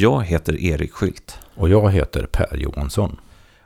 Jag 0.00 0.24
heter 0.24 0.60
Erik 0.60 0.92
Skylt. 0.92 1.38
Och 1.54 1.68
jag 1.68 1.90
heter 1.90 2.26
Per 2.26 2.56
Johansson. 2.56 3.20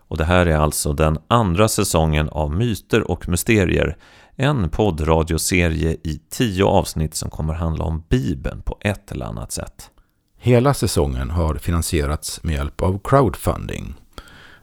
Och 0.09 0.17
det 0.17 0.25
här 0.25 0.47
är 0.47 0.57
alltså 0.57 0.93
den 0.93 1.19
andra 1.29 1.69
säsongen 1.69 2.29
av 2.29 2.55
Myter 2.55 3.11
och 3.11 3.29
Mysterier. 3.29 3.97
En 4.37 4.71
poddradioserie 4.71 5.97
i 6.05 6.21
tio 6.31 6.65
avsnitt 6.65 7.15
som 7.15 7.31
kommer 7.31 7.55
handla 7.55 7.85
om 7.85 8.05
Bibeln 8.09 8.63
på 8.63 8.79
ett 8.81 9.13
eller 9.13 9.27
annat 9.27 9.53
sätt. 9.53 9.91
Hela 10.39 10.75
säsongen 10.75 11.31
har 11.31 11.55
finansierats 11.55 12.43
med 12.43 12.55
hjälp 12.55 12.83
av 12.83 13.01
crowdfunding. 13.05 13.95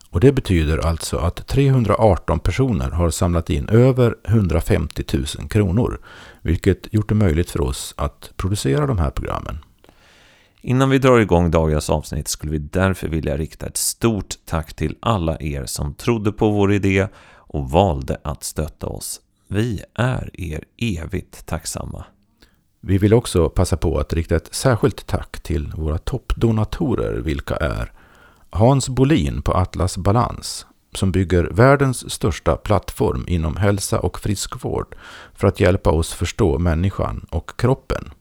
Och 0.09 0.19
det 0.19 0.31
betyder 0.31 0.77
alltså 0.77 1.17
att 1.17 1.47
318 1.47 2.39
personer 2.39 2.89
har 2.89 3.09
samlat 3.09 3.49
in 3.49 3.69
över 3.69 4.15
150 4.27 5.03
000 5.13 5.49
kronor. 5.49 5.99
Vilket 6.41 6.93
gjort 6.93 7.09
det 7.09 7.15
möjligt 7.15 7.49
för 7.49 7.61
oss 7.61 7.93
att 7.97 8.31
producera 8.37 8.87
de 8.87 8.97
här 8.97 9.11
programmen. 9.11 9.59
Innan 10.61 10.89
vi 10.89 10.97
drar 10.97 11.19
igång 11.19 11.51
dagens 11.51 11.89
avsnitt 11.89 12.27
skulle 12.27 12.51
vi 12.51 12.57
därför 12.57 13.07
vilja 13.07 13.37
rikta 13.37 13.65
ett 13.67 13.77
stort 13.77 14.35
tack 14.45 14.73
till 14.73 14.95
alla 14.99 15.37
er 15.39 15.65
som 15.65 15.93
trodde 15.93 16.31
på 16.31 16.49
vår 16.51 16.73
idé 16.73 17.07
och 17.35 17.69
valde 17.69 18.17
att 18.23 18.43
stötta 18.43 18.87
oss. 18.87 19.21
Vi 19.47 19.83
är 19.93 20.29
er 20.33 20.63
evigt 20.77 21.45
tacksamma. 21.45 22.05
Vi 22.81 22.97
vill 22.97 23.13
också 23.13 23.49
passa 23.49 23.77
på 23.77 23.99
att 23.99 24.13
rikta 24.13 24.35
ett 24.35 24.55
särskilt 24.55 25.07
tack 25.07 25.39
till 25.39 25.71
våra 25.75 25.97
toppdonatorer, 25.97 27.13
vilka 27.13 27.55
är 27.55 27.91
Hans 28.49 28.89
Bolin 28.89 29.41
på 29.41 29.53
Atlas 29.53 29.97
Balans, 29.97 30.65
som 30.93 31.11
bygger 31.11 31.43
världens 31.43 32.11
största 32.11 32.55
plattform 32.55 33.25
inom 33.27 33.55
hälsa 33.55 33.99
och 33.99 34.19
friskvård 34.19 34.95
för 35.35 35.47
att 35.47 35.59
hjälpa 35.59 35.91
oss 35.91 36.13
förstå 36.13 36.59
människan 36.59 37.25
och 37.29 37.59
kroppen. 37.59 38.11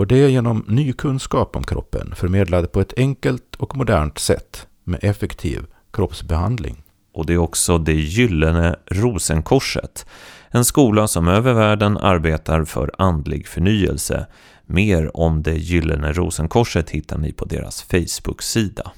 Och 0.00 0.06
det 0.06 0.30
genom 0.30 0.64
ny 0.68 0.92
kunskap 0.92 1.56
om 1.56 1.64
kroppen 1.64 2.14
förmedlad 2.16 2.72
på 2.72 2.80
ett 2.80 2.92
enkelt 2.96 3.56
och 3.56 3.76
modernt 3.76 4.18
sätt 4.18 4.66
med 4.84 5.04
effektiv 5.04 5.66
kroppsbehandling. 5.90 6.82
Och 7.12 7.26
det 7.26 7.32
är 7.32 7.38
också 7.38 7.78
det 7.78 7.94
gyllene 7.94 8.76
rosenkorset. 8.86 10.06
En 10.50 10.64
skola 10.64 11.08
som 11.08 11.28
över 11.28 11.52
världen 11.52 11.98
arbetar 11.98 12.64
för 12.64 12.90
andlig 12.98 13.48
förnyelse. 13.48 14.26
Mer 14.66 15.16
om 15.16 15.42
det 15.42 15.54
gyllene 15.54 16.12
rosenkorset 16.12 16.90
hittar 16.90 17.18
ni 17.18 17.32
på 17.32 17.44
deras 17.44 17.82
Facebook-sida. 17.82 18.92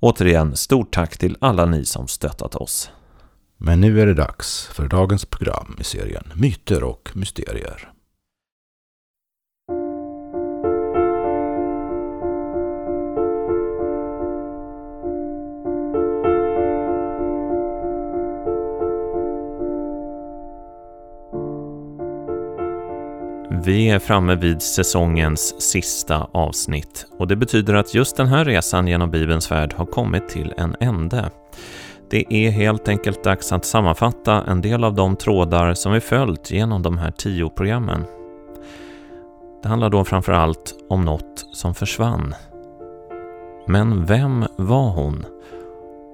Återigen, 0.00 0.56
stort 0.56 0.94
tack 0.94 1.18
till 1.18 1.36
alla 1.40 1.66
ni 1.66 1.84
som 1.84 2.08
stöttat 2.08 2.54
oss. 2.54 2.90
Men 3.58 3.80
nu 3.80 4.00
är 4.00 4.06
det 4.06 4.14
dags 4.14 4.66
för 4.66 4.88
dagens 4.88 5.24
program 5.24 5.76
i 5.80 5.84
serien 5.84 6.24
Myter 6.34 6.82
och 6.82 7.10
mysterier. 7.14 7.93
Vi 23.66 23.90
är 23.90 23.98
framme 23.98 24.34
vid 24.34 24.62
säsongens 24.62 25.62
sista 25.62 26.28
avsnitt 26.32 27.06
och 27.18 27.28
det 27.28 27.36
betyder 27.36 27.74
att 27.74 27.94
just 27.94 28.16
den 28.16 28.26
här 28.26 28.44
resan 28.44 28.88
genom 28.88 29.10
Bibelns 29.10 29.50
värld 29.50 29.74
har 29.76 29.86
kommit 29.86 30.28
till 30.28 30.54
en 30.56 30.76
ände. 30.80 31.30
Det 32.10 32.34
är 32.34 32.50
helt 32.50 32.88
enkelt 32.88 33.24
dags 33.24 33.52
att 33.52 33.64
sammanfatta 33.64 34.44
en 34.44 34.60
del 34.60 34.84
av 34.84 34.94
de 34.94 35.16
trådar 35.16 35.74
som 35.74 35.92
vi 35.92 36.00
följt 36.00 36.50
genom 36.50 36.82
de 36.82 36.98
här 36.98 37.10
tio 37.10 37.48
programmen. 37.48 38.04
Det 39.62 39.68
handlar 39.68 39.90
då 39.90 40.04
framför 40.04 40.32
allt 40.32 40.74
om 40.88 41.04
något 41.04 41.46
som 41.52 41.74
försvann. 41.74 42.34
Men 43.66 44.06
vem 44.06 44.44
var 44.56 44.90
hon? 44.90 45.24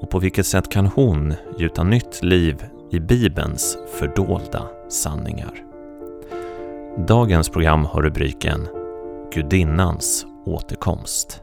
Och 0.00 0.10
på 0.10 0.18
vilket 0.18 0.46
sätt 0.46 0.70
kan 0.70 0.86
hon 0.86 1.34
gjuta 1.58 1.82
nytt 1.82 2.22
liv 2.22 2.64
i 2.90 3.00
Bibelns 3.00 3.78
fördolda 3.98 4.62
sanningar? 4.88 5.69
Dagens 6.96 7.48
program 7.48 7.84
har 7.84 8.02
rubriken 8.02 8.68
Gudinnans 9.34 10.26
återkomst. 10.46 11.42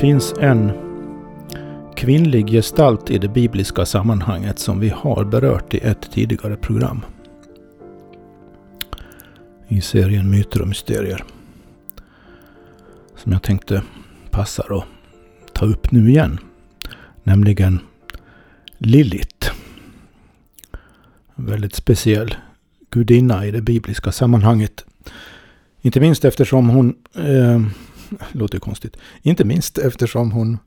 Finns 0.00 0.34
en 0.40 0.72
kvinnlig 1.96 2.48
gestalt 2.48 3.10
i 3.10 3.18
det 3.18 3.28
bibliska 3.28 3.86
sammanhanget 3.86 4.58
som 4.58 4.80
vi 4.80 4.88
har 4.88 5.24
berört 5.24 5.74
i 5.74 5.78
ett 5.78 6.12
tidigare 6.12 6.56
program. 6.56 7.04
I 9.68 9.80
serien 9.80 10.30
Myter 10.30 10.62
och 10.62 10.68
Mysterier. 10.68 11.24
Som 13.16 13.32
jag 13.32 13.42
tänkte 13.42 13.82
passar 14.30 14.78
att 14.78 14.84
ta 15.52 15.66
upp 15.66 15.92
nu 15.92 16.08
igen. 16.08 16.38
Nämligen 17.22 17.80
Lilith. 18.78 19.52
En 21.36 21.46
väldigt 21.46 21.74
speciell 21.74 22.34
gudinna 22.90 23.46
i 23.46 23.50
det 23.50 23.62
bibliska 23.62 24.12
sammanhanget. 24.12 24.84
Inte 25.80 26.00
minst 26.00 26.24
eftersom 26.24 26.68
hon 26.68 26.94
eh, 27.14 27.62
låter 28.32 28.58
konstigt. 28.58 28.96
Inte 29.22 29.44
minst 29.44 29.78
eftersom 29.78 30.32
hon 30.32 30.58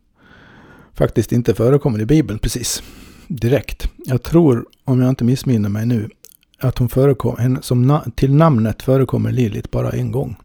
faktiskt 0.93 1.31
inte 1.31 1.53
förekommer 1.53 2.01
i 2.01 2.05
Bibeln 2.05 2.39
precis 2.39 2.83
direkt. 3.27 3.89
Jag 3.97 4.23
tror, 4.23 4.65
om 4.83 5.01
jag 5.01 5.09
inte 5.09 5.23
missminner 5.23 5.69
mig 5.69 5.85
nu, 5.85 6.09
att 6.59 6.77
hon 6.77 6.89
förekom, 6.89 7.59
som 7.61 8.01
till 8.15 8.33
namnet 8.35 8.81
förekommer 8.81 9.31
Lilith 9.31 9.69
bara 9.71 9.89
en 9.89 10.11
gång 10.11 10.35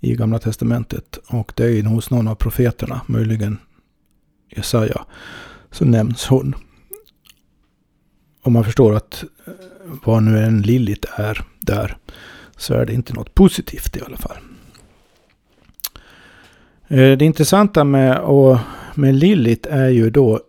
i 0.00 0.14
Gamla 0.14 0.38
Testamentet. 0.38 1.18
Och 1.26 1.52
det 1.56 1.64
är 1.64 1.82
hos 1.82 2.10
någon 2.10 2.28
av 2.28 2.34
profeterna, 2.34 3.00
möjligen 3.06 3.58
Jesaja, 4.48 5.04
så 5.70 5.84
nämns 5.84 6.26
hon. 6.26 6.54
Om 8.42 8.52
man 8.52 8.64
förstår 8.64 8.94
att 8.94 9.24
eh, 9.46 9.52
vad 10.04 10.22
nu 10.22 10.38
en 10.38 10.62
Lilith 10.62 11.20
är 11.20 11.44
där, 11.60 11.96
så 12.56 12.74
är 12.74 12.86
det 12.86 12.92
inte 12.92 13.14
något 13.14 13.34
positivt 13.34 13.96
i 13.96 14.00
alla 14.00 14.16
fall. 14.16 14.36
Eh, 16.90 17.16
det 17.16 17.24
intressanta 17.24 17.84
med, 17.84 18.18
och, 18.18 18.58
med 18.94 19.14
Lilith 19.14 19.74
är 19.74 19.88
ju 19.88 20.10
då 20.10 20.40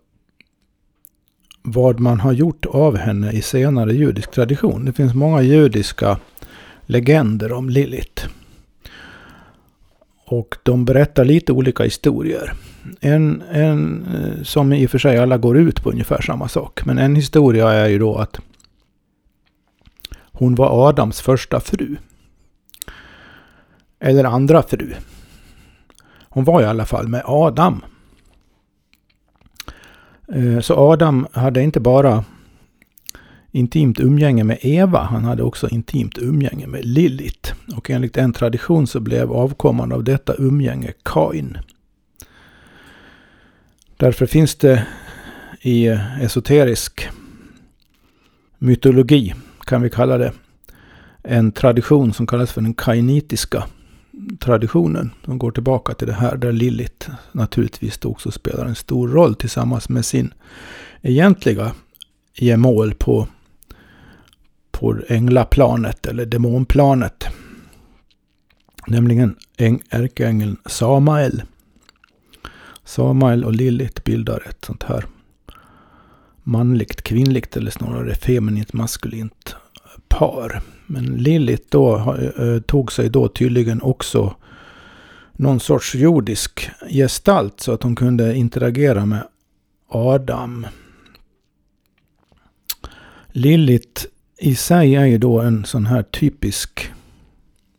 vad 1.61 1.99
man 1.99 2.19
har 2.19 2.33
gjort 2.33 2.65
av 2.65 2.97
henne 2.97 3.31
i 3.31 3.41
senare 3.41 3.93
judisk 3.93 4.31
tradition. 4.31 4.85
Det 4.85 4.93
finns 4.93 5.13
många 5.13 5.41
judiska 5.41 6.19
legender 6.85 7.53
om 7.53 7.69
Lilith. 7.69 8.27
Och 10.25 10.57
de 10.63 10.85
berättar 10.85 11.25
lite 11.25 11.51
olika 11.51 11.83
historier. 11.83 12.53
En, 12.99 13.43
en 13.51 14.05
eh, 14.05 14.43
som 14.43 14.73
i 14.73 14.85
och 14.85 14.89
för 14.89 14.99
sig 14.99 15.17
alla 15.17 15.37
går 15.37 15.57
ut 15.57 15.83
på 15.83 15.89
ungefär 15.89 16.21
samma 16.21 16.47
sak. 16.47 16.85
Men 16.85 16.97
en 16.97 17.15
historia 17.15 17.69
är 17.69 17.87
ju 17.87 17.99
då 17.99 18.15
att 18.15 18.39
hon 20.31 20.55
var 20.55 20.89
Adams 20.89 21.21
första 21.21 21.59
fru. 21.59 21.95
Eller 23.99 24.23
andra 24.23 24.63
fru. 24.63 24.93
Hon 26.33 26.43
var 26.43 26.61
i 26.61 26.65
alla 26.65 26.85
fall 26.85 27.07
med 27.07 27.21
Adam. 27.25 27.81
Eh, 30.33 30.59
så 30.59 30.91
Adam 30.91 31.27
hade 31.31 31.63
inte 31.63 31.79
bara 31.79 32.23
intimt 33.51 33.99
umgänge 33.99 34.43
med 34.43 34.57
Eva, 34.61 34.99
han 34.99 35.23
hade 35.23 35.43
också 35.43 35.69
intimt 35.69 36.17
umgänge 36.17 36.67
med 36.67 36.85
Lilith. 36.85 37.53
Och 37.75 37.89
enligt 37.89 38.17
en 38.17 38.33
tradition 38.33 38.87
så 38.87 38.99
blev 38.99 39.31
avkomman 39.31 39.91
av 39.91 40.03
detta 40.03 40.33
umgänge 40.37 40.93
Kain. 41.03 41.57
Därför 43.97 44.25
finns 44.25 44.55
det 44.55 44.87
i 45.61 45.87
esoterisk 46.21 47.09
mytologi, 48.57 49.33
kan 49.65 49.81
vi 49.81 49.89
kalla 49.89 50.17
det, 50.17 50.33
en 51.23 51.51
tradition 51.51 52.13
som 52.13 52.27
kallas 52.27 52.51
för 52.51 52.61
den 52.61 52.73
kainitiska 52.73 53.63
traditionen. 54.39 55.11
som 55.25 55.37
går 55.37 55.51
tillbaka 55.51 55.93
till 55.93 56.07
det 56.07 56.13
här 56.13 56.37
där 56.37 56.51
Lilith 56.51 57.09
naturligtvis 57.31 58.05
också 58.05 58.31
spelar 58.31 58.65
en 58.65 58.75
stor 58.75 59.07
roll 59.07 59.35
tillsammans 59.35 59.89
med 59.89 60.05
sin 60.05 60.33
egentliga 61.01 61.71
gemål 62.33 62.93
på, 62.93 63.27
på 64.71 64.97
änglaplanet 65.07 66.05
eller 66.05 66.25
demonplanet. 66.25 67.27
Nämligen 68.87 69.35
ärkeängeln 69.89 70.57
Samael. 70.65 71.43
Samael 72.83 73.43
och 73.45 73.53
Lilith 73.53 74.03
bildar 74.03 74.43
ett 74.49 74.65
sånt 74.65 74.83
här 74.83 75.05
manligt 76.43 77.01
kvinnligt 77.01 77.57
eller 77.57 77.71
snarare 77.71 78.15
feminint 78.15 78.73
maskulint 78.73 79.55
par. 80.07 80.61
Men 80.91 81.05
Lilith 81.05 81.63
då 81.69 82.15
eh, 82.37 82.61
tog 82.61 82.91
sig 82.91 83.09
då 83.09 83.27
tydligen 83.27 83.81
också 83.81 84.35
någon 85.33 85.59
sorts 85.59 85.95
jordisk 85.95 86.69
gestalt 86.89 87.59
så 87.59 87.71
att 87.71 87.83
hon 87.83 87.95
kunde 87.95 88.35
interagera 88.35 89.05
med 89.05 89.23
Adam. 89.87 90.67
Lilith 93.27 94.05
i 94.37 94.55
sig 94.55 94.95
är 94.95 95.05
ju 95.05 95.17
då 95.17 95.39
en 95.39 95.65
sån 95.65 95.85
här 95.85 96.03
typisk 96.03 96.91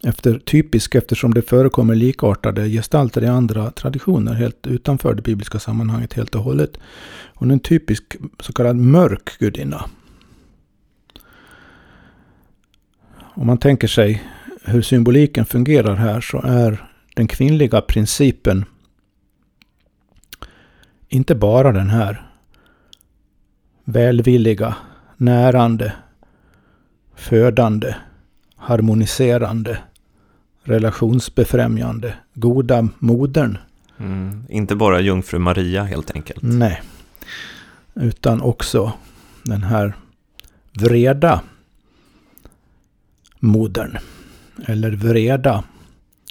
efter, 0.04 0.38
typisk 0.38 0.94
eftersom 0.94 1.34
det 1.34 1.42
förekommer 1.42 1.94
likartade 1.94 2.68
gestalter 2.68 3.24
i 3.24 3.26
andra 3.26 3.70
traditioner 3.70 4.34
helt 4.34 4.66
utanför 4.66 5.14
det 5.14 5.22
bibliska 5.22 5.58
sammanhanget 5.58 6.12
helt 6.12 6.34
och 6.34 6.42
hållet. 6.42 6.78
Hon 7.34 7.50
är 7.50 7.52
en 7.52 7.60
typisk 7.60 8.16
så 8.40 8.52
kallad 8.52 8.76
mörk 8.76 9.38
gudinna. 9.38 9.84
Om 13.34 13.46
man 13.46 13.58
tänker 13.58 13.88
sig 13.88 14.22
hur 14.64 14.82
symboliken 14.82 15.44
fungerar 15.44 15.94
här 15.94 16.20
så 16.20 16.42
är 16.44 16.86
den 17.14 17.26
kvinnliga 17.26 17.80
principen 17.80 18.64
inte 21.08 21.34
bara 21.34 21.72
den 21.72 21.90
här 21.90 22.26
välvilliga, 23.84 24.76
närande, 25.16 25.92
födande, 27.14 27.94
harmoniserande, 28.56 29.78
relationsbefrämjande, 30.62 32.14
goda 32.34 32.88
modern. 32.98 33.58
Mm, 33.98 34.46
inte 34.48 34.76
bara 34.76 35.00
jungfru 35.00 35.38
Maria 35.38 35.82
helt 35.84 36.10
enkelt. 36.10 36.42
Nej. 36.42 36.82
Utan 37.94 38.40
också 38.40 38.92
den 39.42 39.62
här 39.62 39.94
vreda 40.72 41.40
modern. 43.42 43.98
Eller 44.66 44.90
vreda 44.90 45.64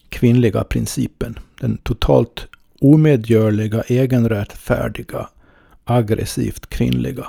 kvinnliga 0.09 0.63
principen. 0.63 1.39
Den 1.59 1.77
totalt 1.77 2.47
omedgörliga, 2.81 3.81
egenrättfärdiga, 3.81 5.29
aggressivt 5.83 6.69
kvinnliga 6.69 7.27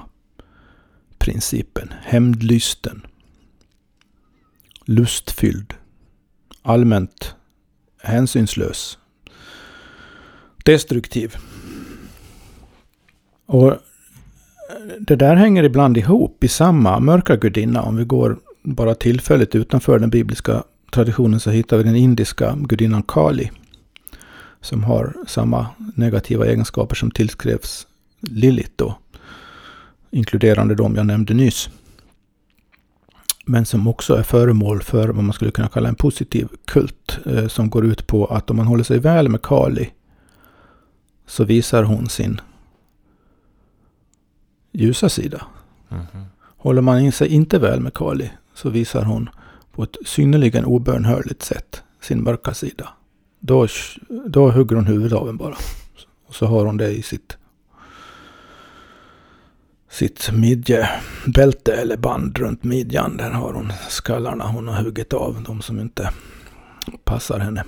principen. 1.19 1.93
Hämndlysten. 2.03 3.07
Lustfylld. 4.85 5.75
Allmänt 6.63 7.35
hänsynslös. 8.03 8.99
Destruktiv. 10.65 11.37
Och 13.47 13.75
det 15.01 15.17
där 15.17 15.37
hänger 15.37 15.63
ibland 15.63 15.97
ihop 15.97 16.45
i 16.45 16.49
samma 16.49 17.01
mörka 17.01 17.37
gudinna. 17.37 17.83
Om 17.83 17.97
vi 17.97 18.05
går 18.05 18.39
bara 18.63 18.95
tillfälligt 18.95 19.55
utanför 19.55 19.99
den 19.99 20.11
bibliska 20.11 20.63
traditionen 20.91 21.41
så 21.41 21.51
hittar 21.51 21.77
vi 21.77 21.83
den 21.83 21.97
indiska 21.97 22.57
gudinnan 22.59 23.03
Kali. 23.03 23.51
Som 24.61 24.85
har 24.85 25.15
samma 25.27 25.67
negativa 25.95 26.47
egenskaper 26.47 26.95
som 26.95 27.11
tillskrevs 27.11 27.87
Lilith 28.21 28.71
då. 28.77 28.99
Inkluderande 30.11 30.75
de 30.75 30.97
jag 30.97 31.07
nämnde 31.07 31.35
nyss. 31.35 31.71
Men 33.45 33.67
som 33.67 33.89
också 33.89 34.15
är 34.15 34.23
föremål 34.23 34.83
för 34.83 35.09
vad 35.09 35.25
man 35.25 35.33
skulle 35.33 35.51
kunna 35.51 35.69
kalla 35.69 35.89
en 35.89 35.95
positiv 35.95 36.49
kult. 36.65 37.19
Eh, 37.27 37.49
som 37.49 37.71
går 37.71 37.87
ut 37.87 38.07
på 38.07 38.27
att 38.27 38.51
om 38.51 38.57
man 38.57 38.67
håller 38.67 38.85
sig 38.85 38.99
väl 38.99 39.29
med 39.29 39.43
Kali 39.43 39.91
så 41.27 41.45
visar 41.45 41.83
hon 41.83 42.09
sin 42.09 42.41
ljusa 44.73 45.09
sida. 45.09 45.47
Mm 45.89 46.05
-hmm. 46.13 46.25
Håller 46.57 46.83
man 46.83 47.01
in 47.01 47.13
sig 47.13 47.29
inte 47.29 47.59
väl 47.59 47.81
med 47.81 47.95
Kali 47.95 48.31
så 48.55 48.71
visar 48.71 49.03
hon 49.03 49.29
på 49.73 49.83
ett 49.83 49.97
synnerligen 50.05 50.65
obönhörligt 50.65 51.43
sätt 51.43 51.83
sin 52.01 52.23
mörka 52.23 52.55
sida. 52.55 52.89
Då, 53.41 53.67
då 54.27 54.51
hugger 54.51 54.77
hon 54.77 54.87
huvudet 54.87 55.19
av 55.19 55.29
en 55.29 55.37
bara. 55.37 55.57
Och 56.27 56.35
så 56.35 56.47
har 56.47 56.67
hon 56.67 56.77
det 56.77 56.91
i 56.91 57.03
sitt, 57.03 57.37
sitt 59.91 60.31
midjebälte 60.33 61.73
eller 61.73 61.97
band 61.97 62.39
runt 62.39 62.65
midjan. 62.65 63.17
Där 63.17 63.31
har 63.31 63.53
hon 63.53 63.73
skallarna 63.89 64.47
hon 64.47 64.69
har 64.69 64.83
huggit 64.83 65.13
av. 65.13 65.43
De 65.47 65.63
som 65.63 65.81
inte 65.81 66.11
passar 67.05 67.39
henne. 67.39 67.65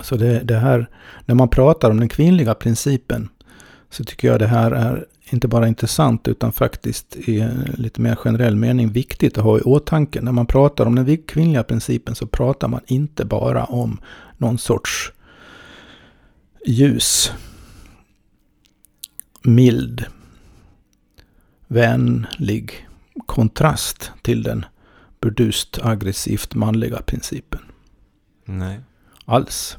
Så 0.00 0.16
det, 0.16 0.40
det 0.40 0.58
här, 0.58 0.90
när 1.26 1.34
man 1.34 1.48
pratar 1.48 1.90
om 1.90 2.00
den 2.00 2.08
kvinnliga 2.08 2.54
principen 2.54 3.28
så 3.90 4.04
tycker 4.04 4.28
jag 4.28 4.38
det 4.38 4.46
här 4.46 4.70
är 4.70 5.06
inte 5.32 5.48
bara 5.48 5.68
intressant 5.68 6.28
utan 6.28 6.52
faktiskt 6.52 7.16
i 7.16 7.48
lite 7.74 8.00
mer 8.00 8.16
generell 8.16 8.56
mening 8.56 8.92
viktigt 8.92 9.38
att 9.38 9.44
ha 9.44 9.58
i 9.58 9.62
åtanke. 9.62 10.20
När 10.20 10.32
man 10.32 10.46
pratar 10.46 10.86
om 10.86 10.94
den 10.94 11.16
kvinnliga 11.16 11.62
principen 11.62 12.14
så 12.14 12.26
pratar 12.26 12.68
man 12.68 12.80
inte 12.86 13.24
bara 13.24 13.64
om 13.64 14.00
någon 14.38 14.58
sorts 14.58 15.12
ljus, 16.66 17.32
mild, 19.42 20.04
vänlig 21.66 22.88
kontrast 23.26 24.12
till 24.22 24.42
den 24.42 24.64
burdust 25.20 25.78
aggressivt 25.82 26.54
manliga 26.54 27.02
principen. 27.02 27.60
Nej. 28.44 28.80
Alls 29.24 29.76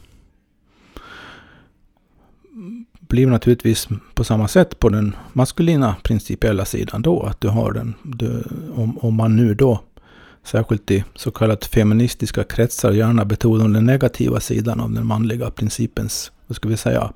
blir 3.12 3.28
naturligtvis 3.28 3.88
på 4.14 4.24
samma 4.24 4.48
sätt 4.48 4.80
på 4.80 4.90
den 4.90 5.16
maskulina 5.34 5.96
principiella 6.04 6.66
sidan 6.66 7.02
då. 7.02 7.24
Att 7.24 7.42
du 7.42 7.48
har 7.48 7.72
den, 7.72 7.94
du, 8.04 8.44
om, 8.76 8.98
om 8.98 9.14
man 9.14 9.36
nu 9.36 9.54
då, 9.54 9.80
särskilt 10.44 10.92
i 10.92 11.04
så 11.16 11.32
kallat 11.32 11.66
feministiska 11.66 12.44
kretsar, 12.44 12.92
gärna 12.92 13.26
betonar 13.26 13.68
den 13.68 13.86
negativa 13.86 14.40
sidan 14.40 14.80
av 14.80 14.92
den 14.92 15.08
manliga 15.08 15.52
principens, 15.52 16.32
vad 16.48 16.56
ska 16.56 16.70
vi 16.70 16.78
säga, 16.78 17.14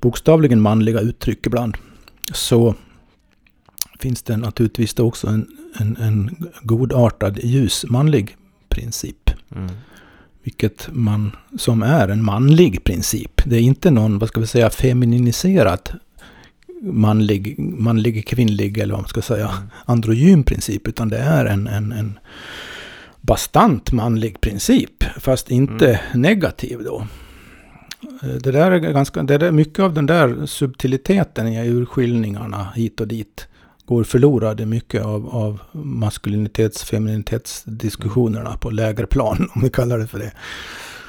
bokstavligen 0.00 0.60
manliga 0.60 1.00
uttryck 1.00 1.46
ibland. 1.46 1.76
Så 2.32 2.74
finns 4.00 4.22
det 4.22 4.36
naturligtvis 4.36 4.94
då 4.94 5.06
också 5.06 5.26
en, 5.26 5.46
en, 5.80 5.96
en 5.96 6.36
godartad 6.62 7.38
ljus 7.38 7.84
manlig 7.88 8.36
princip. 8.68 9.30
Mm. 9.56 9.70
Vilket 10.46 10.88
man, 10.92 11.36
som 11.56 11.82
är 11.82 12.08
en 12.08 12.24
manlig 12.24 12.84
princip. 12.84 13.42
Det 13.44 13.56
är 13.56 13.60
inte 13.60 13.90
någon, 13.90 14.18
vad 14.18 14.28
ska 14.28 14.40
vi 14.40 14.46
säga, 14.46 14.70
femininiserad 14.70 15.90
manlig, 16.82 17.58
manlig 17.58 18.26
kvinnlig 18.28 18.78
eller 18.78 18.94
vad 18.94 19.02
man 19.02 19.08
ska 19.08 19.22
säga, 19.22 19.48
mm. 19.48 19.68
androgyn 19.84 20.44
princip. 20.44 20.88
Utan 20.88 21.08
det 21.08 21.18
är 21.18 21.44
en, 21.46 21.66
en, 21.66 21.92
en 21.92 22.18
bastant 23.20 23.92
manlig 23.92 24.40
princip. 24.40 25.04
Fast 25.18 25.50
inte 25.50 25.88
mm. 25.94 26.22
negativ 26.22 26.82
då. 26.84 27.06
Det 28.20 28.52
där 28.52 28.70
är 28.70 28.78
ganska, 28.78 29.22
det 29.22 29.34
är 29.46 29.50
mycket 29.50 29.78
av 29.78 29.94
den 29.94 30.06
där 30.06 30.46
subtiliteten 30.46 31.48
i 31.48 31.68
urskiljningarna 31.68 32.72
hit 32.74 33.00
och 33.00 33.08
dit 33.08 33.48
går 33.86 34.04
förlorade 34.04 34.66
mycket 34.66 35.04
av, 35.04 35.28
av 35.28 35.60
maskulinitets 35.72 36.84
femininitetsdiskussionerna 36.84 38.56
på 38.56 38.70
lägre 38.70 39.06
plan, 39.06 39.50
om 39.54 39.62
vi 39.62 39.70
kallar 39.70 39.98
det 39.98 40.06
för 40.06 40.18
det. 40.18 40.32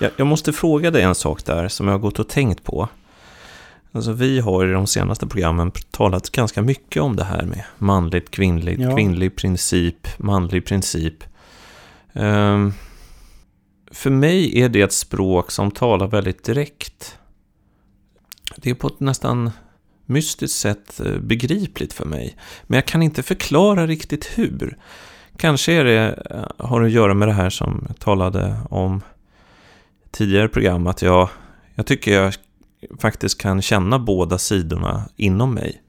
Jag, 0.02 0.12
jag 0.18 0.28
måste 0.28 0.54
fråga 0.54 0.92
dig 0.92 1.02
en 1.02 1.16
sak 1.16 1.46
där 1.46 1.68
som 1.68 1.88
jag 1.88 1.94
har 1.94 2.00
gått 2.00 2.20
och 2.20 2.30
tänkt 2.30 2.64
på. 2.64 2.90
Alltså, 3.92 4.12
vi 4.12 4.40
har 4.40 4.66
i 4.68 4.72
de 4.72 4.88
senaste 4.88 5.28
programmen 5.28 5.72
talat 5.92 6.30
ganska 6.30 6.62
mycket 6.62 7.02
om 7.02 7.16
det 7.16 7.24
här 7.24 7.44
med 7.44 7.64
manligt, 7.78 8.32
kvinnligt, 8.32 8.82
ja. 8.82 8.96
kvinnlig 8.96 9.36
princip, 9.36 10.08
manlig 10.18 10.66
princip. 10.66 11.24
Um, 12.14 12.74
för 13.92 14.10
mig 14.10 14.62
är 14.62 14.70
det 14.70 14.82
ett 14.82 14.94
språk 14.94 15.52
som 15.52 15.72
talar 15.72 16.08
väldigt 16.08 16.44
direkt. 16.44 17.18
Det 18.56 18.70
är 18.70 18.74
på 18.74 18.88
ett 18.88 19.00
nästan 19.00 19.52
mystiskt 20.08 20.58
sätt 20.58 21.00
eh, 21.00 21.20
begripligt 21.20 21.94
för 21.94 22.06
mig. 22.06 22.38
Men 22.64 22.78
jag 22.78 22.86
kan 22.86 23.04
inte 23.04 23.24
förklara 23.24 23.88
riktigt 23.88 24.26
hur. 24.36 24.78
Kanske 25.38 25.74
är 25.74 25.84
det, 25.84 26.24
eh, 26.30 26.66
har 26.68 26.82
att 26.82 26.92
göra 26.92 27.14
med 27.14 27.28
det 27.28 27.34
här 27.34 27.50
som 27.50 27.86
jag 27.88 28.00
talade 28.00 28.58
om 28.70 29.02
tidigare 30.12 30.48
program, 30.48 30.88
att 30.88 31.02
jag, 31.02 31.30
jag 31.76 31.86
tycker 31.86 32.14
jag 32.14 32.34
faktiskt 33.00 33.42
kan 33.42 33.62
känna 33.62 34.00
båda 34.00 34.38
sidorna 34.38 35.10
inom 35.16 35.54
mig. 35.54 35.82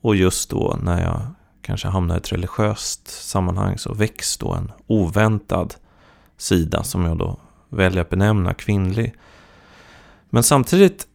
Och 0.00 0.16
just 0.16 0.50
då 0.50 0.78
när 0.82 1.02
jag 1.02 1.20
kanske 1.62 1.88
hamnar 1.88 2.14
i 2.14 2.18
ett 2.18 2.32
religiöst 2.32 3.08
sammanhang 3.08 3.78
så 3.78 3.94
väcks 3.94 4.36
då 4.36 4.52
en 4.52 4.72
oväntad 4.86 5.74
sida 6.36 6.82
som 6.82 7.04
jag 7.04 7.18
då 7.18 7.40
väljer 7.68 8.00
att 8.00 8.10
benämna 8.10 8.54
kvinnlig. 8.54 9.14
Men 10.30 10.42
samtidigt 10.42 11.06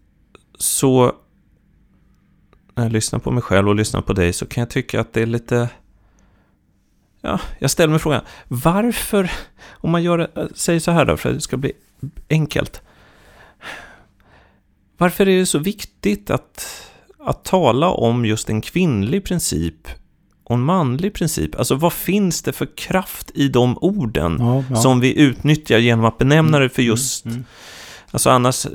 så 0.57 1.15
när 2.79 2.85
jag 2.85 2.93
lyssnar 2.93 3.19
på 3.19 3.31
mig 3.31 3.43
själv 3.43 3.69
och 3.69 3.75
lyssnar 3.75 4.01
på 4.01 4.13
dig 4.13 4.33
så 4.33 4.45
kan 4.45 4.61
jag 4.61 4.69
tycka 4.69 5.01
att 5.01 5.13
det 5.13 5.21
är 5.21 5.25
lite... 5.25 5.69
Ja, 7.21 7.39
jag 7.59 7.71
ställer 7.71 7.91
mig 7.91 7.99
frågan, 7.99 8.21
varför, 8.47 9.31
om 9.71 9.91
man 9.91 10.03
gör 10.03 10.17
det, 10.17 10.49
säger 10.55 10.79
så 10.79 10.91
här 10.91 11.05
då, 11.05 11.17
för 11.17 11.29
att 11.29 11.35
det 11.35 11.41
ska 11.41 11.57
bli 11.57 11.71
enkelt. 12.29 12.81
Varför 14.97 15.27
är 15.27 15.39
det 15.39 15.45
så 15.45 15.59
viktigt 15.59 16.29
att 16.29 16.85
att 17.19 17.43
tala 17.43 17.89
om 17.89 18.25
just 18.25 18.49
en 18.49 18.61
kvinnlig 18.61 19.23
princip 19.23 19.87
och 20.43 20.55
en 20.55 20.61
manlig 20.61 21.13
princip. 21.13 21.55
Alltså 21.55 21.75
vad 21.75 21.93
finns 21.93 22.41
det 22.41 22.53
för 22.53 22.67
kraft 22.77 23.31
i 23.33 23.47
de 23.47 23.77
orden 23.77 24.37
Ja, 24.39 24.63
ja. 24.69 24.75
som 24.75 24.99
vi 24.99 25.19
utnyttjar 25.19 25.77
genom 25.77 26.05
att 26.05 26.17
benämna 26.17 26.59
det 26.59 26.69
för 26.69 26.81
just... 26.81 27.25
Mm, 27.25 27.35
mm. 27.35 27.45
Alltså 28.11 28.29
annars... 28.29 28.67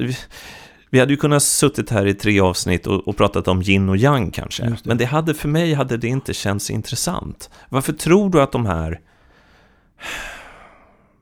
Vi, 0.95 1.01
hade 1.01 1.13
ju 1.13 1.17
kunnat 1.17 1.43
suttit 1.43 1.91
här 1.91 2.07
i 2.07 2.15
tre 2.15 2.41
avsnitt 2.41 2.87
och, 2.87 3.09
och 3.09 3.17
pratat 3.17 3.49
om 3.49 3.63
yin 3.63 3.89
och 3.89 3.97
yang 3.97 4.31
kanske. 4.31 4.63
Det. 4.63 4.77
Men 4.85 4.97
det 4.97 5.05
hade, 5.05 5.35
för 5.35 5.49
mig 5.49 5.75
hade 5.75 5.97
det 5.97 6.09
inte 6.09 6.35
känts 6.35 6.71
intressant. 6.71 7.51
Varför 7.69 7.93
tror 7.93 8.31
du 8.31 8.43
att 8.43 8.53
de 8.53 8.67
här 8.67 9.01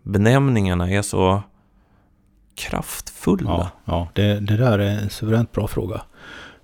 benämningarna 0.03 0.91
är 0.91 1.03
så 1.03 1.43
kraftfulla? 2.55 3.51
Ja, 3.51 3.71
ja 3.85 4.09
det, 4.15 4.41
det 4.41 4.57
där 4.57 4.79
är 4.79 4.99
en 4.99 5.11
suveränt 5.11 5.53
bra 5.53 5.69
fråga. 5.69 6.03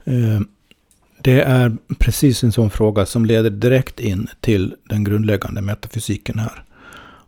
Eh, 0.04 0.40
Det 1.20 1.40
är 1.40 1.76
precis 1.98 2.44
en 2.44 2.52
sån 2.52 2.70
fråga 2.70 3.06
som 3.06 3.24
leder 3.24 3.50
direkt 3.50 4.00
in 4.00 4.28
till 4.40 4.74
den 4.88 5.04
grundläggande 5.04 5.60
metafysiken 5.60 6.38
här. 6.38 6.64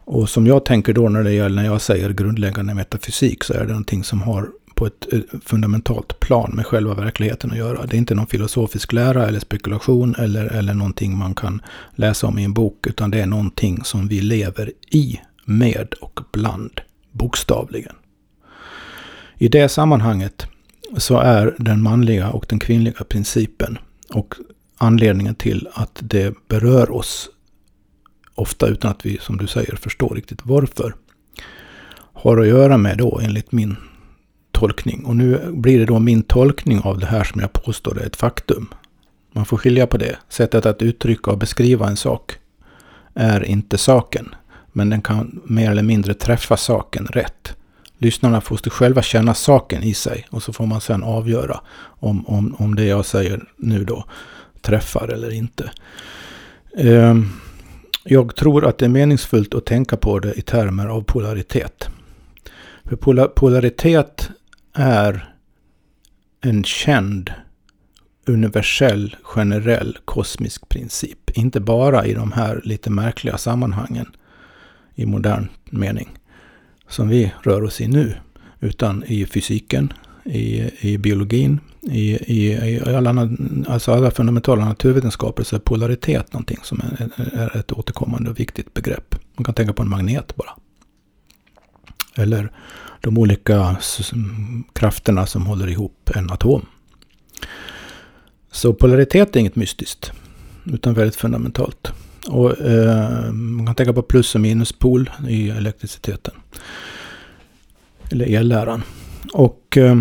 Och 0.04 0.28
som 0.28 0.46
jag 0.46 0.64
tänker 0.64 0.92
då 0.92 1.08
när 1.08 1.24
det 1.24 1.32
gäller 1.32 1.62
när 1.62 1.64
jag 1.64 1.80
säger 1.80 2.10
grundläggande 2.10 2.74
metafysik 2.74 3.44
så 3.44 3.54
är 3.54 3.60
det 3.60 3.66
någonting 3.66 4.04
som 4.04 4.22
har 4.22 4.48
på 4.80 4.86
ett 4.86 5.12
eh, 5.12 5.20
fundamentalt 5.44 6.20
plan 6.20 6.52
med 6.54 6.66
själva 6.66 6.94
verkligheten 6.94 7.50
att 7.50 7.56
göra. 7.56 7.86
Det 7.86 7.96
är 7.96 7.98
inte 7.98 8.14
någon 8.14 8.26
filosofisk 8.26 8.92
lära 8.92 9.28
eller 9.28 9.40
spekulation 9.40 10.14
eller, 10.18 10.44
eller 10.44 10.74
någonting 10.74 11.18
man 11.18 11.34
kan 11.34 11.62
läsa 11.94 12.26
om 12.26 12.38
i 12.38 12.44
en 12.44 12.52
bok, 12.52 12.86
utan 12.86 13.10
det 13.10 13.20
är 13.20 13.26
någonting 13.26 13.84
som 13.84 14.08
vi 14.08 14.20
lever 14.20 14.72
i, 14.90 15.20
med 15.44 15.94
och 16.00 16.20
bland, 16.32 16.80
bokstavligen. 17.12 17.94
I 19.38 19.48
det 19.48 19.68
sammanhanget 19.68 20.46
så 20.96 21.18
är 21.18 21.54
den 21.58 21.82
manliga 21.82 22.30
och 22.30 22.46
den 22.48 22.58
kvinnliga 22.58 23.04
principen 23.04 23.78
och 24.14 24.34
anledningen 24.78 25.34
till 25.34 25.68
att 25.72 25.98
det 26.02 26.34
berör 26.48 26.90
oss 26.90 27.28
ofta 28.34 28.66
utan 28.66 28.90
att 28.90 29.06
vi, 29.06 29.18
som 29.18 29.36
du 29.36 29.46
säger, 29.46 29.76
förstår 29.76 30.14
riktigt 30.14 30.46
varför, 30.46 30.94
har 32.12 32.38
att 32.38 32.48
göra 32.48 32.78
med 32.78 32.98
då, 32.98 33.20
enligt 33.22 33.52
min 33.52 33.76
tolkning. 34.52 35.04
Och 35.04 35.16
nu 35.16 35.52
blir 35.52 35.78
det 35.78 35.84
då 35.84 35.98
min 35.98 36.22
tolkning 36.22 36.80
av 36.80 36.98
det 36.98 37.06
här 37.06 37.24
som 37.24 37.40
jag 37.40 37.52
påstår 37.52 38.00
är 38.00 38.06
ett 38.06 38.16
faktum. 38.16 38.68
Man 39.32 39.44
får 39.44 39.56
skilja 39.56 39.86
på 39.86 39.96
det. 39.96 40.16
Sättet 40.28 40.66
att 40.66 40.82
uttrycka 40.82 41.30
och 41.30 41.38
beskriva 41.38 41.88
en 41.88 41.96
sak 41.96 42.38
är 43.14 43.44
inte 43.44 43.78
saken. 43.78 44.34
Men 44.72 44.90
den 44.90 45.02
kan 45.02 45.40
mer 45.44 45.70
eller 45.70 45.82
mindre 45.82 46.14
träffa 46.14 46.56
saken 46.56 47.06
rätt. 47.06 47.56
Lyssnarna 47.98 48.40
får 48.40 48.70
själva 48.70 49.02
känna 49.02 49.34
saken 49.34 49.82
i 49.82 49.94
sig 49.94 50.26
och 50.30 50.42
så 50.42 50.52
får 50.52 50.66
man 50.66 50.80
sedan 50.80 51.02
avgöra 51.02 51.60
om, 51.82 52.26
om, 52.26 52.54
om 52.58 52.74
det 52.74 52.84
jag 52.84 53.06
säger 53.06 53.44
nu 53.56 53.84
då 53.84 54.04
träffar 54.60 55.08
eller 55.08 55.30
inte. 55.30 55.70
Ehm, 56.76 57.28
jag 58.04 58.36
tror 58.36 58.66
att 58.66 58.78
det 58.78 58.84
är 58.84 58.88
meningsfullt 58.88 59.54
att 59.54 59.66
tänka 59.66 59.96
på 59.96 60.18
det 60.18 60.32
i 60.34 60.42
termer 60.42 60.86
av 60.86 61.02
polaritet. 61.02 61.88
För 62.84 62.96
polaritet 63.26 64.30
är 64.72 65.34
en 66.40 66.64
känd 66.64 67.32
universell, 68.26 69.16
generell, 69.22 69.98
kosmisk 70.04 70.68
princip. 70.68 71.30
Inte 71.30 71.60
bara 71.60 72.06
i 72.06 72.14
de 72.14 72.32
här 72.32 72.60
lite 72.64 72.90
märkliga 72.90 73.38
sammanhangen 73.38 74.06
i 74.94 75.06
modern 75.06 75.48
mening 75.64 76.08
som 76.88 77.08
vi 77.08 77.32
rör 77.42 77.62
oss 77.62 77.80
i 77.80 77.88
nu. 77.88 78.14
Utan 78.60 79.04
i 79.06 79.26
fysiken, 79.26 79.92
i, 80.24 80.70
i 80.80 80.98
biologin, 80.98 81.60
i, 81.82 82.10
i, 82.10 82.52
i 82.52 82.94
alla, 82.94 83.28
alltså 83.68 83.92
alla 83.92 84.10
fundamentala 84.10 84.64
naturvetenskaper 84.64 85.42
så 85.42 85.56
är 85.56 85.60
polaritet 85.60 86.32
någonting 86.32 86.58
som 86.62 86.80
är, 86.80 87.10
är 87.34 87.56
ett 87.56 87.72
återkommande 87.72 88.30
och 88.30 88.40
viktigt 88.40 88.74
begrepp. 88.74 89.14
Man 89.36 89.44
kan 89.44 89.54
tänka 89.54 89.72
på 89.72 89.82
en 89.82 89.88
magnet 89.88 90.36
bara. 90.36 90.50
Eller 92.14 92.50
de 93.00 93.18
olika 93.18 93.76
krafterna 94.72 95.26
som 95.26 95.46
håller 95.46 95.68
ihop 95.68 96.10
en 96.14 96.30
atom. 96.30 96.66
Så 98.52 98.74
polaritet 98.74 99.36
är 99.36 99.40
inget 99.40 99.56
mystiskt, 99.56 100.12
utan 100.64 100.94
väldigt 100.94 101.16
fundamentalt. 101.16 101.92
Och 102.28 102.60
eh, 102.60 103.32
man 103.32 103.66
kan 103.66 103.74
tänka 103.74 103.92
på 103.92 104.02
plus 104.02 104.34
och 104.34 104.40
minuspol 104.40 105.10
i 105.28 105.50
elektriciteten. 105.50 106.34
Eller 108.12 108.26
elläran. 108.36 108.82
Och 109.32 109.76
eh, 109.76 110.00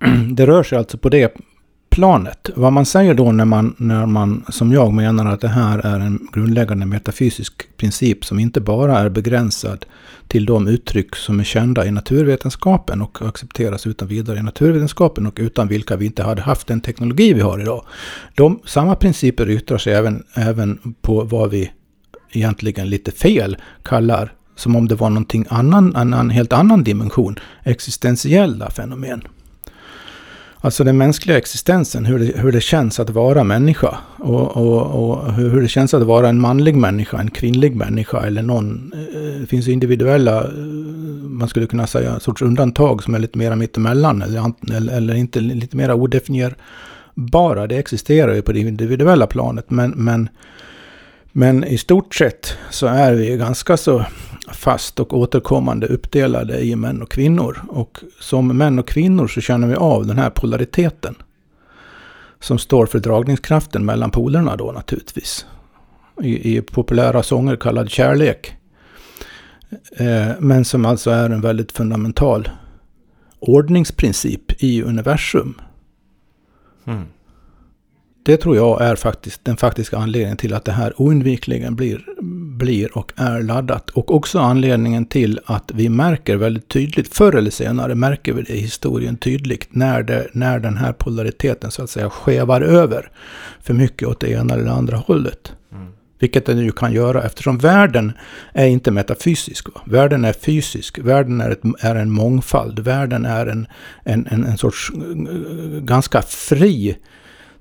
det 0.32 0.46
rör 0.46 0.62
sig 0.62 0.78
alltså 0.78 0.98
på 0.98 1.08
det 1.08 1.34
planet. 1.90 2.50
Vad 2.54 2.72
man 2.72 2.86
säger 2.86 3.14
då 3.14 3.32
när 3.32 3.44
man, 3.44 3.74
när 3.78 4.06
man, 4.06 4.44
som 4.48 4.72
jag 4.72 4.92
menar 4.92 5.32
att 5.32 5.40
det 5.40 5.48
här 5.48 5.78
är 5.78 6.00
en 6.00 6.28
grundläggande 6.32 6.86
metafysisk 6.86 7.76
princip 7.76 8.24
som 8.24 8.38
inte 8.38 8.60
bara 8.60 8.98
är 8.98 9.08
begränsad 9.08 9.86
till 10.28 10.46
de 10.46 10.68
uttryck 10.68 11.16
som 11.16 11.40
är 11.40 11.44
kända 11.44 11.86
i 11.86 11.90
naturvetenskapen 11.90 13.02
och 13.02 13.22
accepteras 13.22 13.86
utan 13.86 14.08
vidare 14.08 14.38
i 14.38 14.42
naturvetenskapen 14.42 15.26
och 15.26 15.38
utan 15.40 15.68
vilka 15.68 15.96
vi 15.96 16.06
inte 16.06 16.22
hade 16.22 16.42
haft 16.42 16.66
den 16.66 16.80
teknologi 16.80 17.32
vi 17.32 17.40
har 17.40 17.60
idag. 17.60 17.84
De, 18.34 18.60
samma 18.64 18.94
principer 18.94 19.50
yttrar 19.50 19.78
sig 19.78 19.92
även, 19.92 20.24
även 20.34 20.94
på 21.02 21.24
vad 21.24 21.50
vi 21.50 21.70
egentligen 22.32 22.90
lite 22.90 23.12
fel 23.12 23.56
kallar, 23.82 24.32
som 24.56 24.76
om 24.76 24.88
det 24.88 24.94
var 24.94 25.10
någonting 25.10 25.46
annan, 25.48 25.96
en, 25.96 26.14
en 26.14 26.30
helt 26.30 26.52
annan 26.52 26.84
dimension, 26.84 27.38
existentiella 27.62 28.70
fenomen. 28.70 29.22
Alltså 30.62 30.84
den 30.84 30.98
mänskliga 30.98 31.38
existensen, 31.38 32.04
hur 32.04 32.18
det, 32.18 32.38
hur 32.38 32.52
det 32.52 32.60
känns 32.60 33.00
att 33.00 33.10
vara 33.10 33.44
människa. 33.44 33.98
Och, 34.16 34.56
och, 34.56 35.10
och 35.10 35.32
hur 35.32 35.50
hur 35.50 35.60
det 35.60 35.68
känns 35.68 35.94
att 35.94 36.02
vara 36.02 36.28
en 36.28 36.40
manlig 36.40 36.76
människa, 36.76 37.18
en 37.18 37.30
kvinnlig 37.30 37.76
människa 37.76 38.20
eller 38.26 38.42
någon. 38.42 38.92
Det 39.40 39.46
finns 39.46 39.68
individuella, 39.68 40.44
eh, 40.44 40.50
man 41.22 41.48
skulle 41.48 41.66
kunna 41.66 41.86
säga, 41.86 42.20
sorts 42.20 42.42
undantag 42.42 43.02
som 43.02 43.14
är 43.14 43.18
lite 43.18 43.38
mera 43.38 43.56
mittemellan. 43.56 44.22
Eller, 44.22 44.52
eller, 44.76 44.92
eller 44.92 45.14
inte 45.14 45.40
lite 45.40 45.76
mera 45.76 45.94
odefinierbara. 45.94 47.66
Det 47.66 47.76
existerar 47.76 48.34
ju 48.34 48.42
på 48.42 48.52
det 48.52 48.60
individuella 48.60 49.26
planet. 49.26 49.70
Men, 49.70 49.90
men, 49.90 50.28
men 51.32 51.64
i 51.64 51.78
stort 51.78 52.14
sett 52.14 52.56
så 52.70 52.86
är 52.86 53.14
vi 53.14 53.36
ganska 53.36 53.76
så 53.76 54.04
fast 54.52 55.00
och 55.00 55.18
återkommande 55.18 55.86
uppdelade 55.86 56.60
i 56.60 56.76
män 56.76 57.02
och 57.02 57.10
kvinnor. 57.10 57.62
Och 57.68 57.98
som 58.20 58.56
män 58.56 58.78
och 58.78 58.88
kvinnor 58.88 59.28
så 59.28 59.40
känner 59.40 59.68
vi 59.68 59.74
av 59.74 60.06
den 60.06 60.18
här 60.18 60.30
polariteten. 60.30 61.14
Som 62.40 62.58
står 62.58 62.86
för 62.86 62.98
dragningskraften 62.98 63.84
mellan 63.84 64.10
polerna 64.10 64.56
då 64.56 64.72
naturligtvis. 64.72 65.46
I, 66.22 66.56
i 66.56 66.62
populära 66.62 67.22
sånger 67.22 67.56
kallad 67.56 67.90
kärlek. 67.90 68.56
Eh, 69.96 70.28
men 70.38 70.64
som 70.64 70.86
alltså 70.86 71.10
är 71.10 71.30
en 71.30 71.40
väldigt 71.40 71.72
fundamental 71.72 72.48
ordningsprincip 73.38 74.62
i 74.62 74.82
universum. 74.82 75.60
Mm. 76.84 77.04
Det 78.30 78.36
tror 78.36 78.56
jag 78.56 78.82
är 78.82 78.96
faktiskt 78.96 79.44
den 79.44 79.56
faktiska 79.56 79.98
anledningen 79.98 80.36
till 80.36 80.54
att 80.54 80.64
det 80.64 80.72
här 80.72 80.92
oundvikligen 80.96 81.76
blir, 81.76 82.04
blir 82.56 82.98
och 82.98 83.12
är 83.16 83.42
laddat. 83.42 83.90
Och 83.90 84.14
också 84.14 84.38
anledningen 84.38 85.06
till 85.06 85.40
att 85.44 85.70
vi 85.74 85.88
märker 85.88 86.36
väldigt 86.36 86.68
tydligt, 86.68 87.14
förr 87.14 87.36
eller 87.36 87.50
senare 87.50 87.94
märker 87.94 88.32
vi 88.32 88.42
det 88.42 88.52
i 88.52 88.60
historien 88.60 89.16
tydligt, 89.16 89.68
när, 89.70 90.02
det, 90.02 90.28
när 90.32 90.58
den 90.58 90.76
här 90.76 90.92
polariteten 90.92 91.70
så 91.70 91.82
att 91.82 91.90
säga 91.90 92.10
skevar 92.10 92.60
över 92.60 93.10
för 93.60 93.74
mycket 93.74 94.08
åt 94.08 94.20
det 94.20 94.30
ena 94.30 94.54
eller 94.54 94.70
andra 94.70 94.96
hållet. 94.96 95.52
Mm. 95.72 95.86
Vilket 96.18 96.46
den 96.46 96.58
ju 96.58 96.72
kan 96.72 96.92
göra 96.92 97.22
eftersom 97.22 97.58
världen 97.58 98.12
är 98.52 98.66
inte 98.66 98.90
metafysisk. 98.90 99.74
Va? 99.74 99.80
Världen 99.84 100.24
är 100.24 100.32
fysisk. 100.32 100.98
Världen 100.98 101.40
är, 101.40 101.50
ett, 101.50 101.62
är 101.80 101.94
en 101.94 102.10
mångfald. 102.10 102.78
Världen 102.78 103.24
är 103.24 103.46
en, 103.46 103.66
en, 104.04 104.26
en, 104.30 104.44
en 104.44 104.58
sorts 104.58 104.90
eh, 104.94 105.80
ganska 105.80 106.22
fri 106.22 106.96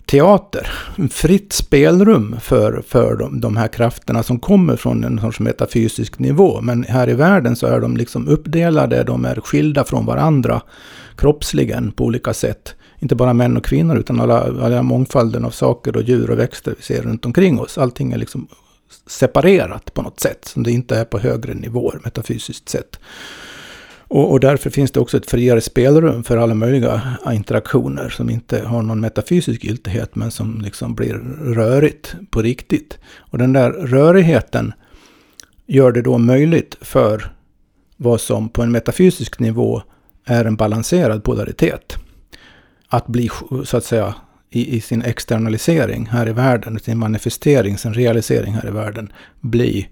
teater. 0.10 0.72
Fritt 1.12 1.54
spelrum 1.54 2.36
för, 2.42 2.82
för 2.88 3.16
de, 3.16 3.42
de 3.42 3.58
här 3.58 3.68
krafterna 3.68 4.24
som 4.24 4.40
kommer 4.40 4.76
från 4.76 5.04
en 5.04 5.20
sorts 5.20 5.40
metafysisk 5.40 6.20
nivå. 6.20 6.62
Men 6.62 6.84
här 6.84 7.10
i 7.10 7.14
världen 7.14 7.56
så 7.56 7.68
är 7.68 7.80
de 7.80 7.98
liksom 7.98 8.28
uppdelade, 8.28 9.04
de 9.04 9.26
är 9.26 9.36
skilda 9.36 9.84
från 9.84 10.06
varandra 10.06 10.62
kroppsligen 11.18 11.92
på 11.92 12.06
olika 12.06 12.34
sätt. 12.34 12.76
Inte 13.00 13.16
bara 13.16 13.34
män 13.34 13.58
och 13.58 13.66
kvinnor 13.66 13.98
utan 13.98 14.20
alla, 14.20 14.40
alla 14.40 14.84
mångfalden 14.84 15.46
av 15.46 15.52
saker 15.52 15.96
och 15.96 16.04
djur 16.04 16.30
och 16.30 16.40
växter 16.40 16.74
vi 16.78 16.84
ser 16.84 17.02
runt 17.02 17.26
omkring 17.26 17.60
oss. 17.60 17.78
Allting 17.78 18.12
är 18.12 18.18
liksom 18.18 18.48
separerat 19.08 19.94
på 19.94 20.02
något 20.02 20.20
sätt, 20.20 20.46
som 20.46 20.64
det 20.64 20.72
inte 20.72 20.96
är 20.96 21.06
på 21.06 21.20
högre 21.20 21.54
nivåer 21.54 22.00
metafysiskt 22.04 22.70
sett. 22.70 23.00
Och, 24.10 24.32
och 24.32 24.40
därför 24.40 24.70
finns 24.70 24.92
det 24.92 25.00
också 25.00 25.18
ett 25.18 25.30
friare 25.30 25.62
spelrum 25.62 26.24
för 26.24 26.38
alla 26.38 26.54
möjliga 26.54 27.02
interaktioner 27.32 28.10
som 28.10 28.30
inte 28.30 28.62
har 28.62 28.82
någon 28.82 29.00
metafysisk 29.00 29.64
giltighet 29.64 30.16
men 30.16 30.32
som 30.32 30.62
liksom 30.62 30.96
blir 30.96 31.14
rörigt 31.54 32.16
på 32.30 32.42
riktigt. 32.42 32.98
Och 33.18 33.38
den 33.38 33.54
där 33.54 33.72
rörigheten 33.72 34.74
gör 35.66 35.92
det 35.92 36.02
då 36.02 36.18
möjligt 36.18 36.78
för 36.82 37.32
vad 37.98 38.22
som 38.22 38.50
på 38.50 38.62
en 38.62 38.72
metafysisk 38.72 39.40
nivå 39.40 39.82
är 40.26 40.46
en 40.46 40.56
balanserad 40.56 41.24
polaritet. 41.24 41.98
att 42.88 43.08
bli, 43.08 43.30
så 43.64 43.78
att 43.78 43.86
säga, 43.86 44.16
i, 44.50 44.76
i 44.76 44.82
sin 44.82 45.02
externalisering 45.02 46.06
här 46.06 46.30
i 46.30 46.32
världen, 46.32 46.80
sin 46.80 46.98
manifestering, 46.98 47.78
sin 47.78 47.94
realisering 47.94 48.54
här 48.54 48.68
i 48.68 48.72
världen, 48.72 49.12
bli 49.40 49.88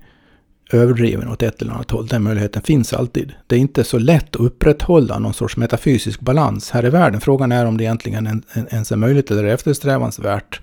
överdriven 0.70 1.28
åt 1.28 1.44
ett 1.44 1.62
eller 1.62 1.74
annat 1.74 1.92
håll. 1.92 2.08
Den 2.08 2.24
möjligheten 2.24 2.62
finns 2.62 2.94
alltid. 2.94 3.34
Det 3.48 3.56
är 3.56 3.60
inte 3.60 3.84
så 3.84 3.98
lätt 4.00 4.36
att 4.36 4.42
upprätthålla 4.42 5.20
någon 5.20 5.34
sorts 5.34 5.58
metafysisk 5.58 6.20
balans 6.20 6.72
här 6.72 6.86
i 6.86 6.90
världen. 6.90 7.22
Frågan 7.22 7.52
är 7.52 7.66
om 7.66 7.78
det 7.78 7.84
egentligen 7.84 8.44
ens 8.72 8.92
är 8.92 8.96
möjligt 8.96 9.32
eller 9.32 9.44
eftersträvansvärt 9.44 10.62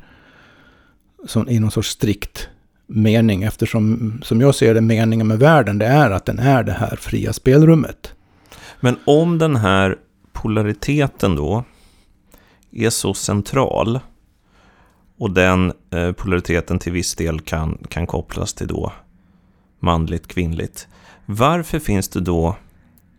som, 1.26 1.48
i 1.48 1.60
någon 1.60 1.70
sorts 1.70 1.88
strikt 1.88 2.48
mening. 2.86 3.42
Eftersom, 3.42 4.12
som 4.24 4.40
jag 4.40 4.54
ser 4.54 4.74
det, 4.74 4.80
meningen 4.80 5.26
med 5.26 5.38
världen, 5.38 5.78
det 5.78 5.86
är 5.86 6.10
att 6.10 6.24
den 6.24 6.38
är 6.38 6.62
det 6.62 6.72
här 6.72 6.96
fria 6.96 7.32
spelrummet. 7.32 8.12
Men 8.80 8.96
om 9.04 9.38
den 9.38 9.56
här 9.56 9.96
polariteten 10.32 11.36
då 11.36 11.64
är 12.72 12.90
så 12.90 13.14
central 13.14 14.00
och 15.18 15.30
den 15.30 15.72
eh, 15.90 16.12
polariteten 16.12 16.78
till 16.78 16.92
viss 16.92 17.14
del 17.14 17.40
kan, 17.40 17.78
kan 17.88 18.06
kopplas 18.06 18.54
till 18.54 18.66
då 18.66 18.92
manligt, 19.80 20.26
kvinnligt. 20.26 20.88
Varför 21.26 21.78
finns 21.78 22.08
det 22.08 22.20
då, 22.20 22.56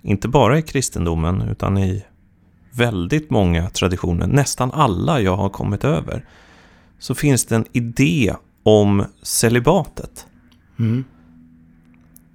inte 0.02 0.28
bara 0.28 0.58
i 0.60 0.62
kristendomen, 0.62 1.42
utan 1.42 1.78
i 1.78 2.06
väldigt 2.72 3.30
många 3.30 3.70
traditioner, 3.70 4.28
nästan 4.28 4.72
alla 4.72 5.22
jag 5.22 5.36
har 5.36 5.50
kommit 5.50 5.84
över, 5.84 6.26
så 7.00 7.16
finns 7.16 7.46
det 7.46 7.56
en 7.56 7.66
idé 7.72 8.36
om 8.64 9.06
celibatet. 9.22 10.28
Mm. 10.80 11.04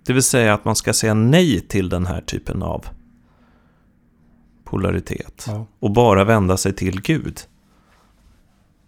Det 0.07 0.13
vill 0.13 0.23
säga 0.23 0.55
att 0.55 0.65
man 0.65 0.77
ska 0.77 0.93
säga 0.93 1.15
nej 1.15 1.61
till 1.61 1.89
den 1.89 2.07
här 2.07 2.21
typen 2.21 2.63
av 2.63 2.87
polaritet. 4.65 5.45
Ja. 5.47 5.67
Och 5.81 5.91
bara 5.91 6.25
vända 6.25 6.57
sig 6.57 6.73
till 6.73 7.01
Gud. 7.01 7.41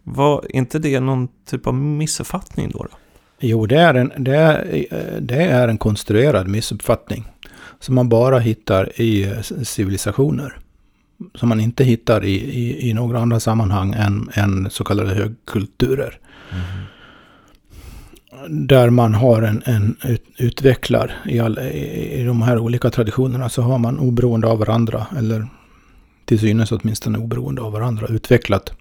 Var 0.03 0.57
inte 0.57 0.79
det 0.79 1.01
någon 1.01 1.29
typ 1.47 1.67
av 1.67 1.75
missuppfattning 1.75 2.71
då? 2.71 2.79
då? 2.79 2.97
Jo, 3.45 3.67
det 3.67 3.79
är, 3.79 3.95
en, 3.95 4.13
det, 4.17 4.37
är, 4.37 4.87
det 5.21 5.43
är 5.43 5.69
en 5.69 5.79
konstruerad 5.79 6.49
missuppfattning. 6.49 7.25
Som 7.81 7.95
man 7.95 8.09
bara 8.09 8.39
hittar 8.39 9.01
i 9.01 9.35
civilisationer. 9.63 10.59
Som 11.35 11.49
man 11.49 11.61
inte 11.61 11.85
hittar 11.85 12.25
i, 12.25 12.35
i, 12.35 12.91
i 12.91 12.95
några 12.95 13.19
andra 13.19 13.41
sammanhang 13.41 13.95
än, 13.99 14.31
än 14.35 14.71
så 14.71 14.85
kallade 14.85 15.15
högkulturer. 15.15 16.19
Mm. 16.53 16.63
Där 18.67 18.91
man 18.91 19.15
har 19.15 19.43
en, 19.43 19.63
en 19.65 19.97
ut, 20.05 20.25
utvecklar 20.37 21.17
i, 21.27 21.41
all, 21.41 21.59
i, 21.59 22.21
i 22.21 22.25
de 22.25 22.43
här 22.43 22.59
olika 22.59 22.91
traditionerna 22.91 23.49
så 23.49 23.63
har 23.63 23.79
man 23.79 23.99
oberoende 23.99 24.47
av 24.47 24.59
varandra, 24.59 25.07
eller 25.19 25.47
till 26.25 26.39
synes 26.39 26.73
åtminstone 26.73 27.19
oberoende 27.19 27.63
av 27.63 27.73
varandra, 27.73 28.07
utvecklat 28.07 28.73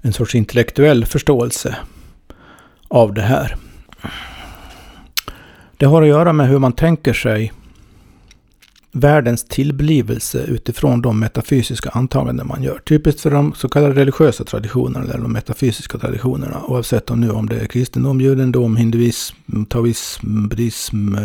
en 0.00 0.12
sorts 0.12 0.34
intellektuell 0.34 1.04
förståelse 1.04 1.76
av 2.88 3.14
det 3.14 3.22
här. 3.22 3.56
Det 5.76 5.86
har 5.86 6.02
att 6.02 6.08
göra 6.08 6.32
med 6.32 6.48
hur 6.48 6.58
man 6.58 6.72
tänker 6.72 7.12
sig 7.12 7.52
världens 8.92 9.44
tillblivelse 9.44 10.38
utifrån 10.38 11.02
de 11.02 11.20
metafysiska 11.20 11.90
antaganden 11.90 12.46
man 12.46 12.62
gör. 12.62 12.78
Typiskt 12.78 13.20
för 13.20 13.30
de 13.30 13.54
så 13.54 13.68
kallade 13.68 13.94
religiösa 13.94 14.44
traditionerna 14.44 15.04
eller 15.04 15.22
de 15.22 15.32
metafysiska 15.32 15.98
traditionerna. 15.98 16.62
Oavsett 16.66 17.10
om 17.10 17.20
nu 17.20 17.30
om 17.30 17.48
det 17.48 17.60
är 17.60 17.66
kristendom, 17.66 18.20
judendom, 18.20 18.76
hinduism, 18.76 19.64
taoism, 19.68 20.48
buddhism, 20.48 21.16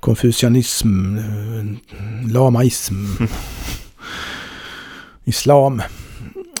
konfucianism, 0.00 1.16
lamaism, 2.32 2.94
islam 5.24 5.82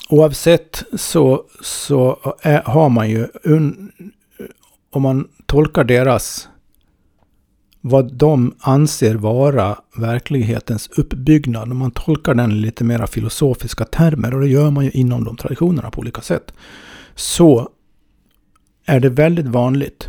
oavsett 0.08 0.82
så, 0.96 1.44
så 1.62 2.18
är, 2.42 2.62
har 2.62 2.88
man 2.88 3.10
ju, 3.10 3.28
un, 3.42 3.92
om 4.90 5.02
man 5.02 5.28
tolkar 5.46 5.84
deras, 5.84 6.48
vad 7.80 8.12
de 8.12 8.54
anser 8.58 9.14
vara 9.14 9.78
verklighetens 9.96 10.88
uppbyggnad, 10.88 11.72
om 11.72 11.78
man 11.78 11.90
tolkar 11.90 12.34
den 12.34 12.52
i 12.52 12.54
lite 12.54 12.84
mer 12.84 13.06
filosofiska 13.06 13.84
termer, 13.84 14.34
och 14.34 14.40
det 14.40 14.48
gör 14.48 14.70
man 14.70 14.84
ju 14.84 14.90
inom 14.90 15.24
de 15.24 15.36
traditionerna 15.36 15.90
på 15.90 16.00
olika 16.00 16.20
sätt, 16.20 16.52
så 17.14 17.68
är 18.86 19.00
det 19.00 19.08
väldigt 19.08 19.46
vanligt. 19.46 20.08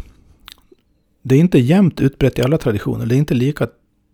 Det 1.22 1.36
är 1.36 1.40
inte 1.40 1.60
jämnt 1.60 2.02
utbrett 2.02 2.40
i 2.40 2.42
alla 2.42 2.58
traditioner, 2.58 3.06
det 3.06 3.16
är 3.16 3.20
inte 3.20 3.34
lika 3.34 3.68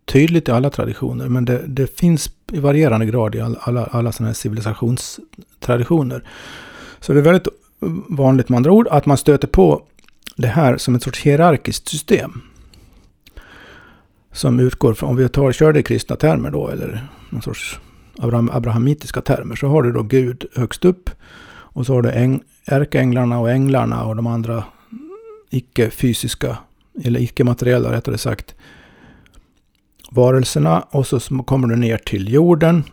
tydligt 0.06 0.48
i 0.48 0.52
alla 0.52 0.70
traditioner, 0.70 1.30
men 1.30 1.46
det, 1.46 1.62
det 1.68 2.00
finns 2.00 2.30
i 2.52 2.60
varierande 2.60 3.06
grad 3.06 3.36
i 3.36 3.42
alla, 3.42 3.58
alla, 3.62 3.86
alla 3.86 4.12
sådana 4.12 4.30
här 4.30 4.34
civilisationstraditioner. 4.34 6.24
Så 7.00 7.14
det 7.14 7.20
är 7.20 7.24
väldigt 7.24 7.48
vanligt 8.10 8.50
med 8.50 8.58
andra 8.58 8.72
ord 8.72 8.88
att 8.88 9.06
man 9.06 9.18
stöter 9.18 9.48
på 9.48 9.82
det 10.36 10.48
här 10.48 10.78
som 10.78 10.96
ett 10.96 11.04
sorts 11.04 11.20
hierarkiskt 11.20 11.88
system. 11.88 12.42
Som 14.32 14.60
utgår 14.60 14.94
från, 14.94 15.10
om 15.10 15.16
vi 15.16 15.30
tar, 15.30 15.52
kör 15.52 15.74
det 15.74 15.80
i 15.80 15.84
kristna 15.84 16.16
termer 16.16 16.52
då, 16.52 16.68
eller 16.68 17.08
någon 17.30 17.42
sorts 17.42 17.80
Abraham, 18.18 18.50
abrahamitiska 18.54 19.22
termer, 19.22 19.56
så 19.56 19.68
har 19.68 19.84
du 19.84 19.92
då 19.92 20.04
Gud 20.04 20.46
högst 20.56 20.86
upp. 20.86 21.10
Och 21.48 21.86
så 21.86 21.94
har 21.94 22.02
du 22.02 22.12
äng, 22.12 22.44
ärkeänglarna 22.66 23.40
och 23.40 23.52
änglarna 23.52 24.06
och 24.06 24.16
de 24.16 24.28
andra 24.28 24.64
icke-fysiska, 25.50 26.58
eller 27.04 27.20
icke-materiella 27.20 27.92
rättare 27.92 28.18
sagt, 28.18 28.56
varelserna 30.12 30.82
och 30.90 31.08
så 31.08 31.20
kommer 31.20 31.68
du 31.68 31.76
ner 31.76 31.98
till 31.98 32.34
jorden. 32.34 32.84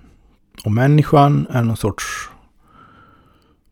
Och 0.65 0.73
människan 0.73 1.47
är 1.51 1.63
någon 1.63 1.77
sorts 1.77 2.05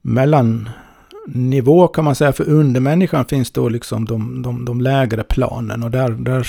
mellannivå 0.02 1.88
kan 1.88 2.04
man 2.04 2.14
säga. 2.14 2.32
För 2.32 2.48
under 2.48 2.80
människan 2.80 3.24
finns 3.24 3.50
då 3.50 3.68
liksom 3.68 4.04
de, 4.04 4.42
de, 4.42 4.64
de 4.64 4.80
lägre 4.80 5.22
planen. 5.22 5.82
Och 5.82 5.90
där, 5.90 6.10
där 6.10 6.46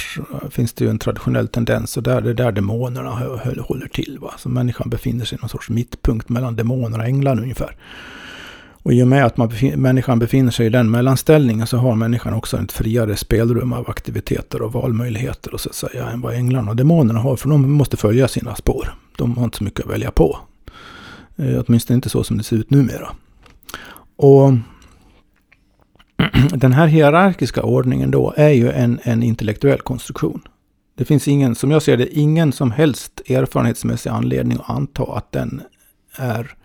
finns 0.50 0.74
det 0.74 0.86
ju 0.86 0.90
en 0.90 1.00
traditionell 1.00 1.48
tendens. 1.48 1.98
Och 1.98 2.04
där, 2.04 2.22
det 2.22 2.30
är 2.30 2.34
där 2.34 2.52
demonerna 2.52 3.10
håller 3.62 3.88
till. 3.88 4.18
Va? 4.22 4.34
Så 4.38 4.50
människan 4.50 4.90
befinner 4.90 5.26
sig 5.26 5.38
i 5.38 5.42
någon 5.42 5.50
sorts 5.50 5.70
mittpunkt 5.70 6.30
mellan 6.30 6.56
demoner 6.56 7.00
och 7.00 7.06
änglar 7.06 7.40
ungefär. 7.40 7.76
Och 8.84 8.94
i 8.94 9.04
och 9.04 9.08
med 9.08 9.26
att 9.26 9.38
man 9.38 9.50
befin 9.50 9.82
människan 9.82 10.20
befinner 10.20 10.52
sig 10.52 10.66
i 10.66 10.70
den 10.70 10.92
mellanställningen 10.92 11.68
så 11.68 11.78
har 11.78 11.96
människan 11.96 12.34
också 12.34 12.58
ett 12.58 12.72
friare 12.72 13.16
spelrum 13.16 13.74
av 13.74 13.90
aktiviteter 13.90 14.62
och 14.62 14.74
valmöjligheter 14.74 15.54
och 15.54 15.62
så 15.62 15.70
att 15.70 15.76
säga 15.76 16.10
än 16.10 16.22
vad 16.22 16.34
änglarna 16.34 16.70
och 16.70 16.76
demonerna 16.76 17.20
har. 17.20 17.36
För 17.36 17.50
de 17.50 17.72
måste 17.72 17.98
följa 17.98 18.28
sina 18.28 18.56
spår. 18.56 18.94
De 19.18 19.38
har 19.38 19.44
inte 19.44 19.58
så 19.58 19.64
mycket 19.64 19.86
att 19.86 19.92
välja 19.92 20.12
på. 20.12 20.38
Eh, 21.36 21.64
åtminstone 21.68 21.96
inte 21.96 22.10
så 22.10 22.24
som 22.24 22.38
det 22.38 22.44
ser 22.44 22.56
ut 22.56 22.70
numera. 22.70 23.10
Och 24.16 24.54
den 26.52 26.74
här 26.74 26.88
hierarkiska 26.88 27.64
ordningen 27.64 28.12
då 28.12 28.34
är 28.38 28.50
ju 28.50 28.72
en, 28.72 29.00
en 29.04 29.24
intellektuell 29.24 29.82
konstruktion. 29.82 30.42
Det 30.98 31.06
finns 31.06 31.28
ingen, 31.28 31.56
som 31.56 31.72
jag 31.72 31.82
ser 31.82 31.98
det, 31.98 32.18
ingen 32.18 32.52
som 32.52 32.72
helst 32.72 33.22
erfarenhetsmässig 33.30 34.10
anledning 34.10 34.58
att 34.58 34.70
anta 34.70 35.04
att 35.04 35.32
den 35.32 35.62
är 36.16 36.56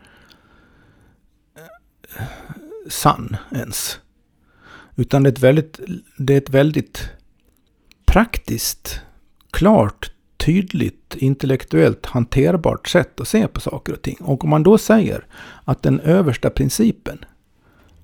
sann 2.88 3.36
ens. 3.50 3.98
Utan 4.96 5.22
det 5.22 5.28
är 5.28 5.32
ett 5.32 5.38
väldigt, 5.38 5.80
det 6.18 6.34
är 6.34 6.38
ett 6.38 6.50
väldigt 6.50 7.10
praktiskt, 8.06 9.00
klart, 9.50 10.10
tydligt, 10.36 11.16
intellektuellt 11.18 12.06
hanterbart 12.06 12.88
sätt 12.88 13.20
att 13.20 13.28
se 13.28 13.48
på 13.48 13.60
saker 13.60 13.92
och 13.92 14.02
ting. 14.02 14.16
Och 14.20 14.44
om 14.44 14.50
man 14.50 14.62
då 14.62 14.78
säger 14.78 15.24
att 15.64 15.82
den 15.82 16.00
översta 16.00 16.50
principen 16.50 17.24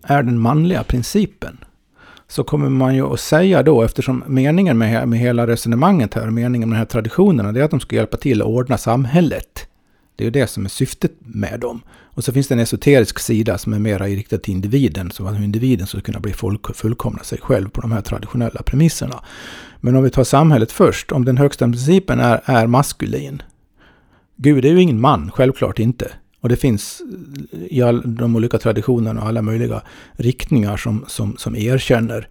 är 0.02 0.22
den 0.22 0.38
manliga 0.38 0.84
principen. 0.84 1.58
Så 2.28 2.44
kommer 2.44 2.68
man 2.68 2.94
ju 2.94 3.12
att 3.12 3.20
säga 3.20 3.62
då, 3.62 3.82
eftersom 3.82 4.24
meningen 4.26 4.78
med, 4.78 5.08
med 5.08 5.18
hela 5.18 5.46
resonemanget 5.46 6.14
här, 6.14 6.30
meningen 6.30 6.68
med 6.68 6.76
de 6.76 6.78
här 6.78 6.86
traditionerna, 6.86 7.52
det 7.52 7.60
är 7.60 7.64
att 7.64 7.70
de 7.70 7.80
ska 7.80 7.96
hjälpa 7.96 8.16
till 8.16 8.42
att 8.42 8.48
ordna 8.48 8.78
samhället. 8.78 9.68
Det 10.22 10.26
är 10.26 10.40
ju 10.40 10.40
det 10.40 10.46
som 10.46 10.64
är 10.64 10.68
syftet 10.68 11.12
med 11.18 11.60
dem. 11.60 11.82
Och 12.14 12.24
så 12.24 12.32
finns 12.32 12.48
det 12.48 12.54
en 12.54 12.58
esoterisk 12.58 13.18
sida 13.18 13.58
som 13.58 13.72
är 13.72 13.78
mer 13.78 13.98
riktad 13.98 14.38
till 14.38 14.54
individen, 14.54 15.10
så 15.10 15.26
att 15.26 15.36
individen 15.36 15.86
ska 15.86 16.00
kunna 16.00 16.20
bli 16.20 16.32
folk, 16.32 16.76
fullkomna 16.76 17.22
sig 17.22 17.38
själv 17.38 17.68
på 17.68 17.80
de 17.80 17.92
här 17.92 18.00
traditionella 18.00 18.62
premisserna. 18.62 19.24
Men 19.80 19.96
om 19.96 20.02
vi 20.04 20.10
tar 20.10 20.24
samhället 20.24 20.72
först, 20.72 21.12
om 21.12 21.24
den 21.24 21.36
högsta 21.36 21.64
principen 21.64 22.20
är, 22.20 22.40
är 22.44 22.66
maskulin. 22.66 23.42
Gud 24.36 24.64
är 24.64 24.70
ju 24.70 24.80
ingen 24.80 25.00
man, 25.00 25.30
självklart 25.30 25.78
inte. 25.78 26.10
Och 26.40 26.48
det 26.48 26.56
finns 26.56 27.02
eh, 27.52 27.76
i 27.76 27.82
all, 27.82 28.14
de 28.16 28.36
olika 28.36 28.58
traditionerna 28.58 29.20
och 29.20 29.28
alla 29.28 29.42
möjliga 29.42 29.82
riktningar 30.12 30.76
som, 30.76 31.04
som, 31.08 31.36
som 31.36 31.56
erkänner 31.56 32.28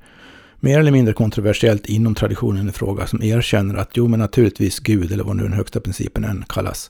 mer 0.59 0.79
eller 0.79 0.91
mindre 0.91 1.13
kontroversiellt 1.13 1.85
inom 1.85 2.15
traditionen 2.15 2.69
i 2.69 2.71
fråga, 2.71 3.07
som 3.07 3.23
erkänner 3.23 3.75
att 3.75 3.89
jo 3.93 4.07
men 4.07 4.19
naturligtvis 4.19 4.79
Gud, 4.79 5.11
eller 5.11 5.23
vad 5.23 5.35
nu 5.35 5.43
den 5.43 5.53
högsta 5.53 5.79
principen 5.79 6.23
än 6.23 6.45
kallas, 6.49 6.89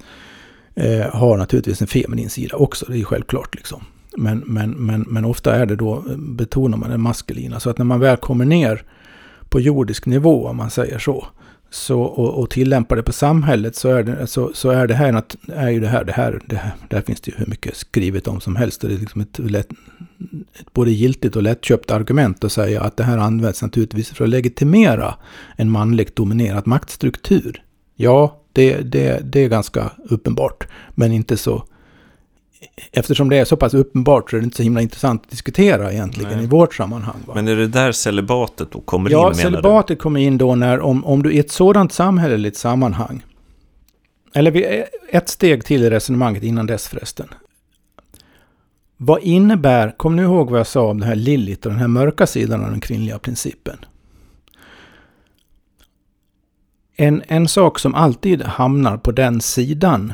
eh, 0.82 1.15
har 1.15 1.38
naturligtvis 1.38 1.82
en 1.82 1.88
feminin 1.88 2.30
sida 2.30 2.56
också, 2.56 2.86
det 2.89 3.00
är 3.00 3.04
självklart. 3.04 3.56
Liksom. 3.56 3.84
Men, 4.17 4.44
men, 4.46 4.72
men, 4.72 5.02
men 5.02 5.26
ofta 5.26 5.56
är 5.56 5.65
det 5.65 5.76
då, 5.76 5.96
eh, 5.96 6.17
betonar 6.17 6.78
man 6.78 6.89
den 6.89 7.02
maskulina. 7.02 7.60
Så 7.60 7.70
att 7.70 7.78
när 7.78 7.86
man 7.86 8.00
väl 8.00 8.17
kommer 8.17 8.46
ner 8.46 8.84
på 9.50 9.60
jordisk 9.60 10.06
nivå, 10.06 10.48
om 10.48 10.58
man 10.58 10.70
säger 10.70 11.00
så, 11.00 11.28
så, 11.70 12.02
och, 12.02 12.39
och 12.39 12.50
tillämpar 12.50 12.96
det 12.96 13.04
på 13.04 13.13
samhället 13.13 13.76
så 13.76 13.89
är 13.89 14.04
det, 14.04 14.28
så, 14.28 14.52
så 14.54 14.70
är 14.70 14.88
det 14.88 14.94
här, 14.94 15.24
är 15.48 15.70
ju 15.70 15.80
det 15.80 15.88
här, 15.88 16.04
det 16.04 16.12
här, 16.12 16.41
det 16.46 16.56
här, 16.56 16.72
där 16.89 17.02
finns 17.02 17.22
det 17.22 17.32
ju 17.32 17.38
hur 17.38 17.46
mycket 17.46 17.76
skrivet 17.76 18.28
om 18.28 18.41
som 18.41 18.56
helst. 18.56 18.84
Och 18.84 18.89
det 18.89 18.96
är 18.96 19.00
liksom 19.00 19.22
ett, 19.22 19.39
lätt, 19.39 19.70
ett 20.60 20.74
både 20.74 20.91
giltigt 20.91 21.36
och 21.36 21.44
lättköpt 21.44 21.91
argument 21.91 22.44
att 22.44 22.52
säga 22.52 22.82
att 22.82 22.98
det 22.98 23.04
här 23.04 23.17
används 23.17 23.62
naturligtvis 23.62 24.10
för 24.10 24.24
att 24.24 24.30
legitimera 24.30 25.15
en 25.56 25.72
manligt 25.72 26.15
dominerad 26.15 26.67
maktstruktur. 26.67 27.63
Ja, 27.96 28.40
det, 28.54 28.82
det, 28.82 29.20
det 29.24 29.40
är 29.40 29.50
ganska 29.50 29.92
uppenbart, 30.10 30.68
men 30.96 31.12
inte 31.12 31.38
så 31.38 31.64
eftersom 32.92 33.30
det 33.30 33.38
är 33.38 33.46
så 33.46 33.58
pass 33.58 33.74
uppenbart 33.74 34.30
så 34.30 34.36
är 34.36 34.42
det 34.42 34.44
inte 34.44 34.58
så 34.58 34.64
himla 34.64 34.82
intressant 34.82 35.24
att 35.24 35.30
diskutera 35.30 35.92
egentligen 35.92 36.36
Nej. 36.36 36.44
i 36.44 36.48
vårt 36.48 36.76
sammanhang. 36.76 37.16
Va? 37.26 37.34
Men 37.36 37.48
är 37.48 37.56
det 37.56 37.68
där 37.68 37.92
celibatet 37.92 38.72
då 38.72 38.82
kommer 38.82 39.10
ja, 39.10 39.20
in? 39.20 39.28
Ja, 39.28 39.34
celibatet 39.34 40.00
kommer 40.00 40.20
in 40.20 40.38
då 40.38 40.56
när 40.56 40.80
om, 40.80 41.06
om 41.06 41.24
du 41.24 41.34
i 41.34 41.40
ett 41.40 41.52
sådant 41.52 41.94
samhälleligt 41.94 42.58
sammanhang, 42.58 43.26
eller 44.34 44.86
ett 45.10 45.30
steg 45.30 45.66
till 45.66 45.84
i 45.84 45.90
resonemanget 45.90 46.44
innan 46.44 46.66
dess 46.66 46.88
förresten. 46.88 47.28
Vad 48.98 49.24
innebär, 49.24 49.98
kom 49.98 50.16
nu 50.16 50.24
ihåg 50.24 50.50
vad 50.50 50.60
jag 50.60 50.68
sa 50.68 50.90
om 50.90 51.00
det 51.00 51.06
här 51.06 51.16
Lillit 51.16 51.66
och 51.66 51.72
den 51.72 51.82
här 51.82 51.88
mörka 51.88 52.28
sidan 52.28 52.64
av 52.64 52.72
den 52.72 52.82
kvinnliga 52.82 53.20
principen. 53.20 53.78
En, 56.95 57.23
en 57.27 57.47
sak 57.47 57.80
som 57.80 57.95
alltid 57.95 58.41
hamnar 58.41 58.97
på 58.97 59.12
den 59.12 59.41
sidan 59.41 60.13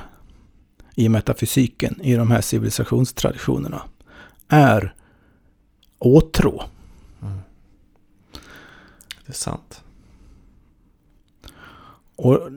i 0.95 1.09
metafysiken, 1.09 2.01
i 2.01 2.15
de 2.15 2.31
här 2.31 2.41
civilisationstraditionerna, 2.41 3.81
är 4.47 4.93
åtrå. 5.99 6.63
Mm. 7.21 7.37
Det 9.25 9.31
är 9.31 9.33
sant. 9.33 9.83
Och 12.15 12.49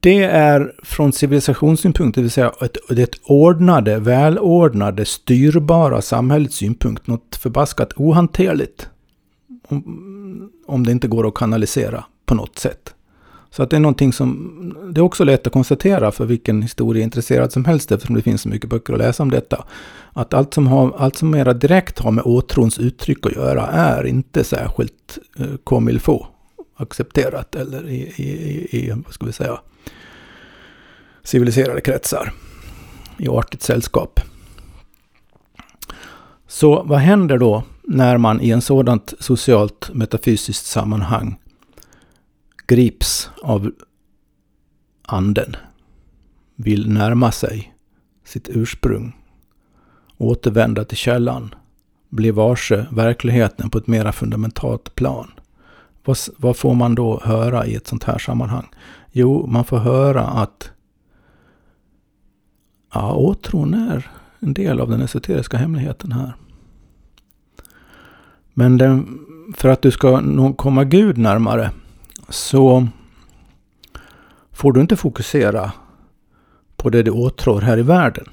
det 0.00 0.22
är 0.22 0.74
från 0.82 1.12
civilisationssynpunkt, 1.12 2.14
det 2.14 2.22
vill 2.22 2.30
säga 2.30 2.52
ett, 2.60 2.90
ett 2.98 3.20
ordnade, 3.24 3.98
välordnade, 3.98 5.04
styrbara 5.04 6.02
samhällets 6.02 6.56
synpunkt, 6.56 7.06
något 7.06 7.36
förbaskat 7.36 7.92
ohanterligt. 7.96 8.88
Om, 9.68 10.52
om 10.66 10.86
det 10.86 10.92
inte 10.92 11.08
går 11.08 11.28
att 11.28 11.34
kanalisera 11.34 12.04
på 12.32 12.36
något 12.36 12.58
sätt. 12.58 12.94
Så 13.50 13.62
att 13.62 13.70
det 13.70 13.76
är 13.76 13.80
någonting 13.80 14.12
som, 14.12 14.92
det 14.94 15.00
är 15.00 15.02
också 15.02 15.24
lätt 15.24 15.46
att 15.46 15.52
konstatera 15.52 16.12
för 16.12 16.26
vilken 16.26 16.62
historieintresserad 16.62 17.52
som 17.52 17.64
helst 17.64 17.92
eftersom 17.92 18.16
det 18.16 18.22
finns 18.22 18.42
så 18.42 18.48
mycket 18.48 18.70
böcker 18.70 18.92
att 18.92 18.98
läsa 18.98 19.22
om 19.22 19.30
detta. 19.30 19.64
Att 20.12 20.34
allt 20.34 20.54
som, 20.54 20.66
har, 20.66 20.94
allt 20.98 21.16
som 21.16 21.30
mera 21.30 21.52
direkt 21.54 21.98
har 21.98 22.10
med 22.10 22.24
åtrons 22.24 22.78
uttryck 22.78 23.26
att 23.26 23.32
göra 23.32 23.66
är 23.66 24.06
inte 24.06 24.44
särskilt 24.44 25.18
eh, 25.38 25.46
comme 25.64 25.90
il 25.90 26.00
faut 26.00 26.26
accepterat 26.76 27.54
eller 27.54 27.88
i, 27.88 28.12
i, 28.16 28.22
i, 28.22 28.78
i, 28.78 28.90
vad 29.04 29.14
ska 29.14 29.26
vi 29.26 29.32
säga, 29.32 29.60
civiliserade 31.22 31.80
kretsar. 31.80 32.32
I 33.18 33.28
artigt 33.28 33.62
sällskap. 33.62 34.20
Så 36.46 36.82
vad 36.82 36.98
händer 36.98 37.38
då 37.38 37.62
när 37.82 38.18
man 38.18 38.40
i 38.40 38.50
en 38.50 38.62
sådant 38.62 39.14
socialt 39.18 39.90
metafysiskt 39.94 40.66
sammanhang 40.66 41.36
grips 42.72 43.30
av 43.42 43.72
anden, 45.02 45.56
vill 46.56 46.90
närma 46.90 47.32
sig 47.32 47.74
sitt 48.24 48.48
ursprung, 48.48 49.16
återvända 50.18 50.84
till 50.84 50.96
källan, 50.96 51.54
bli 52.08 52.30
varse 52.30 52.86
verkligheten 52.90 53.70
på 53.70 53.78
ett 53.78 53.86
mera 53.86 54.12
fundamentalt 54.12 54.94
plan. 54.94 55.30
Vad, 56.04 56.16
vad, 56.36 56.56
får 56.56 56.74
man 56.74 56.94
då 56.94 57.20
höra 57.24 57.66
i 57.66 57.74
ett 57.74 57.86
sånt 57.86 58.04
här 58.04 58.18
sammanhang? 58.18 58.68
Jo, 59.10 59.46
man 59.46 59.64
får 59.64 59.78
höra 59.78 60.26
att 60.26 60.70
ja, 62.94 63.14
åtron 63.14 63.74
är 63.74 64.10
en 64.40 64.54
del 64.54 64.80
av 64.80 64.90
den 64.90 65.00
esoteriska 65.00 65.56
hemligheten 65.56 66.12
här. 66.12 66.34
Men 68.54 68.78
den, 68.78 69.18
för 69.56 69.68
att 69.68 69.82
du 69.82 69.90
ska 69.90 70.22
komma 70.52 70.84
Gud 70.84 71.18
närmare 71.18 71.70
så 72.32 72.88
får 74.52 74.72
du 74.72 74.80
inte 74.80 74.96
fokusera 74.96 75.72
på 76.76 76.90
det 76.90 77.02
du 77.02 77.10
åtrår 77.10 77.60
här 77.60 77.78
i 77.78 77.82
världen. 77.82 78.26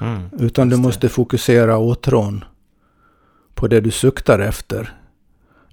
Mm, 0.00 0.28
utan 0.32 0.68
du 0.68 0.76
måste 0.76 1.08
fokusera 1.08 1.78
åtrån 1.78 2.44
på 3.54 3.68
det 3.68 3.80
du 3.80 3.90
suktar 3.90 4.38
efter. 4.38 4.92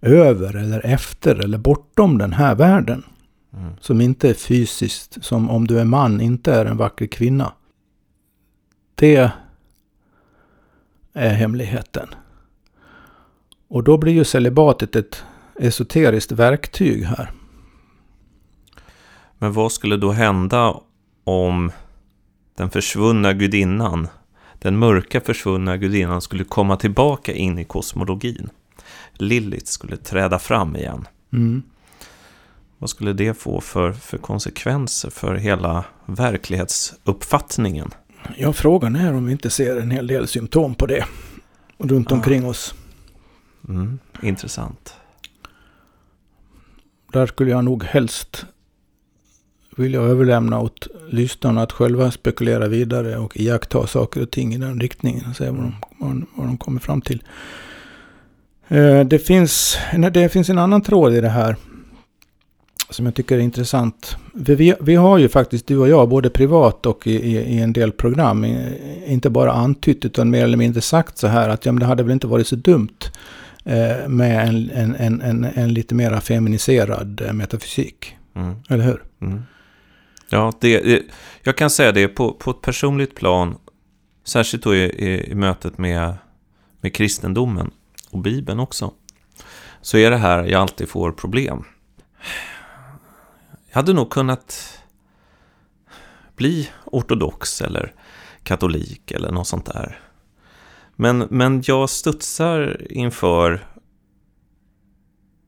Över 0.01 0.55
eller 0.55 0.85
efter 0.85 1.35
eller 1.35 1.57
bortom 1.57 2.17
den 2.17 2.33
här 2.33 2.55
världen. 2.55 3.03
Mm. 3.53 3.73
Som 3.79 4.01
inte 4.01 4.29
är 4.29 4.33
fysiskt, 4.33 5.23
som 5.23 5.49
om 5.49 5.67
du 5.67 5.79
är 5.79 5.85
man 5.85 6.21
inte 6.21 6.53
är 6.53 6.65
en 6.65 6.77
vacker 6.77 7.07
kvinna. 7.07 7.53
Det 8.95 9.31
är 11.13 11.29
hemligheten. 11.33 12.07
Och 13.67 13.83
då 13.83 13.97
blir 13.97 14.13
ju 14.13 14.23
celibatet 14.23 14.95
ett 14.95 15.23
esoteriskt 15.59 16.31
verktyg 16.31 17.05
här. 17.05 17.31
Men 19.37 19.53
vad 19.53 19.71
skulle 19.71 19.97
då 19.97 20.11
hända 20.11 20.79
om 21.23 21.71
den 22.55 22.69
försvunna 22.69 23.33
gudinnan, 23.33 24.07
den 24.59 24.77
mörka 24.77 25.21
försvunna 25.21 25.77
gudinnan 25.77 26.21
skulle 26.21 26.43
komma 26.43 26.77
tillbaka 26.77 27.33
in 27.33 27.59
i 27.59 27.65
kosmologin? 27.65 28.49
Lilith 29.13 29.65
skulle 29.65 29.97
träda 29.97 30.39
fram 30.39 30.75
igen. 30.75 31.07
Mm. 31.33 31.63
Vad 32.77 32.89
skulle 32.89 33.13
det 33.13 33.33
få 33.33 33.61
för, 33.61 33.91
för 33.91 34.17
konsekvenser 34.17 35.09
för 35.09 35.35
hela 35.35 35.85
verklighetsuppfattningen? 36.05 37.91
Ja, 38.37 38.53
frågan 38.53 38.95
är 38.95 39.13
om 39.13 39.25
vi 39.25 39.31
inte 39.31 39.49
ser 39.49 39.77
en 39.77 39.91
hel 39.91 40.07
del 40.07 40.27
symptom 40.27 40.75
på 40.75 40.85
det 40.85 41.05
runt 41.77 42.09
ja. 42.09 42.15
omkring 42.15 42.45
oss. 42.45 42.73
Mm, 43.69 43.99
intressant. 44.21 44.95
Där 47.13 47.25
skulle 47.25 47.51
jag 47.51 47.65
nog 47.65 47.83
helst 47.83 48.45
vilja 49.77 50.01
överlämna 50.01 50.59
åt 50.59 50.87
lyssnarna 51.09 51.61
att 51.61 51.71
själva 51.71 52.11
spekulera 52.11 52.67
vidare 52.67 53.17
och 53.17 53.37
iaktta 53.37 53.87
saker 53.87 54.21
och 54.21 54.31
ting 54.31 54.53
i 54.53 54.57
den 54.57 54.79
riktningen. 54.79 55.25
Och 55.29 55.35
se 55.35 55.49
vad 55.49 55.59
de, 55.59 55.75
vad, 55.99 56.23
vad 56.35 56.47
de 56.47 56.57
kommer 56.57 56.79
fram 56.79 57.01
till. 57.01 57.23
Eh, 58.67 58.99
det 58.99 59.19
finns, 59.19 59.77
det 60.13 60.29
finns 60.29 60.49
en 60.49 60.57
annan 60.57 60.81
tråd 60.81 61.13
i 61.13 61.21
det 61.21 61.29
här. 61.29 61.55
Som 62.89 63.05
jag 63.05 63.15
tycker 63.15 63.35
är 63.35 63.41
intressant. 63.41 64.17
Vi, 64.33 64.75
vi 64.81 64.95
har 64.95 65.17
ju 65.17 65.29
faktiskt, 65.29 65.67
du 65.67 65.77
och 65.77 65.89
jag, 65.89 66.09
både 66.09 66.29
privat 66.29 66.85
och 66.85 67.07
i, 67.07 67.15
i, 67.15 67.37
i 67.37 67.59
en 67.59 67.73
del 67.73 67.91
program, 67.91 68.45
inte 69.05 69.29
bara 69.29 69.51
antytt 69.51 70.05
utan 70.05 70.29
mer 70.29 70.43
eller 70.43 70.57
mindre 70.57 70.81
sagt 70.81 71.17
så 71.17 71.27
här 71.27 71.49
att 71.49 71.65
ja, 71.65 71.71
men 71.71 71.79
det 71.79 71.85
hade 71.85 72.03
väl 72.03 72.11
inte 72.11 72.27
varit 72.27 72.47
så 72.47 72.55
dumt 72.55 72.97
med 74.07 74.47
en, 74.47 74.69
en, 74.69 75.21
en, 75.21 75.43
en, 75.43 75.73
lite 75.73 75.95
mer 75.95 76.19
feminiserad 76.19 77.21
eh, 77.21 77.33
metafysik. 77.33 78.17
Mm. 78.35 78.55
Eller 78.69 78.83
hur? 78.83 79.03
Mm. 79.21 79.43
Ja, 80.29 80.53
det, 80.59 81.01
jag 81.43 81.57
kan 81.57 81.69
säga 81.69 81.91
det 81.91 82.07
på, 82.07 82.33
på 82.33 82.51
ett 82.51 82.61
personligt 82.61 83.15
plan, 83.15 83.57
särskilt 84.23 84.63
då 84.63 84.75
i, 84.75 84.83
i, 84.83 85.31
i 85.31 85.35
mötet 85.35 85.77
med, 85.77 86.13
med 86.81 86.95
kristendomen 86.95 87.71
och 88.11 88.19
Bibeln 88.19 88.59
också, 88.59 88.91
så 89.81 89.97
är 89.97 90.11
det 90.11 90.17
här 90.17 90.43
jag 90.43 90.61
alltid 90.61 90.89
får 90.89 91.11
problem. 91.11 91.65
Jag 93.67 93.75
hade 93.75 93.93
nog 93.93 94.09
kunnat 94.09 94.79
bli 96.35 96.69
ortodox 96.85 97.61
eller 97.61 97.93
katolik 98.43 99.11
eller 99.11 99.31
något 99.31 99.47
sånt 99.47 99.65
där. 99.65 99.99
Men, 100.95 101.27
men 101.29 101.63
jag 101.65 101.89
studsar 101.89 102.87
inför... 102.89 103.67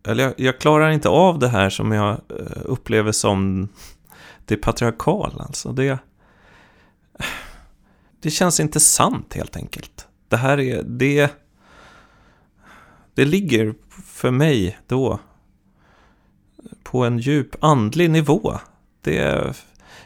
Eller 0.08 0.24
jag, 0.24 0.34
jag, 0.38 0.60
klarar 0.60 0.90
inte 0.90 1.10
av 1.10 1.40
det 1.40 1.48
här 1.48 1.70
som 1.70 1.92
jag 1.92 2.12
eh, 2.12 2.62
upplever 2.64 3.12
som 3.12 3.70
det 4.46 4.58
patriarkala. 4.58 5.44
Alltså 5.44 5.72
det, 5.72 6.00
det 8.22 8.30
känns 8.30 8.60
inte 8.60 8.80
sant 8.80 9.34
helt 9.34 9.56
enkelt. 9.56 10.08
Det 10.28 10.38
här 10.38 10.60
är... 10.60 10.84
Det, 10.84 11.32
det 13.14 13.26
ligger 13.26 13.74
för 14.06 14.32
mig 14.32 14.78
då 14.88 15.20
på 16.84 17.06
en 17.06 17.18
djup 17.18 17.56
andlig 17.60 18.10
nivå. 18.10 18.60
Det, 19.02 19.54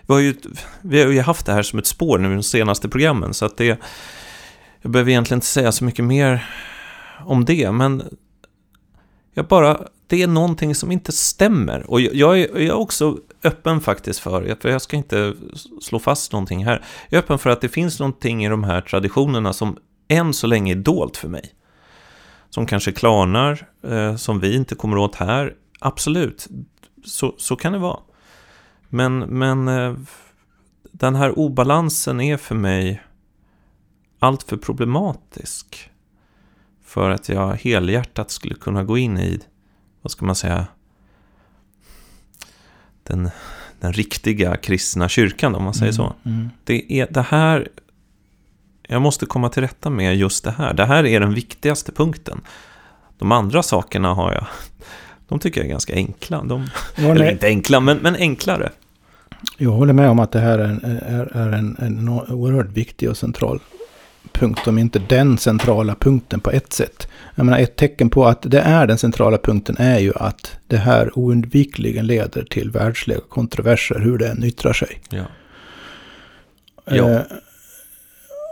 vi, 0.07 0.13
har 0.13 0.19
ju, 0.19 0.35
vi 0.81 1.03
har 1.03 1.11
ju 1.11 1.21
haft 1.21 1.45
det 1.45 1.53
här 1.53 1.63
som 1.63 1.79
ett 1.79 1.87
spår 1.87 2.17
nu 2.17 2.31
i 2.31 2.33
de 2.33 2.43
senaste 2.43 2.89
programmen. 2.89 3.33
Så 3.33 3.45
att 3.45 3.57
det, 3.57 3.79
jag 4.81 4.91
behöver 4.91 5.11
egentligen 5.11 5.37
inte 5.37 5.47
säga 5.47 5.71
så 5.71 5.83
mycket 5.83 6.05
mer 6.05 6.45
om 7.25 7.45
det, 7.45 7.71
men 7.71 8.03
jag 9.33 9.47
bara, 9.47 9.79
det 10.07 10.23
är 10.23 10.27
någonting 10.27 10.75
som 10.75 10.91
inte 10.91 11.11
stämmer. 11.11 11.89
Och 11.91 12.01
jag, 12.01 12.39
är, 12.39 12.47
jag 12.53 12.61
är 12.61 12.73
också 12.73 13.17
öppen 13.43 13.81
faktiskt 13.81 14.19
för, 14.19 14.55
för 14.61 14.69
jag 14.69 14.81
ska 14.81 14.97
inte 14.97 15.33
slå 15.81 15.99
fast 15.99 16.31
någonting 16.31 16.65
här, 16.65 16.83
jag 17.09 17.17
är 17.17 17.23
öppen 17.23 17.39
för 17.39 17.49
att 17.49 17.61
det 17.61 17.69
finns 17.69 17.99
någonting 17.99 18.45
i 18.45 18.49
de 18.49 18.63
här 18.63 18.81
traditionerna 18.81 19.53
som 19.53 19.77
än 20.07 20.33
så 20.33 20.47
länge 20.47 20.73
är 20.73 20.75
dolt 20.75 21.17
för 21.17 21.27
mig. 21.27 21.53
Som 22.49 22.65
kanske 22.65 22.91
klarnar, 22.91 23.67
eh, 23.83 24.15
som 24.15 24.39
vi 24.39 24.55
inte 24.55 24.75
kommer 24.75 24.97
åt 24.97 25.15
här, 25.15 25.53
absolut. 25.79 26.47
så, 27.05 27.35
så 27.37 27.55
kan 27.55 27.73
det 27.73 27.79
vara. 27.79 27.99
Men, 28.89 29.19
men 29.19 29.67
eh, 29.67 29.95
den 30.91 31.15
här 31.15 31.39
obalansen 31.39 32.21
är 32.21 32.37
för 32.37 32.55
mig 32.55 33.01
alltför 34.19 34.57
problematisk. 34.57 35.89
För 36.85 37.09
att 37.09 37.29
jag 37.29 37.53
helhjärtat 37.55 38.31
skulle 38.31 38.55
kunna 38.55 38.83
gå 38.83 38.97
in 38.97 39.17
i, 39.17 39.39
vad 40.01 40.11
ska 40.11 40.25
man 40.25 40.35
säga, 40.35 40.67
den, 43.03 43.29
den 43.79 43.93
riktiga 43.93 44.55
kristna 44.55 45.09
kyrkan 45.09 45.55
om 45.55 45.63
man 45.63 45.73
säger 45.73 45.91
så. 45.91 46.13
Mm. 46.25 46.49
Det, 46.63 46.99
är, 46.99 47.07
det 47.11 47.21
här, 47.21 47.67
jag 48.87 49.01
måste 49.01 49.25
komma 49.25 49.49
till 49.49 49.61
rätta 49.61 49.89
med 49.89 50.17
just 50.17 50.43
det 50.43 50.51
här. 50.51 50.73
Det 50.73 50.85
här 50.85 51.05
är 51.05 51.19
den 51.19 51.33
viktigaste 51.33 51.91
punkten. 51.91 52.41
De 53.17 53.31
andra 53.31 53.63
sakerna 53.63 54.13
har 54.13 54.33
jag, 54.33 54.45
de 55.27 55.39
tycker 55.39 55.61
jag 55.61 55.65
är 55.65 55.71
ganska 55.71 55.93
enkla. 55.93 56.43
De, 56.43 56.67
Ja, 56.95 57.03
eller 57.03 57.31
inte 57.31 57.47
enkla, 57.47 57.79
men, 57.79 57.97
men 57.97 58.15
enklare. 58.15 58.69
jag 59.57 59.71
håller 59.71 59.93
med 59.93 60.09
om 60.09 60.19
att 60.19 60.31
det 60.31 60.39
här 60.39 60.59
är 60.59 60.63
en, 60.63 60.83
är, 60.83 61.37
är 61.37 61.51
en, 61.51 61.77
en 61.79 62.09
oerhört 62.09 62.69
viktig 62.69 63.09
och 63.09 63.17
central 63.17 63.59
punkt. 64.31 64.67
Om 64.67 64.77
inte 64.77 64.99
den 64.99 65.37
centrala 65.37 65.95
punkten 65.95 66.39
på 66.39 66.51
ett 66.51 66.73
sätt. 66.73 67.07
Jag 67.35 67.45
menar 67.45 67.59
ett 67.59 67.75
tecken 67.75 68.09
på 68.09 68.25
att 68.25 68.41
det 68.41 68.59
är 68.59 68.87
den 68.87 68.97
centrala 68.97 69.37
punkten 69.37 69.75
är 69.79 69.99
ju 69.99 70.13
att 70.15 70.57
det 70.67 70.77
här 70.77 71.19
oundvikligen 71.19 72.07
leder 72.07 72.43
till 72.43 72.71
världsliga 72.71 73.19
kontroverser 73.29 73.99
hur 73.99 74.17
det 74.17 74.27
än 74.27 74.43
yttrar 74.43 74.73
sig. 74.73 75.01
Ja. 75.09 75.25
Ja. 76.85 77.09
Eh, 77.09 77.21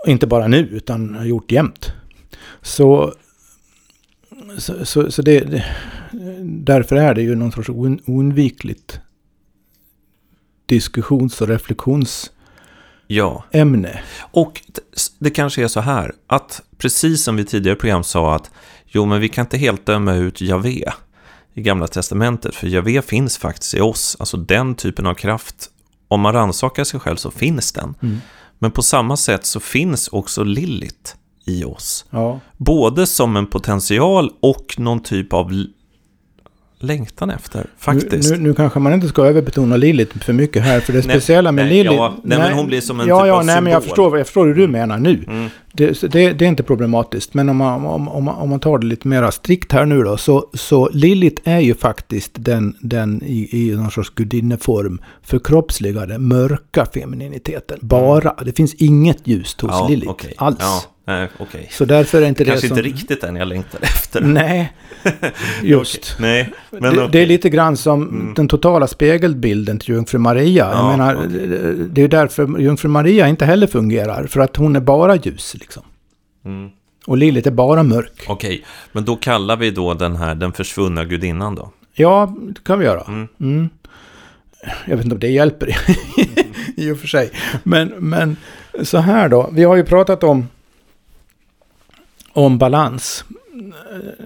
inte 0.08 0.28
bara 0.28 0.48
nu, 0.48 0.58
utan 0.58 1.16
har 1.16 1.26
gjort 1.26 1.52
jämt. 1.52 1.92
Så, 2.62 3.14
så, 4.58 4.86
så, 4.86 5.12
så 5.12 5.22
det, 5.22 5.40
det, 5.40 5.66
därför 6.42 6.96
är 6.96 7.16
det 7.16 7.22
ju 7.22 7.36
någon 7.36 7.52
sorts 7.52 7.70
oun- 7.70 8.02
oundvikligt 8.06 9.00
diskussions 10.66 11.42
och 11.42 11.48
reflektionsämne. 11.48 12.37
Ja. 13.08 13.44
Och 14.20 14.62
det- 15.20 15.30
kanske 15.30 15.64
är 15.64 15.68
så 15.68 15.80
här 15.80 16.12
att 16.28 16.62
precis 16.78 17.24
som 17.24 17.36
vi 17.36 17.46
tidigare 17.46 17.76
program 17.76 18.04
sa 18.04 18.36
att 18.36 18.52
jo, 18.88 19.06
men 19.06 19.20
vi 19.22 19.30
kan 19.30 19.46
inte 19.46 19.58
helt 19.58 19.86
döma 19.86 20.14
ut 20.14 20.42
Javé 20.42 20.92
i 21.54 21.62
Gamla 21.62 21.88
Testamentet, 21.88 22.56
för 22.56 22.68
Javé 22.68 23.02
finns 23.02 23.38
faktiskt 23.38 23.74
i 23.74 23.82
oss. 23.82 24.16
Alltså 24.20 24.38
den 24.38 24.76
typen 24.76 25.08
av 25.08 25.14
kraft, 25.14 25.70
om 26.08 26.22
man 26.22 26.34
rannsakar 26.34 26.84
sig 26.84 27.00
själv 27.00 27.16
så 27.16 27.32
finns 27.32 27.72
den. 27.72 27.96
Mm. 28.02 28.18
Men 28.60 28.72
på 28.72 28.82
samma 28.84 29.18
sätt 29.18 29.46
så 29.46 29.60
finns 29.60 30.08
också 30.08 30.44
Lilith 30.44 31.14
i 31.46 31.64
oss. 31.64 32.06
Ja, 32.10 32.40
Både 32.58 33.08
som 33.08 33.36
en 33.38 33.48
potential 33.48 34.32
och 34.40 34.76
någon 34.78 35.00
typ 35.04 35.34
av 35.34 35.52
längtan 36.80 37.30
efter, 37.30 37.66
faktiskt. 37.78 38.32
Nu, 38.32 38.38
nu, 38.38 38.44
nu 38.44 38.54
kanske 38.54 38.80
man 38.80 38.94
inte 38.94 39.08
ska 39.08 39.26
överbetona 39.26 39.78
Lilith 39.78 40.18
för 40.20 40.34
mycket 40.34 40.64
här, 40.64 40.80
för 40.80 40.94
det 40.94 41.08
Nej, 41.08 41.16
speciella 41.16 41.52
med 41.52 41.66
nej, 41.66 41.74
Lilith... 41.74 41.96
ja, 41.96 42.18
nej, 42.24 42.38
men 42.38 42.54
hon 42.54 42.68
blir 42.68 42.82
som 42.82 43.00
en 43.00 43.08
ja, 43.08 43.20
typ 43.20 43.28
ja, 43.28 43.34
av 43.34 43.46
nej, 43.46 43.62
men 43.62 43.74
jag 43.74 43.82
symbol. 43.82 43.90
förstår, 43.90 44.18
jag 44.18 44.28
förstår 44.28 44.46
hur 44.46 44.56
du 44.56 44.68
menar 44.68 44.98
nu. 44.98 45.24
Mm. 45.28 45.50
Det, 45.78 46.02
det, 46.02 46.34
det 46.34 46.46
är 46.46 46.50
inte 46.50 46.64
problematiskt, 46.64 47.34
men 47.34 47.50
om 47.50 47.58
man, 47.58 47.86
om, 47.86 48.08
om, 48.08 48.24
man, 48.24 48.36
om 48.36 48.50
man 48.50 48.60
tar 48.60 48.78
det 48.78 48.86
lite 48.88 49.08
mer 49.08 49.32
strikt 49.32 49.72
här 49.72 49.86
nu 49.86 50.04
då, 50.04 50.18
så, 50.18 50.50
så 50.54 50.90
Lilith 50.94 51.42
är 51.46 51.60
ju 51.60 51.76
faktiskt 51.76 52.32
den, 52.34 52.76
den 52.82 53.24
i, 53.24 53.50
i 53.52 53.76
någon 53.76 53.92
sorts 53.92 54.10
gudinneform 54.16 55.02
förkroppsligade 55.24 56.18
mörka 56.20 56.86
femininiteten. 56.94 57.78
Bara. 57.82 58.36
Det 58.46 58.58
finns 58.58 58.74
inget 58.74 59.28
ljust 59.28 59.62
hos 59.62 59.72
Mm. 59.72 59.82
Ja, 59.84 59.88
Lilith 59.90 60.10
okej. 60.12 60.34
alls. 60.38 60.58
Ja, 60.60 60.82
nej, 61.08 61.28
okej. 61.40 61.68
Så 61.72 61.86
därför 61.86 62.22
är 62.22 62.28
inte 62.28 62.44
det, 62.44 62.50
Kanske 62.52 62.68
som... 62.68 62.78
inte 62.78 62.90
riktigt 62.90 63.22
den 63.22 63.36
jag 63.36 63.48
längtar 63.48 63.80
efter. 63.84 64.22
Nej, 64.22 64.74
just. 65.64 65.98
Okej, 65.98 66.16
Nej, 66.20 66.54
men 66.72 66.82
det, 66.82 66.90
okej. 66.90 67.10
det 67.12 67.20
är 67.20 67.26
lite 67.26 67.50
grann 67.50 67.78
som 67.78 68.04
Mm. 68.08 68.34
den 68.34 68.48
totala 68.48 68.88
spegelbilden 68.88 69.80
till 69.80 69.90
jungfru 69.90 70.18
Maria. 70.20 70.70
Ja, 70.74 70.78
jag 70.78 70.98
menar, 70.98 71.28
det 71.94 72.02
är 72.04 72.08
därför 72.08 72.60
jungfru 72.60 72.90
Maria 72.90 73.28
inte 73.28 73.46
heller 73.46 73.68
fungerar. 73.68 74.28
För 74.28 74.40
att 74.40 74.56
hon 74.58 74.76
är 74.76 74.80
bara 74.80 75.16
ljus. 75.16 75.56
Mm. 76.48 76.70
Och 77.08 77.18
Lilith 77.18 77.48
är 77.48 77.52
bara 77.52 77.84
mörk. 77.84 78.26
Okej, 78.28 78.66
men 78.92 79.06
då 79.06 79.16
kallar 79.16 79.58
vi 79.58 79.72
då 79.72 79.94
den 79.94 80.16
här 80.16 80.36
den 80.36 80.54
försvunna 80.54 81.06
gudinnan 81.06 81.56
då? 81.56 81.72
Ja, 81.94 82.36
det 82.40 82.64
kan 82.64 82.80
vi 82.80 82.86
göra. 82.86 83.02
Mm. 83.08 83.28
Mm. 83.40 83.70
Jag 84.86 84.96
vet 84.98 85.06
inte 85.06 85.16
om 85.16 85.20
det 85.20 85.28
hjälper 85.30 85.68
i 86.78 86.92
och 86.92 87.00
för 87.00 87.08
sig. 87.08 87.32
Men, 87.64 87.88
men 87.88 88.36
så 88.84 88.98
här 88.98 89.30
då. 89.30 89.50
Vi 89.54 89.64
har 89.64 89.76
ju 89.76 89.84
pratat 89.86 90.24
om, 90.24 90.48
om 92.34 92.58
balans. 92.58 93.26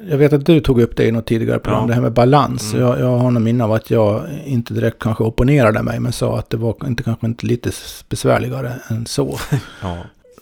Jag 0.10 0.18
vet 0.18 0.34
att 0.34 0.46
du 0.46 0.60
tog 0.60 0.82
upp 0.82 0.96
det 0.96 1.06
i 1.06 1.12
något 1.12 1.26
tidigare 1.26 1.60
program, 1.60 1.82
Ja. 1.82 1.88
det 1.88 1.94
här 1.94 2.02
med 2.02 2.14
balans. 2.14 2.74
Mm. 2.74 2.86
Jag, 2.86 3.00
jag 3.00 3.18
har 3.18 3.32
någon 3.32 3.44
minne 3.44 3.64
av 3.64 3.72
att 3.72 3.92
jag 3.92 4.24
inte 4.46 4.74
direkt 4.74 5.00
kanske 5.00 5.24
opponerade 5.24 5.84
mig, 5.84 6.00
men 6.00 6.12
sa 6.14 6.40
att 6.40 6.50
det 6.50 6.58
var 6.58 6.76
inte, 6.88 7.04
kanske 7.04 7.28
inte 7.28 7.46
lite 7.46 7.72
besvärligare 8.10 8.74
än 8.90 9.06
så. 9.06 9.40
Ja. 9.82 9.98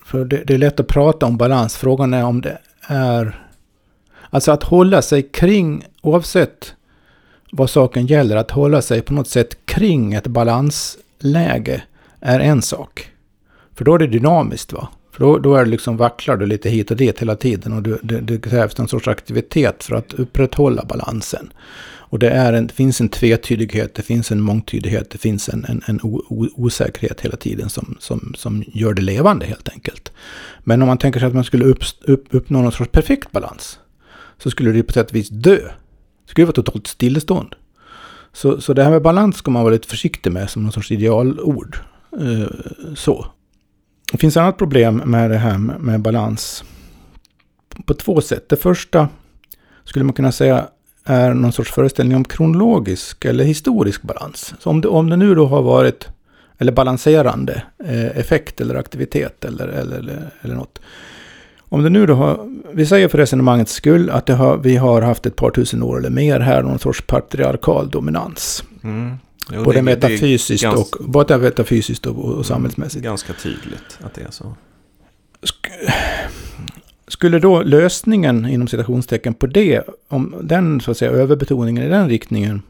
För 0.10 0.26
det, 0.26 0.43
det 0.48 0.54
är 0.54 0.58
lätt 0.58 0.80
att 0.80 0.88
prata 0.88 1.26
om 1.26 1.38
balans. 1.38 1.78
Frågan 1.78 2.13
är 2.13 2.24
om 2.24 2.41
det 2.41 2.58
är... 2.82 3.45
Alltså 4.30 4.52
att 4.52 4.63
hålla 4.63 5.02
sig 5.02 5.24
kring, 5.24 5.86
oavsett 6.02 6.74
vad 7.52 7.69
saken 7.69 8.06
gäller, 8.06 8.36
att 8.36 8.52
hålla 8.52 8.82
sig 8.82 9.02
på 9.02 9.13
något 9.13 9.28
sätt 9.28 9.65
kring 9.65 10.13
ett 10.13 10.28
balansläge 10.28 11.84
är 12.19 12.39
en 12.39 12.62
sak. 12.62 13.12
För 13.76 13.86
då 13.86 13.95
är 13.95 14.00
det 14.00 14.08
dynamiskt 14.08 14.74
va? 14.74 14.88
För 15.12 15.19
då, 15.19 15.38
då 15.38 15.56
är 15.56 15.65
det 15.65 15.72
liksom 15.72 15.98
vacklar 15.98 16.38
du 16.38 16.45
lite 16.45 16.69
hit 16.69 16.91
och 16.91 16.98
dit 16.98 17.22
hela 17.22 17.36
tiden 17.36 17.74
och 17.74 17.84
du, 17.84 18.00
det, 18.04 18.19
det 18.19 18.39
krävs 18.39 18.80
en 18.80 18.88
sorts 18.88 19.08
aktivitet 19.08 19.84
för 19.84 19.95
att 19.95 20.13
upprätthålla 20.13 20.86
balansen. 20.86 21.54
Och 22.10 22.19
det, 22.19 22.30
är 22.30 22.54
en, 22.54 22.67
det 22.67 22.74
finns 22.74 23.02
en 23.02 23.10
tvetydighet, 23.10 23.95
det 23.95 24.02
finns 24.02 24.32
en 24.32 24.41
mångtydighet, 24.41 25.10
det 25.10 25.17
finns 25.17 25.50
en, 25.50 25.65
en, 25.65 25.82
en 25.88 26.00
o, 26.04 26.24
o, 26.30 26.48
osäkerhet 26.56 27.22
hela 27.22 27.38
tiden 27.38 27.69
som, 27.69 27.98
som, 28.00 28.34
som 28.38 28.63
gör 28.67 28.93
det 28.93 29.02
levande 29.02 29.45
helt 29.45 29.69
enkelt. 29.69 30.12
Men 30.60 30.82
om 30.82 30.88
man 30.88 30.98
tänker 30.98 31.19
sig 31.19 31.28
att 31.28 31.34
man 31.34 31.43
skulle 31.43 31.65
upp, 31.65 31.84
upp, 32.02 32.26
uppnå 32.30 32.62
någon 32.62 32.72
sorts 32.72 32.91
perfekt 32.91 33.32
balans 33.32 33.80
så 34.38 34.50
skulle 34.50 34.72
det 34.72 34.84
på 34.84 34.93
sätt 34.93 35.10
och 35.10 35.15
vis 35.15 35.30
dö. 35.30 35.58
Det 36.26 36.32
skulle 36.32 36.45
vara 36.45 36.56
totalt 36.56 36.88
stillestånd. 36.88 37.56
Så, 38.34 38.62
så 38.62 38.74
det 38.74 38.84
här 38.84 38.91
med 38.91 39.02
balans 39.02 39.38
ska 39.38 39.52
man 39.52 39.63
vara 39.63 39.74
lite 39.74 39.88
försiktig 39.88 40.32
med 40.32 40.50
som 40.50 40.63
någon 40.63 40.72
sorts 40.72 40.91
idealord. 40.91 41.78
Eh, 42.19 42.48
så. 42.95 43.26
Det 44.12 44.17
finns 44.17 44.38
ett 44.38 44.41
annat 44.41 44.58
problem 44.58 44.95
med 44.95 45.30
det 45.30 45.38
här 45.38 45.58
med, 45.58 45.80
med 45.80 46.02
balans. 46.02 46.63
På 47.86 47.93
två 47.93 48.22
sätt. 48.22 48.50
Det 48.50 48.56
första 48.56 49.08
skulle 49.84 50.06
man 50.06 50.13
kunna 50.13 50.32
säga 50.32 50.69
är 51.10 51.34
någon 51.34 51.52
sorts 51.52 51.72
föreställning 51.72 52.17
om 52.17 52.24
kronologisk 52.26 53.26
eller 53.26 53.43
historisk 53.43 54.02
balans. 54.02 54.54
Så 54.60 54.69
om 54.69 54.82
det, 54.82 54.88
om 54.88 55.10
det 55.10 55.15
nu 55.17 55.36
då 55.36 55.45
har 55.45 55.62
varit, 55.62 56.08
eller 56.58 56.72
balanserande 56.72 57.63
eh, 57.86 58.06
effekt 58.17 58.62
eller 58.62 58.76
aktivitet 58.76 59.45
eller, 59.45 59.67
eller, 59.67 59.98
eller, 59.98 60.30
eller 60.41 60.56
något. 60.56 60.80
Om 61.60 61.84
det 61.84 61.89
nu 61.89 62.06
då 62.06 62.13
har, 62.13 62.39
vi 62.74 62.86
säger 62.86 63.08
för 63.08 63.17
resonemangets 63.17 63.74
skull 63.74 64.10
att 64.10 64.30
har, 64.30 64.58
vi 64.58 64.76
har 64.76 65.02
haft 65.02 65.26
ett 65.26 65.36
par 65.36 65.52
tusen 65.52 65.84
år 65.84 65.98
eller 66.00 66.10
mer 66.10 66.39
här 66.39 66.63
någon 66.63 66.80
sorts 66.80 67.02
patriarkal 67.08 67.89
dominans. 67.89 68.63
Mm. 68.84 69.13
Jo, 69.52 69.63
både 69.63 69.78
det- 69.78 69.82
metafysiskt, 69.82 70.62
det 70.63 70.67
är 70.67 70.72
gans- 70.72 70.93
och, 71.00 71.06
både 71.10 71.38
metafysiskt 71.38 72.06
och, 72.06 72.26
och 72.26 72.45
samhällsmässigt. 72.45 73.04
Ganska 73.04 73.34
tydligt 73.34 74.00
att 74.04 74.13
det 74.13 74.22
är 74.22 74.32
så. 74.32 74.56
Skulle 77.10 77.39
då 77.39 77.62
lösningen 77.62 78.45
inom 78.45 78.67
citationstecken 78.67 79.34
på 79.34 79.48
det, 79.48 79.82
om 80.08 80.36
den 80.41 80.82
så 80.82 80.91
att 80.91 80.98
säga 80.98 81.12
överbetoningen 81.12 81.84
i 81.84 81.89
den 81.89 82.10
riktningen, 82.10 82.62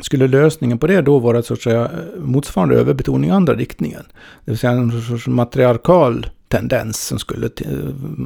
skulle 0.00 0.28
lösningen 0.28 0.78
på 0.78 0.86
det 0.86 1.00
då 1.00 1.18
vara 1.18 1.42
så 1.42 1.54
att 1.54 1.62
säga 1.62 1.90
motsvarande 2.18 2.74
överbetoning 2.74 3.30
i 3.30 3.32
andra 3.32 3.54
riktningen? 3.54 4.02
Det 4.44 4.50
vill 4.50 4.58
säga 4.58 4.72
en 4.72 5.02
sorts 5.02 5.26
matriarkal 5.26 6.26
tendens 6.48 7.06
som 7.06 7.18
skulle, 7.18 7.50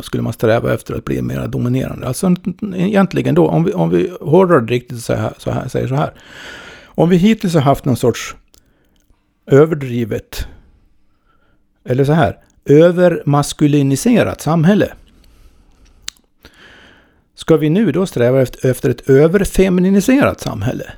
skulle 0.02 0.22
man 0.22 0.32
sträva 0.32 0.74
efter 0.74 0.94
att 0.94 1.04
bli 1.04 1.22
mer 1.22 1.46
dominerande. 1.46 2.06
Alltså 2.06 2.34
egentligen 2.74 3.34
då, 3.34 3.48
om 3.48 3.64
vi, 3.64 3.72
om 3.72 3.90
vi 3.90 4.12
hårdrar 4.20 4.60
det 4.60 4.74
riktigt 4.74 5.00
så 5.00 5.14
här, 5.14 5.32
så 5.38 5.50
här, 5.50 5.68
säger 5.68 5.88
så 5.88 5.94
här. 5.94 6.14
Om 6.84 7.08
vi 7.08 7.16
hittills 7.16 7.54
har 7.54 7.60
haft 7.60 7.84
någon 7.84 7.96
sorts 7.96 8.36
överdrivet, 9.46 10.46
eller 11.84 12.04
så 12.04 12.12
här, 12.12 12.38
övermaskuliniserat 12.64 14.40
samhälle. 14.40 14.92
Ska 17.36 17.56
vi 17.56 17.70
nu 17.70 17.92
då 17.92 18.06
sträva 18.06 18.42
efter, 18.42 18.90
ett 18.90 19.10
överfeminiserat 19.10 20.40
samhälle? 20.40 20.92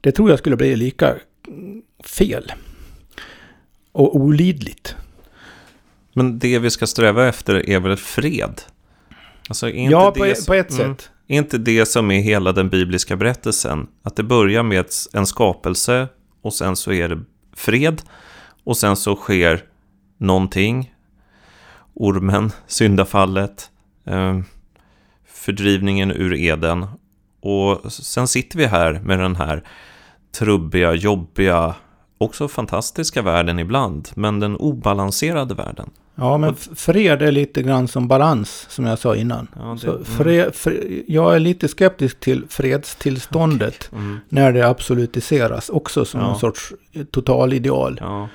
Det 0.00 0.12
tror 0.12 0.30
jag 0.30 0.38
skulle 0.38 0.56
bli 0.56 0.76
lika 0.76 1.14
fel. 2.04 2.52
Och 3.92 4.16
olidligt. 4.16 4.96
Men 6.12 6.38
det 6.38 6.58
vi 6.58 6.70
ska 6.70 6.86
sträva 6.86 7.28
efter 7.28 7.70
är 7.70 7.80
väl 7.80 7.96
fred? 7.96 8.62
Alltså, 9.48 9.68
inte 9.70 9.92
Ja, 9.92 10.12
det 10.14 10.20
på, 10.30 10.34
som- 10.36 10.46
på 10.46 10.54
ett 10.54 10.70
Mm. 10.70 10.96
sätt. 10.96 11.10
Är 11.26 11.36
inte 11.38 11.58
det 11.58 11.86
som 11.86 12.10
är 12.10 12.20
hela 12.20 12.52
den 12.52 12.68
bibliska 12.68 13.16
berättelsen? 13.16 13.86
Att 14.02 14.16
det 14.16 14.22
börjar 14.22 14.62
med 14.62 14.84
en 15.12 15.26
skapelse 15.26 16.08
och 16.42 16.54
sen 16.54 16.76
så 16.76 16.92
är 16.92 17.08
det 17.08 17.20
fred 17.56 18.02
och 18.64 18.76
sen 18.76 18.96
så 18.96 19.16
sker 19.16 19.62
någonting. 20.18 20.94
Ormen, 21.94 22.52
syndafallet, 22.66 23.70
fördrivningen 25.26 26.10
ur 26.10 26.34
Eden 26.34 26.86
Och 27.40 27.92
sen 27.92 28.28
sitter 28.28 28.58
vi 28.58 28.66
här 28.66 29.00
med 29.04 29.18
den 29.18 29.36
här 29.36 29.64
trubbiga, 30.38 30.94
jobbiga, 30.94 31.74
också 32.18 32.48
fantastiska 32.48 33.22
världen 33.22 33.58
ibland, 33.58 34.08
men 34.14 34.40
den 34.40 34.56
obalanserade 34.56 35.54
världen. 35.54 35.90
Ja, 36.20 36.38
men 36.38 36.54
fred 36.54 37.22
är 37.22 37.32
lite 37.32 37.62
grann 37.62 37.88
som 37.88 38.08
balans, 38.08 38.66
som 38.68 38.86
jag 38.86 38.98
sa 38.98 39.16
innan. 39.16 39.48
Ja, 39.56 39.62
det, 39.62 39.78
så 39.78 40.04
fred, 40.04 40.54
fred, 40.54 41.02
jag 41.08 41.34
är 41.34 41.38
lite 41.38 41.68
skeptisk 41.68 42.20
till 42.20 42.44
fredstillståndet 42.48 43.88
okay. 43.92 44.04
mm. 44.04 44.20
när 44.28 44.52
det 44.52 44.68
absolutiseras, 44.68 45.68
också 45.68 46.04
som 46.04 46.20
ja. 46.20 46.32
en 46.32 46.38
sorts 46.38 46.72
totalideal. 47.10 47.98
Ja. 48.00 48.28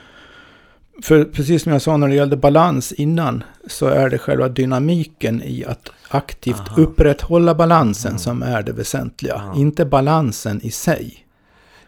För 1.02 1.24
precis 1.24 1.64
som 1.64 1.72
jag 1.72 1.82
sa 1.82 1.98
när 1.98 2.08
det 2.08 2.16
gällde 2.16 2.38
balans 2.38 2.92
innan, 2.92 3.44
så 3.68 3.88
är 3.88 4.10
det 4.10 4.18
själva 4.18 4.50
dynamiken 4.50 5.44
i 5.44 5.66
att 5.66 5.90
aktivt 6.08 6.60
Aha. 6.60 6.82
upprätthålla 6.82 7.56
balansen 7.56 8.12
mm. 8.12 8.20
som 8.20 8.44
är 8.44 8.64
det 8.64 8.72
väsentliga, 8.72 9.54
inte 9.56 9.86
balansen 9.86 10.62
i 10.64 10.72
sig. 10.72 11.24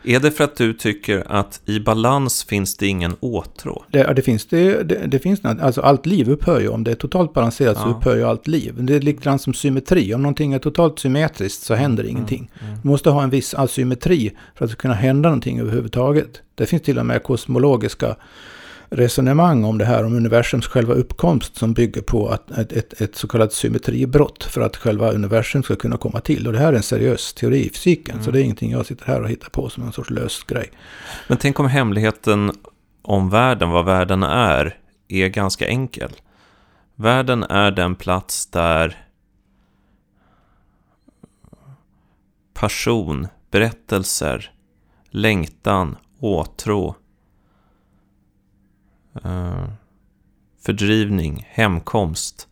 Är 0.07 0.19
det 0.19 0.31
för 0.31 0.43
att 0.43 0.55
du 0.55 0.73
tycker 0.73 1.23
att 1.31 1.61
i 1.65 1.79
balans 1.79 2.43
finns 2.43 2.77
det 2.77 2.87
ingen 2.87 3.15
åtrå? 3.19 3.83
Det, 3.91 4.13
det 4.13 4.21
finns 4.21 4.45
det, 4.45 4.83
det, 4.83 5.07
det, 5.07 5.19
finns 5.19 5.45
alltså 5.45 5.81
allt 5.81 6.05
liv 6.05 6.29
upphör 6.29 6.59
ju. 6.59 6.67
Om 6.67 6.83
det 6.83 6.91
är 6.91 6.95
totalt 6.95 7.33
balanserat 7.33 7.77
ja. 7.79 7.83
så 7.83 7.89
upphör 7.89 8.15
ju 8.15 8.23
allt 8.23 8.47
liv. 8.47 8.73
Det 8.77 8.95
är 8.95 9.01
likadant 9.01 9.41
som 9.41 9.53
symmetri. 9.53 10.13
Om 10.13 10.21
någonting 10.21 10.53
är 10.53 10.59
totalt 10.59 10.99
symmetriskt 10.99 11.63
så 11.63 11.75
händer 11.75 12.03
mm, 12.03 12.15
ingenting. 12.15 12.51
Mm, 12.53 12.69
mm. 12.69 12.81
Du 12.81 12.87
måste 12.87 13.09
ha 13.09 13.23
en 13.23 13.29
viss 13.29 13.53
asymmetri 13.53 14.31
för 14.55 14.65
att 14.65 14.69
det 14.69 14.73
ska 14.73 14.81
kunna 14.81 14.93
hända 14.93 15.29
någonting 15.29 15.59
överhuvudtaget. 15.59 16.41
Det 16.55 16.65
finns 16.65 16.81
till 16.81 16.99
och 16.99 17.05
med 17.05 17.23
kosmologiska 17.23 18.15
resonemang 18.89 19.63
om 19.63 19.77
det 19.77 19.85
här, 19.85 20.05
om 20.05 20.15
universums 20.15 20.67
själva 20.67 20.93
uppkomst 20.93 21.57
som 21.57 21.73
bygger 21.73 22.01
på 22.01 22.29
att 22.29 22.51
ett, 22.51 22.71
ett, 22.71 23.01
ett 23.01 23.15
så 23.15 23.27
kallat 23.27 23.53
symmetribrott 23.53 24.43
för 24.43 24.61
att 24.61 24.77
själva 24.77 25.11
universum 25.11 25.63
ska 25.63 25.75
kunna 25.75 25.97
komma 25.97 26.19
till. 26.19 26.47
Och 26.47 26.53
det 26.53 26.59
här 26.59 26.73
är 26.73 26.77
en 26.77 26.83
seriös 26.83 27.33
teori 27.33 27.65
i 27.65 27.69
fysiken, 27.69 28.13
mm. 28.13 28.25
så 28.25 28.31
det 28.31 28.39
är 28.39 28.43
ingenting 28.43 28.71
jag 28.71 28.85
sitter 28.85 29.05
här 29.05 29.21
och 29.21 29.29
hittar 29.29 29.49
på 29.49 29.69
som 29.69 29.83
en 29.83 29.91
sorts 29.91 30.09
lös 30.09 30.43
grej. 30.43 30.71
Men 31.27 31.37
tänk 31.37 31.59
om 31.59 31.67
hemligheten 31.67 32.51
om 33.01 33.29
världen, 33.29 33.69
vad 33.69 33.85
världen 33.85 34.23
är, 34.23 34.77
är 35.07 35.27
ganska 35.27 35.67
enkel. 35.67 36.11
Världen 36.95 37.43
är 37.43 37.71
den 37.71 37.95
plats 37.95 38.47
där 38.47 39.05
passion, 42.53 43.27
berättelser, 43.51 44.51
längtan, 45.09 45.97
åtrå, 46.19 46.95
fördrivning, 50.65 51.47
hemkomst 51.49 52.47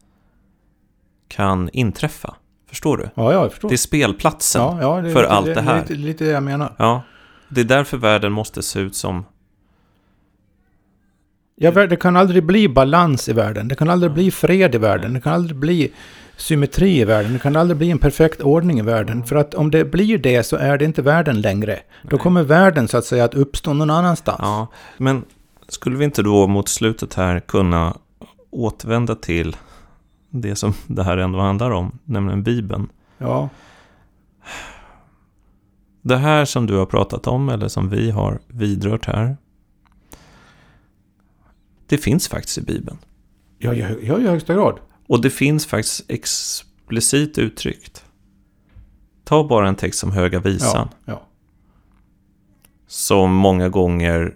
kan 1.27 1.69
inträffa. 1.73 2.35
Förstår 2.69 2.97
du? 2.97 3.09
Ja, 3.15 3.33
jag 3.33 3.51
förstår. 3.51 3.69
Det 3.69 3.75
är 3.75 3.77
spelplatsen 3.77 4.61
ja, 4.61 4.77
ja, 4.81 5.01
det 5.01 5.09
är 5.09 5.13
för 5.13 5.21
lite, 5.21 5.33
allt 5.33 5.45
det 5.45 5.61
här. 5.61 5.81
Lite, 5.81 5.93
lite 5.93 6.23
det 6.23 6.31
jag 6.31 6.43
menar. 6.43 6.75
Ja, 6.77 7.01
det 7.49 7.61
är 7.61 7.65
därför 7.65 7.97
världen 7.97 8.31
måste 8.31 8.63
se 8.63 8.79
ut 8.79 8.95
som... 8.95 9.25
Ja, 11.55 11.71
det 11.71 11.95
kan 11.95 12.17
aldrig 12.17 12.45
bli 12.45 12.69
balans 12.69 13.29
i 13.29 13.33
världen. 13.33 13.67
Det 13.67 13.75
kan 13.75 13.89
aldrig 13.89 14.11
bli 14.11 14.31
fred 14.31 14.75
i 14.75 14.77
världen. 14.77 15.13
Det 15.13 15.21
kan 15.21 15.33
aldrig 15.33 15.57
bli 15.57 15.91
symmetri 16.37 16.99
i 16.99 17.05
världen. 17.05 17.33
Det 17.33 17.39
kan 17.39 17.55
aldrig 17.55 17.77
bli 17.77 17.91
en 17.91 17.99
perfekt 17.99 18.41
ordning 18.41 18.79
i 18.79 18.81
världen. 18.81 19.23
För 19.23 19.35
att 19.35 19.53
om 19.53 19.71
det 19.71 19.85
blir 19.85 20.17
det 20.17 20.43
så 20.43 20.55
är 20.55 20.77
det 20.77 20.85
inte 20.85 21.01
världen 21.01 21.41
längre. 21.41 21.79
Då 22.03 22.17
kommer 22.17 22.43
världen 22.43 22.87
så 22.87 22.97
att 22.97 23.05
säga 23.05 23.25
att 23.25 23.33
uppstå 23.33 23.73
någon 23.73 23.89
annanstans. 23.89 24.39
Ja, 24.41 24.67
men 24.97 25.25
skulle 25.67 25.97
vi 25.97 26.05
inte 26.05 26.23
då 26.23 26.47
mot 26.47 26.69
slutet 26.69 27.13
här 27.13 27.39
kunna 27.39 27.97
återvända 28.49 29.15
till 29.15 29.57
det 30.29 30.55
som 30.55 30.73
det 30.87 31.03
här 31.03 31.17
ändå 31.17 31.39
handlar 31.39 31.71
om, 31.71 31.99
nämligen 32.03 32.43
Bibeln? 32.43 32.89
Ja. 33.17 33.49
Det 36.01 36.17
här 36.17 36.45
som 36.45 36.65
du 36.65 36.75
har 36.75 36.85
pratat 36.85 37.27
om, 37.27 37.49
eller 37.49 37.67
som 37.67 37.89
vi 37.89 38.11
har 38.11 38.39
vidrört 38.47 39.05
här, 39.05 39.37
det 41.87 41.97
finns 41.97 42.27
faktiskt 42.27 42.57
i 42.57 42.61
Bibeln. 42.61 42.97
Ja, 43.57 43.73
ja, 43.73 43.87
ja 44.01 44.19
i 44.19 44.27
högsta 44.27 44.53
grad. 44.53 44.79
Och 45.07 45.21
det 45.21 45.29
finns 45.29 45.65
faktiskt 45.65 46.11
explicit 46.11 47.37
uttryckt. 47.37 48.05
Ta 49.23 49.47
bara 49.47 49.67
en 49.67 49.75
text 49.75 49.99
som 49.99 50.11
Höga 50.11 50.39
Visan. 50.39 50.89
Ja, 51.05 51.13
ja. 51.13 51.21
Som 52.87 53.33
många 53.33 53.69
gånger 53.69 54.35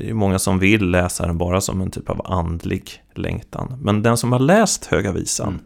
det 0.00 0.10
är 0.10 0.14
många 0.14 0.38
som 0.38 0.58
vill 0.58 0.90
läsa 0.90 1.26
den 1.26 1.38
bara 1.38 1.60
som 1.60 1.80
en 1.80 1.90
typ 1.90 2.10
av 2.10 2.32
andlig 2.32 3.02
längtan. 3.14 3.78
Men 3.82 4.02
den 4.02 4.16
som 4.16 4.32
har 4.32 4.38
läst 4.38 4.84
Höga 4.84 5.12
Visan 5.12 5.48
mm. 5.48 5.64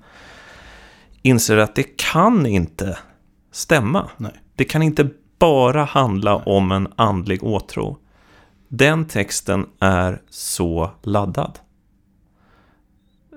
inser 1.22 1.56
att 1.56 1.74
det 1.74 1.96
kan 1.96 2.46
inte 2.46 2.98
stämma. 3.52 4.10
Nej. 4.16 4.32
Det 4.54 4.64
kan 4.64 4.82
inte 4.82 5.08
bara 5.38 5.84
handla 5.84 6.34
Nej. 6.34 6.42
om 6.46 6.72
en 6.72 6.88
andlig 6.96 7.44
åtrå. 7.44 7.96
Den 8.68 9.04
texten 9.04 9.66
är 9.80 10.22
så 10.30 10.90
laddad. 11.02 11.58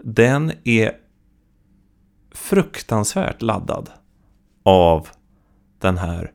Den 0.03 0.51
är 0.63 0.91
fruktansvärt 2.31 3.41
laddad 3.41 3.89
av 4.63 5.07
den 5.79 5.97
här 5.97 6.31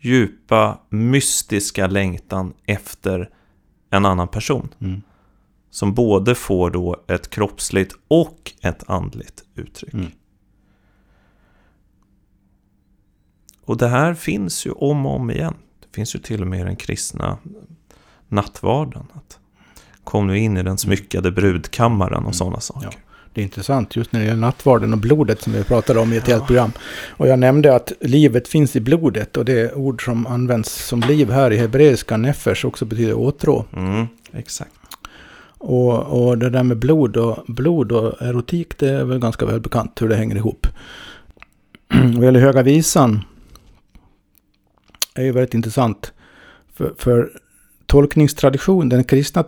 djupa, 0.00 0.78
mystiska 0.88 1.86
längtan 1.86 2.54
efter 2.66 3.30
en 3.90 4.06
annan 4.06 4.28
person. 4.28 4.68
Mm. 4.80 5.02
Som 5.70 5.94
både 5.94 6.34
får 6.34 6.70
då 6.70 7.04
ett 7.08 7.30
kroppsligt 7.30 7.96
och 8.08 8.52
ett 8.60 8.90
andligt 8.90 9.44
uttryck. 9.54 9.94
Mm. 9.94 10.10
Och 13.64 13.76
det 13.76 13.88
här 13.88 14.14
finns 14.14 14.66
ju 14.66 14.70
om 14.70 15.06
och 15.06 15.14
om 15.14 15.30
igen. 15.30 15.54
Det 15.80 15.94
finns 15.94 16.14
ju 16.14 16.18
till 16.18 16.42
och 16.42 16.48
med 16.48 16.60
i 16.60 16.64
den 16.64 16.76
kristna 16.76 17.38
nattvarden. 18.28 19.06
Att 19.12 19.38
kom 20.04 20.26
nu 20.26 20.38
in 20.38 20.56
i 20.56 20.62
den 20.62 20.78
smyckade 20.78 21.30
brudkammaren 21.30 22.14
och 22.14 22.20
mm. 22.20 22.32
sådana 22.32 22.60
saker. 22.60 22.90
Ja. 22.92 23.05
Det 23.36 23.42
är 23.42 23.44
intressant 23.44 23.96
just 23.96 24.12
när 24.12 24.20
det 24.20 24.26
gäller 24.26 24.40
nattvarden 24.40 24.92
och 24.92 24.98
blodet 24.98 25.42
som 25.42 25.52
vi 25.52 25.64
pratade 25.64 26.00
om 26.00 26.12
i 26.12 26.16
ett 26.16 26.28
ja. 26.28 26.34
helt 26.34 26.46
program. 26.46 26.72
Och 27.08 27.28
jag 27.28 27.38
nämnde 27.38 27.74
att 27.76 27.92
livet 28.00 28.48
finns 28.48 28.76
i 28.76 28.80
blodet 28.80 29.36
och 29.36 29.44
det 29.44 29.74
ord 29.74 30.04
som 30.04 30.26
används 30.26 30.86
som 30.86 31.00
liv 31.00 31.30
här 31.30 31.50
i 31.50 31.56
hebreiska, 31.56 32.16
nefesh, 32.16 32.66
också 32.66 32.84
betyder 32.84 33.14
åtrå. 33.14 33.64
Mm, 33.76 34.06
exakt. 34.32 34.70
Och, 35.58 36.02
och 36.02 36.38
det 36.38 36.50
där 36.50 36.62
med 36.62 36.76
blod 36.78 37.16
och, 37.16 37.44
blod 37.46 37.92
och 37.92 38.22
erotik, 38.22 38.78
det 38.78 38.88
är 38.88 39.04
väl 39.04 39.18
ganska 39.18 39.46
välbekant 39.46 40.02
hur 40.02 40.08
det 40.08 40.16
hänger 40.16 40.36
ihop. 40.36 40.66
Vad 42.14 42.24
gäller 42.24 42.40
Höga 42.40 42.62
Visan 42.62 43.20
är 45.14 45.24
ju 45.24 45.32
väldigt 45.32 45.54
intressant. 45.54 46.12
För, 46.74 46.94
för 46.98 47.30
tolkningstradition, 47.86 48.88
den 48.88 49.04
kristna 49.04 49.42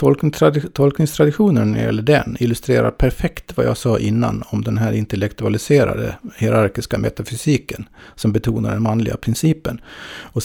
tolkningstraditionen 0.73 1.73
när 1.73 1.79
det 1.79 1.85
gäller 1.85 2.03
den 2.03 2.37
illustrerar 2.41 2.91
perfekt 2.91 3.57
vad 3.57 3.67
jag 3.67 3.77
sa 3.77 3.99
innan 3.99 4.45
om 4.47 4.65
den 4.65 4.79
här 4.79 4.93
intellektualiserade 4.93 6.15
hierarkiska 6.37 6.99
metafysiken 6.99 7.89
som 8.15 8.33
betonar 8.33 8.71
den 8.71 8.83
manliga 8.83 9.17
principen. 9.17 9.81
Och 10.21 10.43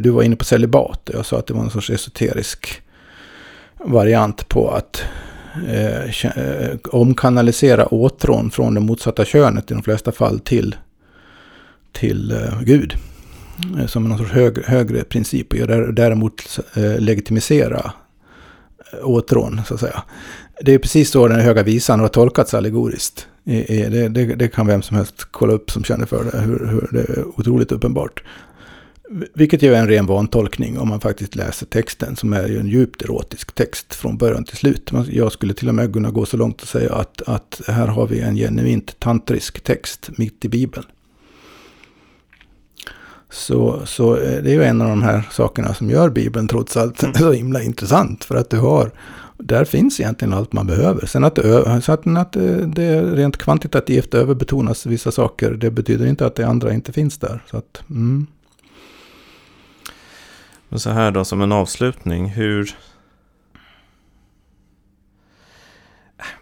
du 0.00 0.10
var 0.10 0.22
inne 0.22 0.36
på 0.36 0.44
celibat 0.44 1.08
och 1.08 1.14
jag 1.14 1.26
sa 1.26 1.38
att 1.38 1.46
det 1.46 1.54
var 1.54 1.62
en 1.62 1.70
sorts 1.70 1.90
esoterisk 1.90 2.82
variant 3.84 4.48
på 4.48 4.70
att 4.70 5.04
eh, 5.68 6.26
eh, 6.26 6.76
omkanalisera 6.84 7.86
åtrån 7.86 8.50
från 8.50 8.74
det 8.74 8.80
motsatta 8.80 9.24
könet 9.24 9.70
i 9.70 9.74
de 9.74 9.82
flesta 9.82 10.12
fall 10.12 10.40
till, 10.40 10.76
till 11.92 12.30
eh, 12.30 12.62
Gud. 12.62 12.94
Eh, 13.78 13.86
som 13.86 14.04
någon 14.04 14.18
sorts 14.18 14.30
hög, 14.30 14.64
högre 14.64 15.04
princip 15.04 15.52
och 15.52 15.94
däremot 15.94 16.58
eh, 16.74 16.98
legitimisera 16.98 17.92
eh, 18.92 19.08
åtrån, 19.08 19.60
så 19.66 19.74
att 19.74 19.80
säga. 19.80 20.02
Det 20.60 20.74
är 20.74 20.78
precis 20.78 21.10
så 21.10 21.28
den 21.28 21.40
höga 21.40 21.62
visan 21.62 22.00
har 22.00 22.08
tolkats 22.08 22.54
allegoriskt. 22.54 23.26
Det, 23.44 24.08
det, 24.08 24.34
det, 24.34 24.48
kan 24.48 24.66
vem 24.66 24.82
som 24.82 24.96
helst 24.96 25.28
kolla 25.30 25.52
upp 25.52 25.70
som 25.70 25.84
känner 25.84 26.06
för 26.06 26.24
det, 26.24 26.38
hur, 26.38 26.66
hur 26.66 26.88
det 26.92 27.00
är 27.00 27.24
otroligt 27.38 27.72
uppenbart. 27.72 28.22
Vilket 29.34 29.62
ju 29.62 29.74
är 29.74 29.78
en 29.78 29.88
ren 29.88 30.06
vantolkning 30.06 30.78
om 30.78 30.88
man 30.88 31.00
faktiskt 31.00 31.34
läser 31.34 31.66
texten 31.66 32.16
som 32.16 32.32
är 32.32 32.48
ju 32.48 32.58
en 32.58 32.66
djupt 32.66 33.02
erotisk 33.02 33.54
text 33.54 33.94
från 33.94 34.16
början 34.16 34.44
till 34.44 34.56
slut. 34.56 34.90
Jag 35.10 35.32
skulle 35.32 35.54
till 35.54 35.68
och 35.68 35.74
med 35.74 35.92
kunna 35.92 36.10
gå 36.10 36.26
så 36.26 36.36
långt 36.36 36.62
och 36.62 36.68
säga 36.68 36.94
att, 36.94 37.22
att 37.26 37.60
här 37.66 37.86
har 37.86 38.06
vi 38.06 38.20
en 38.20 38.36
genuint 38.36 38.98
tantrisk 38.98 39.60
text 39.60 40.10
mitt 40.16 40.44
i 40.44 40.48
Bibeln. 40.48 40.86
Så, 43.32 43.80
så 43.86 44.14
det 44.16 44.50
är 44.50 44.54
ju 44.54 44.64
en 44.64 44.82
av 44.82 44.88
de 44.88 45.02
här 45.02 45.28
sakerna 45.30 45.74
som 45.74 45.90
gör 45.90 46.10
Bibeln 46.10 46.48
trots 46.48 46.76
allt 46.76 47.02
mm. 47.02 47.14
så 47.18 47.32
himla 47.32 47.62
intressant. 47.62 48.24
För 48.24 48.36
att 48.36 48.50
du 48.50 48.58
har, 48.58 48.90
där 49.38 49.64
finns 49.64 50.00
egentligen 50.00 50.34
allt 50.34 50.52
man 50.52 50.66
behöver. 50.66 51.06
Sen 51.06 51.24
att, 51.24 51.38
så 51.84 51.92
att, 51.92 52.06
att 52.06 52.32
det 52.66 53.02
rent 53.02 53.36
kvantitativt 53.36 54.14
överbetonas 54.14 54.86
vissa 54.86 55.12
saker, 55.12 55.50
det 55.50 55.70
betyder 55.70 56.06
inte 56.06 56.26
att 56.26 56.34
det 56.34 56.46
andra 56.46 56.72
inte 56.72 56.92
finns 56.92 57.18
där. 57.18 57.42
Så 57.50 57.56
att, 57.56 57.82
mm. 57.90 58.26
Men 60.68 60.78
så 60.80 60.90
här 60.90 61.10
då 61.10 61.24
som 61.24 61.42
en 61.42 61.52
avslutning, 61.52 62.28
hur... 62.28 62.76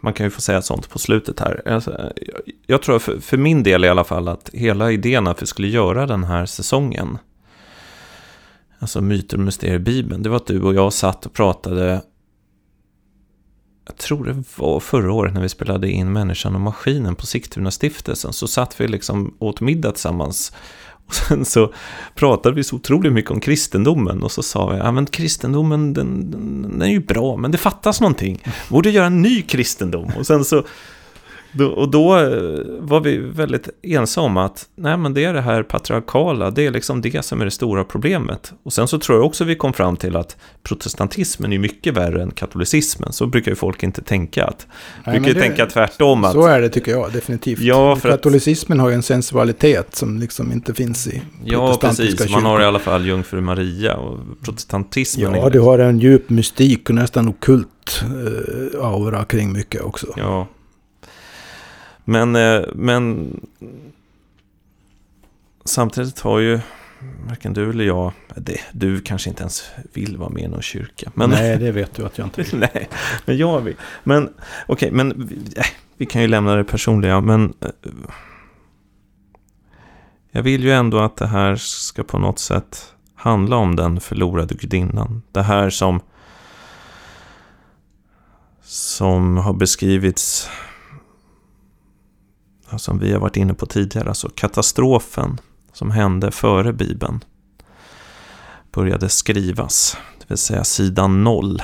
man 0.01 0.12
kan 0.12 0.26
ju 0.26 0.31
få 0.31 0.41
säga 0.41 0.62
sånt 0.62 0.91
på 0.91 0.99
slutet 0.99 1.41
här. 1.41 1.62
Alltså, 1.66 2.12
jag, 2.66 2.83
tror 2.83 2.99
för, 2.99 3.20
för 3.20 3.37
min 3.37 3.62
del 3.62 3.85
i 3.85 3.89
alla 3.89 4.05
fall 4.05 4.28
att 4.28 4.51
hela 4.53 4.93
idén 4.93 5.26
att 5.26 5.43
vi 5.43 5.47
skulle 5.47 5.68
göra 5.68 6.07
den 6.07 6.24
här 6.24 6.47
säsongen, 6.47 7.18
alltså 8.78 9.01
myter 9.01 9.37
och 9.37 9.43
mysterier 9.43 9.76
i 9.76 9.78
Bibeln, 9.78 10.22
det 10.22 10.28
var 10.28 10.37
att 10.37 10.47
du 10.47 10.62
och 10.62 10.74
jag 10.74 10.93
satt 10.93 11.26
och 11.26 11.33
pratade 11.33 12.03
jag 13.91 13.97
tror 13.97 14.24
det 14.24 14.45
var 14.57 14.81
förra 14.81 15.12
året 15.12 15.35
när 15.35 15.41
vi 15.41 15.49
spelade 15.49 15.91
in 15.91 16.12
Människan 16.12 16.55
och 16.55 16.61
Maskinen 16.61 17.14
på 17.14 17.26
Sigtuna 17.26 17.70
stiftelsen. 17.70 18.33
Så 18.33 18.49
satt 18.49 18.81
vi 18.81 18.89
liksom 18.89 19.35
åt 19.39 19.61
middag 19.61 19.93
tillsammans 19.93 20.53
och 21.11 21.15
sen 21.15 21.45
så 21.45 21.73
pratade 22.15 22.55
vi 22.55 22.65
så 22.65 22.77
otroligt 22.77 23.13
mycket 23.13 23.31
om 23.31 23.41
kristendomen 23.41 24.23
och 24.23 24.33
så 24.33 24.43
sa 24.43 24.69
vi, 24.69 24.79
ja 24.79 24.93
men 24.93 25.07
kristendomen 25.07 25.93
den, 25.93 26.31
den, 26.31 26.63
den 26.63 26.83
är 26.83 26.87
ju 26.87 27.01
bra, 27.01 27.37
men 27.37 27.51
det 27.51 27.59
fattas 27.59 28.01
någonting. 28.01 28.43
Borde 28.69 28.91
göra 28.91 29.07
en 29.07 29.23
ny 29.23 29.43
kristendom. 29.43 30.13
Och 30.19 30.27
sen 30.27 30.45
så 30.45 30.65
och 31.59 31.90
då 31.90 32.18
eh, 32.18 32.61
var 32.78 33.01
vi 33.01 33.18
väldigt 33.18 33.68
ensamma 33.82 34.44
att 34.44 34.68
nej, 34.74 34.96
men 34.96 35.14
det 35.14 35.24
är 35.24 35.34
det 35.34 35.40
här 35.40 35.62
patriarkala, 35.62 36.51
det 36.51 36.66
är 36.66 36.70
liksom 36.70 37.01
det 37.01 37.24
som 37.24 37.40
är 37.40 37.44
det 37.44 37.51
stora 37.51 37.84
problemet. 37.84 38.53
Och 38.62 38.72
sen 38.72 38.88
så 38.88 38.98
tror 38.98 39.18
jag 39.18 39.26
också 39.26 39.44
vi 39.44 39.55
kom 39.55 39.72
fram 39.72 39.96
till 39.96 40.16
att 40.16 40.36
protestantismen 40.62 41.53
är 41.53 41.59
mycket 41.59 41.96
värre 41.96 42.22
än 42.22 42.30
katolicismen. 42.30 43.12
Så 43.12 43.26
brukar 43.26 43.51
ju 43.51 43.57
folk 43.57 43.82
inte 43.82 44.03
tänka. 44.03 44.44
Att, 44.44 44.66
nej, 45.07 45.20
brukar 45.20 45.34
ju 45.34 45.40
tänka 45.40 45.66
tvärtom. 45.66 46.24
Att, 46.24 46.32
så 46.32 46.46
är 46.46 46.61
det 46.61 46.68
tycker 46.68 46.92
jag 46.92 47.12
definitivt. 47.12 47.61
Ja, 47.61 47.96
för 47.96 48.11
Katolicismen 48.11 48.80
att, 48.80 48.82
har 48.82 48.90
ju 48.90 48.94
en 48.94 49.03
sensualitet 49.03 49.94
som 49.94 50.18
liksom 50.18 50.53
inte 50.53 50.74
finns 50.74 51.07
i 51.07 51.22
Ja, 51.44 51.78
precis. 51.80 52.30
Man 52.30 52.44
har 52.44 52.61
i 52.61 52.64
alla 52.64 52.78
fall 52.78 53.07
jungfru 53.07 53.40
Maria 53.40 53.96
och 53.96 54.18
protestantismen. 54.42 55.34
Ja, 55.34 55.51
du 55.51 55.61
har 55.61 55.78
en 55.78 55.98
djup 55.98 56.30
mystik 56.30 56.88
och 56.88 56.94
nästan 56.94 57.28
okult 57.28 58.05
uh, 58.05 58.84
aura 58.84 59.24
kring 59.24 59.53
mycket 59.53 59.82
också. 59.82 60.07
Ja, 60.16 60.46
men, 62.11 62.37
eh, 62.37 62.63
men 62.75 63.35
samtidigt 65.65 66.21
har 66.21 66.39
ju 66.39 66.61
varken 67.29 67.53
du 67.53 67.71
eller 67.71 67.85
jag, 67.85 68.13
det, 68.37 68.61
du 68.73 69.01
kanske 69.01 69.31
inte 69.31 69.43
ens 69.43 69.71
vill 69.93 70.17
vara 70.17 70.29
med 70.29 70.43
i 70.43 70.49
någon 70.49 70.63
kyrka. 70.63 71.11
Men, 71.15 71.31
nej, 71.31 71.59
det 71.59 71.73
vet 71.73 71.95
du 71.95 72.07
att 72.07 72.19
jag 72.19 72.27
inte 72.27 72.43
vill. 72.43 72.61
nej, 72.75 72.89
men 73.25 73.37
jag 73.37 73.61
vill. 73.61 73.77
Men 74.05 74.25
okej, 74.25 74.35
okay, 74.67 74.91
men 74.91 75.11
äh, 75.57 75.65
vi 75.97 76.07
kan 76.07 76.23
ju 76.23 76.29
lämna 76.29 76.55
det 76.55 76.65
personliga. 76.65 77.21
Men 77.21 77.55
äh, 77.61 77.71
jag 80.31 80.43
vill 80.43 80.65
ju 80.65 80.73
ändå 80.73 80.99
att 80.99 81.17
det 81.17 81.27
här 81.27 81.57
ska 81.57 82.05
på 82.05 82.19
något 82.19 82.39
sätt 82.39 82.95
handla 83.15 83.57
om 83.57 83.77
den 83.77 84.01
förlorade 84.01 84.55
gudinnan. 84.55 85.23
Det 85.33 85.43
här 85.43 85.71
som 85.71 86.01
som 88.63 89.37
har 89.37 89.53
beskrivits 89.53 90.49
som 92.79 92.99
vi 92.99 93.12
har 93.12 93.21
varit 93.21 93.37
inne 93.37 93.55
på 93.55 93.66
tidigare, 93.66 94.09
alltså 94.09 94.29
katastrofen 94.35 95.41
som 95.73 95.91
hände 95.91 96.31
före 96.31 96.73
Bibeln 96.73 97.25
började 98.73 99.09
skrivas, 99.09 99.97
det 100.18 100.25
vill 100.29 100.39
säga 100.39 100.64
sidan 100.64 101.25
noll. 101.25 101.62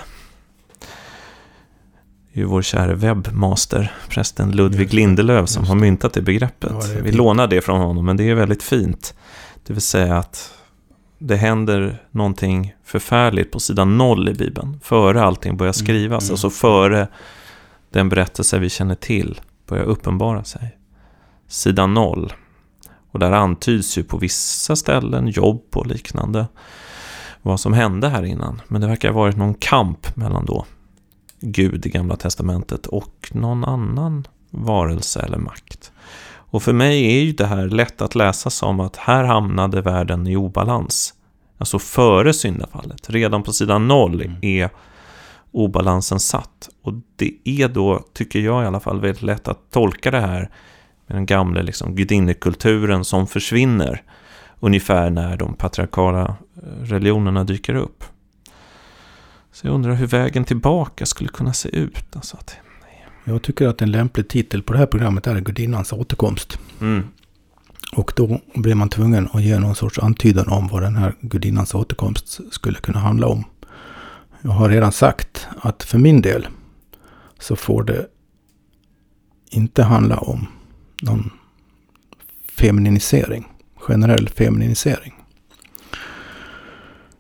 Det 2.33 2.41
är 2.41 2.45
ju 2.45 2.45
vår 2.45 2.63
kära 2.63 2.95
webbmaster, 2.95 3.93
prästen 4.09 4.51
Ludvig 4.51 4.95
Lindelöf, 4.95 5.49
som 5.49 5.65
har 5.65 5.75
myntat 5.75 6.13
det 6.13 6.23
begreppet. 6.23 6.73
Ja, 6.81 6.95
det 6.95 7.01
vi 7.01 7.13
lånar 7.13 7.47
det 7.47 7.61
från 7.61 7.81
honom, 7.81 8.05
men 8.05 8.17
det 8.17 8.31
är 8.31 8.35
väldigt 8.35 8.63
fint. 8.63 9.15
Det 9.67 9.73
vill 9.73 9.83
säga 9.83 10.17
att 10.19 10.55
det 11.19 11.37
händer 11.37 12.03
någonting 12.11 12.75
förfärligt 12.85 13.53
på 13.53 13.61
sidan 13.61 13.99
noll 13.99 14.29
i 14.29 14.35
Bibeln, 14.35 14.81
före 14.83 15.23
allting 15.23 15.57
börjar 15.57 15.69
mm, 15.69 15.87
skrivas, 15.87 16.23
mm, 16.23 16.29
mm. 16.29 16.33
alltså 16.33 16.51
före 16.51 17.09
den 17.91 18.09
berättelse 18.09 18.59
vi 18.59 18.71
känner 18.71 18.95
till 18.95 19.41
börjar 19.67 19.85
uppenbara 19.85 20.45
sig 20.45 20.76
sidan 21.49 21.95
noll. 21.95 22.33
Och 23.11 23.19
där 23.19 23.33
antyds 23.33 23.99
ju 23.99 24.05
på 24.05 24.19
vissa 24.19 24.77
ställen, 24.77 25.29
jobb 25.29 25.65
och 25.75 25.87
liknande, 25.87 26.47
vad 27.43 27.61
som 27.61 27.73
hände 27.73 28.09
här 28.09 28.23
innan. 28.23 28.63
Men 28.69 28.81
det 28.81 28.87
verkar 28.87 29.09
ha 29.09 29.21
varit 29.21 29.37
någon 29.37 29.55
kamp 29.55 30.17
mellan 30.17 30.45
då 30.45 30.67
Gud 31.41 31.87
i 31.87 31.89
Gamla 31.89 32.17
Testamentet 32.17 32.87
och 32.87 33.31
någon 33.33 33.65
annan 33.65 34.27
varelse 34.51 35.21
eller 35.21 35.39
makt. 35.39 35.93
Och 36.51 36.63
för 36.63 36.73
mig 36.73 37.19
är 37.19 37.23
ju 37.23 37.33
det 37.33 37.47
här 37.47 37.69
lätt 37.69 38.03
att 38.03 38.15
läsa 38.15 38.51
som 38.51 38.81
att 38.81 38.97
här 38.97 39.25
hamnade 39.25 39.81
världen 39.81 40.27
i 40.27 40.37
obalans. 40.37 41.15
Alltså 41.59 41.79
före 41.79 42.33
syndafallet. 42.33 43.11
Redan 43.11 43.43
på 43.43 43.53
sidan 43.53 43.89
noll 43.89 44.23
mm. 44.23 44.39
är 44.43 44.71
obalansen 45.53 46.21
satt. 46.21 46.69
Och 46.83 46.93
det 47.17 47.33
är 47.45 47.69
då, 47.69 48.05
tycker 48.13 48.41
jag 48.41 48.65
i 48.65 48.67
alla 48.67 48.81
fall, 48.81 49.01
väldigt 49.01 49.23
lätt 49.23 49.49
att 49.49 49.71
tolka 49.71 50.11
det 50.11 50.21
här 50.21 50.51
med 51.07 51.17
den 51.17 51.27
gamla 51.27 51.63
liksom, 51.63 51.95
gudinnekulturen 51.95 53.05
som 53.05 53.27
försvinner 53.27 54.03
ungefär 54.61 55.11
när 55.11 55.37
de 55.37 55.55
patriarkala 55.55 56.37
eh, 56.57 56.83
religionerna 56.83 57.45
dyker 57.45 57.75
upp. 57.75 58.05
Så 59.53 59.67
jag 59.67 59.75
undrar 59.75 59.95
hur 59.95 60.07
vägen 60.07 60.45
tillbaka 60.45 61.07
skulle 61.07 61.29
kunna 61.29 61.53
se 61.53 61.77
ut. 61.77 62.17
Alltså 62.17 62.37
att, 62.37 62.57
jag 63.25 63.43
tycker 63.43 63.69
att 63.69 63.83
en 63.83 63.91
lämplig 63.91 64.29
titel 64.29 64.63
på 64.63 64.73
det 64.73 64.79
här 64.79 64.87
programmet 64.87 65.27
är 65.27 65.41
Gudinnans 65.41 65.93
återkomst. 65.93 66.59
Mm. 66.81 67.05
Och 67.93 68.13
då 68.17 68.41
blir 68.55 68.75
man 68.75 68.89
tvungen 68.89 69.29
att 69.33 69.43
ge 69.43 69.59
någon 69.59 69.75
sorts 69.75 69.99
antydan 69.99 70.49
om 70.49 70.69
vad 70.69 70.83
den 70.83 70.97
här 70.97 71.15
gudinnans 71.21 71.75
återkomst 71.75 72.41
skulle 72.51 72.79
kunna 72.79 72.99
handla 72.99 73.27
om. 73.27 73.45
Jag 74.43 74.51
har 74.51 74.69
redan 74.69 74.93
sagt 74.93 75.49
att 75.61 75.83
för 75.83 75.99
min 75.99 76.23
del 76.23 76.49
så 77.39 77.57
får 77.57 77.85
det 77.85 78.07
inte 79.51 79.83
handla 79.83 80.17
om 80.17 80.47
någon 81.03 81.31
femininisering. 82.49 83.47
Generell 83.77 84.29
femininisering. 84.29 85.13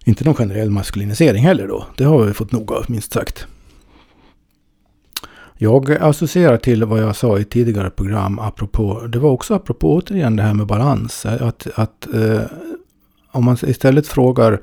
Inte 0.04 0.24
någon 0.24 0.34
generell 0.34 0.70
maskulinisering 0.70 1.44
heller 1.44 1.68
då. 1.68 1.86
Det 1.96 2.04
har 2.04 2.24
vi 2.24 2.32
fått 2.32 2.52
nog 2.52 2.72
av 2.72 2.84
minst 2.88 3.12
sagt. 3.12 3.46
Jag 5.58 5.92
associerar 5.92 6.56
till 6.56 6.84
vad 6.84 7.02
jag 7.02 7.16
sa 7.16 7.38
i 7.38 7.44
tidigare 7.44 7.90
program 7.90 8.38
apropå, 8.38 9.06
det 9.06 9.18
var 9.18 9.30
också 9.30 9.54
apropå 9.54 9.94
återigen 9.94 10.36
det 10.36 10.42
här 10.42 10.54
med 10.54 10.66
balans. 10.66 11.26
Att, 11.26 11.66
att 11.74 12.14
eh, 12.14 12.40
om 13.32 13.44
man 13.44 13.56
istället 13.62 14.06
frågar 14.06 14.60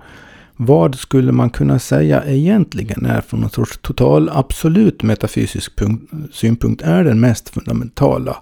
vad 0.55 0.95
skulle 0.95 1.31
man 1.31 1.49
kunna 1.49 1.79
säga 1.79 2.23
egentligen 2.25 3.05
är 3.05 3.21
från 3.21 3.39
någon 3.39 3.49
sorts 3.49 3.77
total 3.81 4.29
absolut 4.33 5.03
metafysisk 5.03 5.75
punkt, 5.75 6.11
synpunkt 6.31 6.81
är 6.81 7.03
den 7.03 7.19
mest 7.19 7.49
fundamentala 7.49 8.37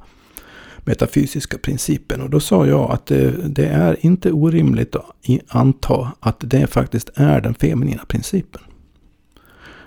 metafysiska 0.86 1.58
principen. 1.58 2.22
Och 2.22 2.30
då 2.30 2.40
sa 2.40 2.68
jag 2.68 2.92
att 2.92 3.06
det, 3.06 3.32
det, 3.46 3.66
är 3.66 3.98
inte 4.06 4.32
orimligt 4.32 4.96
att 4.96 5.06
anta 5.48 6.12
att 6.20 6.38
det 6.40 6.68
faktiskt 6.68 7.10
är 7.16 7.42
den 7.42 7.54
feminina 7.54 8.06
principen. 8.08 8.62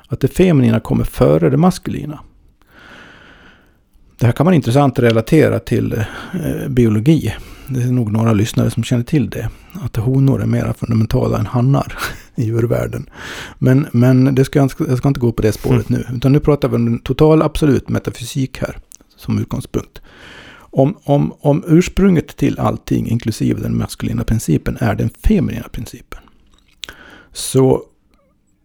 Att 0.09 0.21
det 0.21 0.29
feminina 0.29 0.81
kommer 0.81 1.05
före 1.05 1.51
det 1.51 1.57
maskulina. 1.57 2.21
Det 4.19 4.27
här 4.27 4.33
kan 4.33 4.47
vara 4.47 4.55
intressant 4.55 4.99
relatera 4.99 5.59
till 5.59 5.93
eh, 5.93 6.69
biologi. 6.69 7.35
Det 7.69 7.83
är 7.83 7.87
nog 7.87 8.13
några 8.13 8.33
lyssnare 8.33 8.71
som 8.71 8.85
känner 8.85 9.05
till 9.05 9.31
det. 9.31 9.51
Att 9.73 9.97
honor 9.97 10.43
är 10.43 10.47
mer 10.47 10.73
fundamentala 10.79 11.39
än 11.39 11.47
hannar 11.47 11.99
i 12.35 12.45
djurvärlden. 12.45 13.11
Men, 13.59 13.87
men 13.93 14.35
det 14.35 14.45
ska 14.45 14.59
jag, 14.59 14.71
jag 14.89 14.99
ska 14.99 15.09
inte 15.09 15.21
gå 15.21 15.33
på 15.33 15.43
det 15.43 15.53
spåret 15.53 15.91
mm. 15.91 16.03
nu. 16.09 16.17
Utan 16.17 16.33
nu 16.33 16.41
pratar 16.41 16.69
vi 16.69 16.77
om 16.77 16.87
en 16.87 16.99
total 16.99 17.43
absolut 17.43 17.89
metafysik 17.89 18.59
här 18.59 18.79
som 19.17 19.39
utgångspunkt. 19.39 20.01
Om, 20.77 20.99
om, 21.05 21.35
om 21.41 21.65
ursprunget 21.67 22.37
till 22.37 22.61
allting, 22.61 23.09
inklusive 23.11 23.61
den 23.61 23.79
maskulina 23.79 24.25
principen, 24.25 24.77
är 24.81 24.95
den 24.95 25.11
feminina 25.11 25.69
principen. 25.69 26.21
Så 27.33 27.83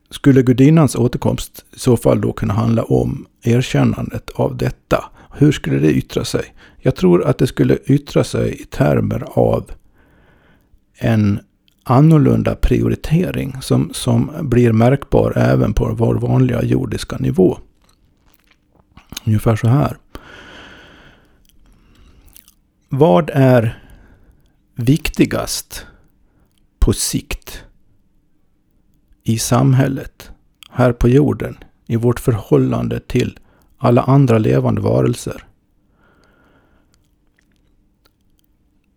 skulle 0.10 0.42
gudinnans 0.42 0.96
återkomst 0.96 1.66
i 1.76 1.80
så 1.80 1.98
fall 1.98 2.22
då 2.22 2.34
kunna 2.34 2.54
handla 2.54 2.84
om 2.84 3.28
erkännandet 3.42 4.30
av 4.30 4.58
detta. 4.58 5.06
Hur 5.34 5.52
skulle 5.52 5.80
det 5.80 5.94
yttra 5.94 6.26
sig? 6.26 6.54
Jag 6.78 6.96
tror 6.96 7.26
att 7.26 7.38
det 7.38 7.48
skulle 7.48 7.78
yttra 7.86 8.24
sig 8.24 8.62
i 8.62 8.66
termer 8.66 9.24
av 9.28 9.72
en 10.98 11.40
annorlunda 11.84 12.56
prioritering 12.56 13.56
som, 13.62 13.90
som 13.94 14.32
blir 14.42 14.72
märkbar 14.72 15.34
även 15.38 15.74
på 15.74 15.94
vår 15.94 16.16
vanliga 16.16 16.64
jordiska 16.64 17.18
nivå. 17.18 17.58
Ungefär 19.26 19.56
så 19.56 19.68
här. 19.68 19.98
Vad 22.92 23.30
är 23.34 23.84
viktigast 24.76 25.86
på 26.80 26.94
sikt 26.94 27.64
i 29.24 29.40
samhället, 29.40 30.32
här 30.70 30.94
på 30.94 31.10
jorden, 31.10 31.58
i 31.86 31.96
vårt 31.96 32.20
förhållande 32.20 33.00
till 33.00 33.40
alla 33.78 34.02
andra 34.02 34.38
levande 34.38 34.82
varelser? 34.82 35.48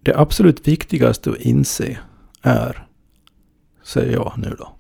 Det 0.03 0.17
absolut 0.17 0.69
viktigaste 0.69 1.31
att 1.31 1.41
inse 1.41 1.99
är, 2.43 2.87
säger 3.83 4.13
jag 4.13 4.33
nu 4.37 4.57
då, 4.59 4.77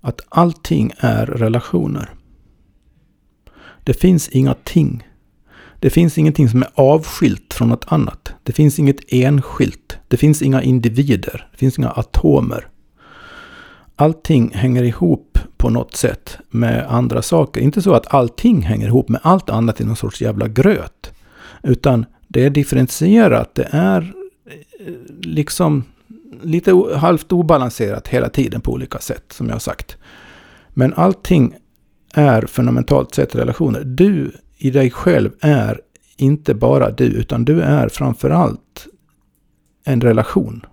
att 0.00 0.20
allting 0.28 0.92
är 0.98 1.26
relationer. 1.26 2.14
Det 3.84 3.94
finns 3.94 4.28
inga 4.28 4.54
ting. 4.54 5.08
Det 5.84 5.90
finns 5.90 6.18
ingenting 6.18 6.48
som 6.48 6.62
är 6.62 6.68
avskilt 6.74 7.54
från 7.54 7.68
något 7.68 7.84
annat. 7.88 8.34
Det 8.42 8.52
finns 8.52 8.78
inget 8.78 8.96
enskilt. 9.08 9.98
Det 10.08 10.16
finns 10.16 10.42
inga 10.42 10.62
individer. 10.62 11.48
Det 11.52 11.58
finns 11.58 11.78
inga 11.78 11.90
atomer. 11.90 12.68
Allting 13.96 14.50
hänger 14.54 14.82
ihop 14.82 15.38
på 15.56 15.70
något 15.70 15.96
sätt 15.96 16.38
med 16.50 16.86
andra 16.88 17.22
saker. 17.22 17.60
Inte 17.60 17.82
så 17.82 17.94
att 17.94 18.14
allting 18.14 18.62
hänger 18.62 18.86
ihop 18.86 19.08
med 19.08 19.20
allt 19.24 19.50
annat 19.50 19.80
i 19.80 19.84
någon 19.84 19.96
sorts 19.96 20.22
jävla 20.22 20.48
gröt. 20.48 21.12
Utan 21.62 22.06
det 22.28 22.44
är 22.44 22.50
differentierat. 22.50 23.54
Det 23.54 23.68
är 23.70 24.14
eh, 24.80 24.94
liksom 25.20 25.84
lite 26.42 26.82
halvt 26.96 27.32
obalanserat 27.32 28.08
hela 28.08 28.28
tiden 28.28 28.60
på 28.60 28.72
olika 28.72 28.98
sätt, 28.98 29.24
som 29.28 29.46
jag 29.46 29.54
har 29.54 29.60
sagt. 29.60 29.96
Men 30.68 30.94
allting 30.94 31.54
är 32.14 32.46
fundamentalt 32.46 33.14
sett 33.14 33.34
relationer. 33.34 33.84
Du 33.84 34.32
i 34.56 34.70
dig 34.70 34.90
själv 34.90 35.30
är 35.40 35.80
inte 36.16 36.54
bara 36.54 36.90
du, 36.90 37.04
utan 37.04 37.44
du 37.44 37.60
är 37.60 37.88
framförallt 37.88 38.86
en 39.84 40.00
relation 40.00 40.66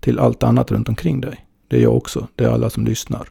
till 0.00 0.18
allt 0.18 0.42
annat 0.42 0.70
runt 0.70 0.88
omkring 0.88 1.20
dig. 1.20 1.46
Det 1.68 1.76
är 1.76 1.80
jag 1.80 1.96
också. 1.96 2.28
Det 2.34 2.44
är 2.44 2.48
alla 2.48 2.70
som 2.70 2.84
lyssnar. 2.84 3.28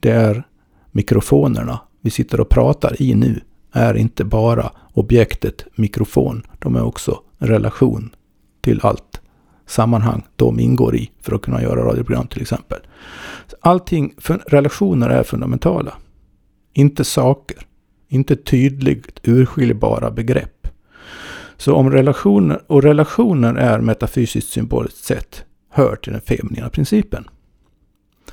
Det 0.00 0.10
är 0.10 0.46
mikrofonerna 0.90 1.80
vi 2.00 2.10
sitter 2.10 2.40
och 2.40 2.48
pratar 2.48 3.02
i 3.02 3.14
nu 3.14 3.40
är 3.72 3.96
inte 3.96 4.24
bara 4.24 4.72
objektet 4.92 5.64
mikrofon. 5.74 6.42
De 6.58 6.76
är 6.76 6.82
också 6.82 7.22
en 7.38 7.48
relation 7.48 8.10
till 8.60 8.80
allt 8.82 9.20
sammanhang 9.66 10.22
de 10.36 10.60
ingår 10.60 10.96
i 10.96 11.10
för 11.20 11.34
att 11.34 11.42
kunna 11.42 11.62
göra 11.62 11.84
radioprogram 11.84 12.26
till 12.26 12.42
exempel. 12.42 12.78
Allting, 13.60 14.14
relationer 14.46 15.08
är 15.08 15.22
fundamentala. 15.22 15.94
Inte 16.72 17.04
saker. 17.04 17.67
Inte 18.08 18.36
tydligt 18.36 19.20
urskiljbara 19.28 20.10
begrepp. 20.10 20.68
Så 21.56 21.74
om 21.74 21.90
relationer, 21.90 22.62
och 22.66 22.82
relationer 22.82 23.54
är 23.54 23.80
metafysiskt 23.80 24.52
symboliskt 24.52 25.04
sett, 25.04 25.44
hör 25.70 25.96
till 25.96 26.12
den 26.12 26.22
feminina 26.22 26.68
principen. 26.70 27.24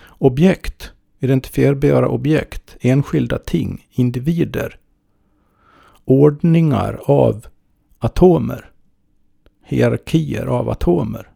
Objekt, 0.08 0.92
identifierbara 1.20 2.08
objekt, 2.08 2.78
enskilda 2.80 3.38
ting, 3.38 3.88
individer, 3.92 4.80
ordningar 6.06 7.00
av 7.06 7.46
atomer, 8.00 8.72
hierarkier 9.64 10.46
av 10.46 10.70
atomer, 10.70 11.30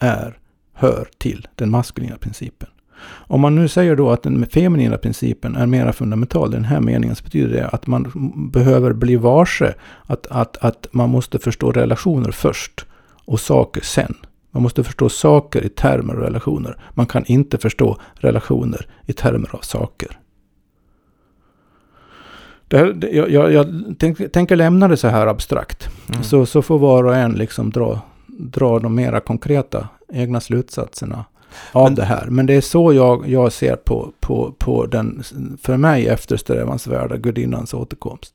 är, 0.00 0.38
hör 0.72 1.08
till 1.18 1.48
den 1.54 1.70
maskulina 1.70 2.18
principen. 2.18 2.68
Om 3.06 3.40
man 3.40 3.54
nu 3.54 3.68
säger 3.68 3.96
då 3.96 4.10
att 4.10 4.22
den 4.22 4.46
feminina 4.46 4.96
principen 4.96 5.56
är 5.56 5.66
mera 5.66 5.92
fundamental, 5.92 6.50
den 6.50 6.64
här 6.64 6.80
meningen, 6.80 7.16
så 7.16 7.24
betyder 7.24 7.48
det 7.48 7.68
att 7.68 7.86
man 7.86 8.32
behöver 8.52 8.92
bli 8.92 9.16
varse 9.16 9.74
att, 10.06 10.26
att, 10.26 10.56
att 10.56 10.86
man 10.90 11.10
måste 11.10 11.38
förstå 11.38 11.70
relationer 11.72 12.30
först 12.30 12.86
och 13.24 13.40
saker 13.40 13.80
sen. 13.80 14.14
Man 14.50 14.62
måste 14.62 14.84
förstå 14.84 15.08
saker 15.08 15.64
i 15.64 15.68
termer 15.68 16.14
av 16.14 16.20
relationer. 16.20 16.76
Man 16.94 17.06
kan 17.06 17.24
inte 17.24 17.58
förstå 17.58 17.96
relationer 18.14 18.86
i 19.06 19.12
termer 19.12 19.48
av 19.52 19.58
saker. 19.58 20.18
Det 22.68 22.78
här, 22.78 23.08
jag, 23.12 23.30
jag, 23.30 23.52
jag 23.52 23.66
tänk, 23.98 24.32
tänker 24.32 24.56
lämna 24.56 24.88
det 24.88 24.96
så 24.96 25.08
här 25.08 25.26
abstrakt. 25.26 25.88
Mm. 26.08 26.22
Så, 26.22 26.46
så 26.46 26.62
får 26.62 26.78
var 26.78 27.04
och 27.04 27.16
en 27.16 27.32
liksom 27.32 27.70
dra, 27.70 28.00
dra 28.26 28.78
de 28.78 28.94
mera 28.94 29.20
konkreta 29.20 29.88
egna 30.12 30.40
slutsatserna 30.40 31.24
av 31.72 31.84
Men, 31.84 31.94
det 31.94 32.04
här. 32.04 32.26
Men 32.26 32.46
det 32.46 32.54
är 32.54 32.60
så 32.60 32.92
jag, 32.92 33.28
jag 33.28 33.52
ser 33.52 33.76
på, 33.76 34.12
på, 34.20 34.54
på 34.58 34.86
den, 34.86 35.22
för 35.62 35.76
mig, 35.76 36.06
eftersträvansvärda 36.06 37.16
gudinnans 37.16 37.74
återkomst. 37.74 38.34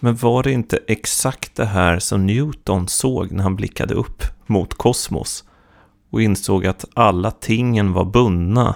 Men 0.00 0.16
var 0.16 0.42
det 0.42 0.52
inte 0.52 0.78
exakt 0.86 1.56
det 1.56 1.64
här 1.64 1.98
som 1.98 2.26
Newton 2.26 2.88
såg 2.88 3.32
när 3.32 3.42
han 3.42 3.56
blickade 3.56 3.94
upp 3.94 4.22
mot 4.46 4.74
kosmos 4.74 5.44
och 6.10 6.22
insåg 6.22 6.66
att 6.66 6.84
alla 6.94 7.30
tingen 7.30 7.92
var 7.92 8.04
bundna 8.04 8.74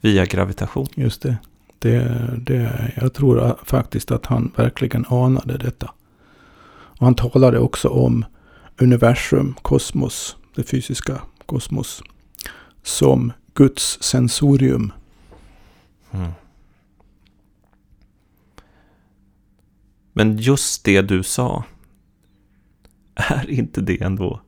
via 0.00 0.24
gravitation? 0.24 0.86
Just 0.94 1.22
det. 1.22 1.36
det, 1.78 2.30
det 2.38 2.92
jag 2.96 3.14
tror 3.14 3.58
faktiskt 3.64 4.10
att 4.10 4.26
han 4.26 4.52
verkligen 4.56 5.04
anade 5.08 5.58
detta. 5.58 5.90
Och 6.70 7.04
han 7.04 7.14
talade 7.14 7.58
också 7.58 7.88
om 7.88 8.24
universum, 8.78 9.54
kosmos, 9.62 10.36
det 10.54 10.62
fysiska 10.62 11.20
kosmos, 11.46 12.02
som 12.88 13.32
Guds 13.54 14.02
sensorium. 14.02 14.92
Mm. 16.10 16.30
Men 20.12 20.36
just 20.36 20.84
det 20.84 21.02
du 21.02 21.22
sa, 21.22 21.64
är 23.14 23.50
inte 23.50 23.80
det 23.80 24.02
ändå, 24.02 24.40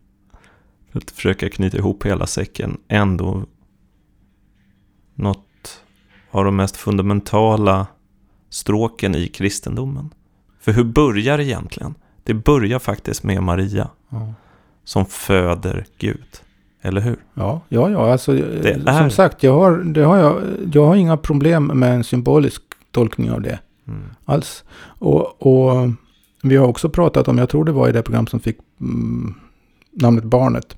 för 0.91 0.99
att 0.99 1.11
försöka 1.11 1.51
knyta 1.51 1.77
ihop 1.77 2.07
hela 2.07 2.27
säcken, 2.27 2.81
ändå 2.89 3.47
något 5.15 5.83
av 6.31 6.45
de 6.45 6.57
mest 6.57 6.77
fundamentala 6.77 7.87
stråken 8.49 9.15
i 9.15 9.29
kristendomen? 9.29 10.15
För 10.61 10.73
hur 10.73 10.85
börjar 10.85 11.39
det 11.39 11.45
egentligen? 11.45 11.95
Det 12.25 12.35
börjar 12.35 12.79
faktiskt 12.79 13.23
med 13.23 13.43
Maria, 13.43 13.91
ja. 14.09 14.35
som 14.85 15.07
föder 15.07 15.87
Gud. 15.99 16.41
Eller 16.83 17.01
hur? 17.01 17.17
Ja, 17.35 17.61
ja, 17.69 17.91
ja. 17.91 18.13
Alltså, 18.13 18.33
det 18.33 18.75
som 18.75 18.87
är... 18.87 19.09
sagt, 19.09 19.43
jag 19.43 19.53
har, 19.53 19.77
det 19.79 20.03
har 20.03 20.17
jag, 20.17 20.43
jag 20.73 20.87
har 20.87 20.97
inga 20.97 21.17
problem 21.17 21.67
med 21.67 21.95
en 21.95 22.05
symbolisk 22.05 22.63
tolkning 22.91 23.31
av 23.31 23.43
det. 23.43 23.59
Mm. 23.89 24.03
Alls. 24.25 24.65
Och, 24.83 25.47
och, 25.47 25.91
vi 26.43 26.57
har 26.57 26.67
också 26.67 26.89
pratat 26.89 27.29
om, 27.29 27.39
jag 27.39 27.49
tror 27.49 27.65
det 27.65 27.73
var 27.73 27.89
i 27.89 27.93
det 27.93 28.03
program 28.03 28.27
som 28.27 28.41
fick 28.41 28.59
mm, 28.81 29.35
namnet 29.93 30.25
Barnet. 30.25 30.77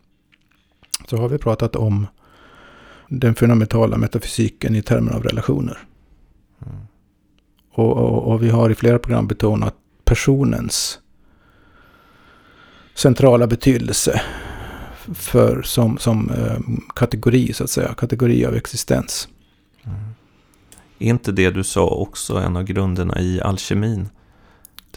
Så 1.09 1.16
har 1.16 1.28
vi 1.28 1.38
pratat 1.38 1.76
om 1.76 2.07
den 3.09 3.34
fundamentala 3.34 3.96
metafysiken 3.96 4.76
i 4.76 4.82
termer 4.82 5.12
av 5.12 5.22
relationer. 5.22 5.78
Mm. 6.66 6.78
Och, 7.72 7.92
och, 7.92 8.32
och, 8.32 8.42
vi 8.42 8.48
har 8.48 8.70
i 8.70 8.74
flera 8.74 8.98
program 8.98 9.26
betonat 9.26 9.74
personens 10.05 10.98
centrala 12.94 13.46
betydelse 13.46 14.22
för, 15.14 15.62
som, 15.62 15.98
som 15.98 16.30
eh, 16.30 16.59
kategori, 16.94 17.53
så 17.53 17.64
att 17.64 17.70
säga. 17.70 17.94
Kategori 17.94 18.46
av 18.46 18.55
existens. 18.55 19.28
Mm. 19.84 19.98
Är 20.98 21.07
inte 21.07 21.32
det 21.32 21.50
du 21.50 21.64
sa 21.64 21.86
också 21.86 22.36
en 22.36 22.57
av 22.57 22.62
grunderna 22.62 23.20
i 23.20 23.40
alkemin? 23.40 24.09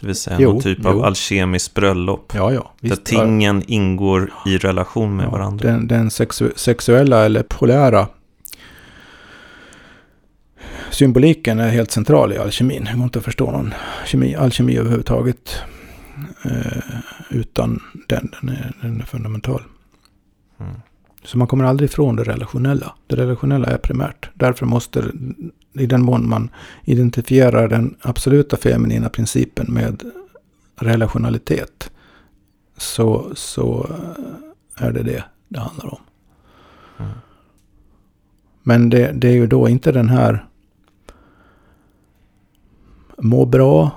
Det 0.00 0.06
vill 0.06 0.16
säga 0.16 0.36
jo, 0.40 0.52
någon 0.52 0.62
typ 0.62 0.78
jo. 0.82 0.88
av 0.88 1.04
alkemiskt 1.04 1.74
bröllop. 1.74 2.32
Ja, 2.34 2.52
ja. 2.52 2.72
Visst, 2.80 3.04
där 3.04 3.04
tingen 3.04 3.62
ingår 3.66 4.32
i 4.46 4.58
relation 4.58 5.16
med 5.16 5.26
ja, 5.26 5.30
varandra. 5.30 5.70
Den, 5.70 5.88
den 5.88 6.10
sexu 6.10 6.52
sexuella 6.56 7.24
eller 7.24 7.42
polära 7.42 8.08
symboliken 10.90 11.60
är 11.60 11.68
helt 11.70 11.90
central 11.90 12.32
i 12.32 12.38
alkemin. 12.38 12.84
Det 12.84 12.96
går 12.96 13.04
inte 13.04 13.18
att 13.18 13.24
förstå 13.24 13.50
någon 13.50 13.74
kemi, 14.06 14.34
alkemi 14.34 14.76
överhuvudtaget 14.76 15.62
eh, 16.44 16.82
utan 17.30 17.80
den. 18.08 18.30
Den 18.40 18.48
är, 18.48 18.72
den 18.82 19.00
är 19.00 19.04
fundamental. 19.04 19.62
Mm. 20.58 20.72
Så 21.24 21.38
man 21.38 21.46
kommer 21.46 21.64
aldrig 21.64 21.90
ifrån 21.90 22.16
det 22.16 22.24
relationella. 22.24 22.94
Det 23.06 23.16
relationella 23.16 23.66
är 23.66 23.78
primärt. 23.78 24.30
Därför 24.34 24.66
måste, 24.66 25.04
i 25.72 25.86
den 25.86 26.02
mån 26.02 26.28
man 26.28 26.50
identifierar 26.84 27.68
den 27.68 27.96
absoluta 28.00 28.56
feminina 28.56 29.08
principen 29.08 29.66
med 29.68 30.02
relationalitet, 30.76 31.90
så, 32.76 33.30
så 33.34 33.90
är 34.74 34.92
det 34.92 35.02
det 35.02 35.24
det 35.48 35.60
handlar 35.60 35.94
om. 35.94 36.00
Mm. 36.98 37.12
Men 38.62 38.90
det, 38.90 39.12
det, 39.12 39.28
är 39.28 39.32
ju 39.32 39.46
då 39.46 39.68
inte 39.68 39.92
den 39.92 40.08
här 40.08 40.46
må 43.18 43.46
bra, 43.46 43.90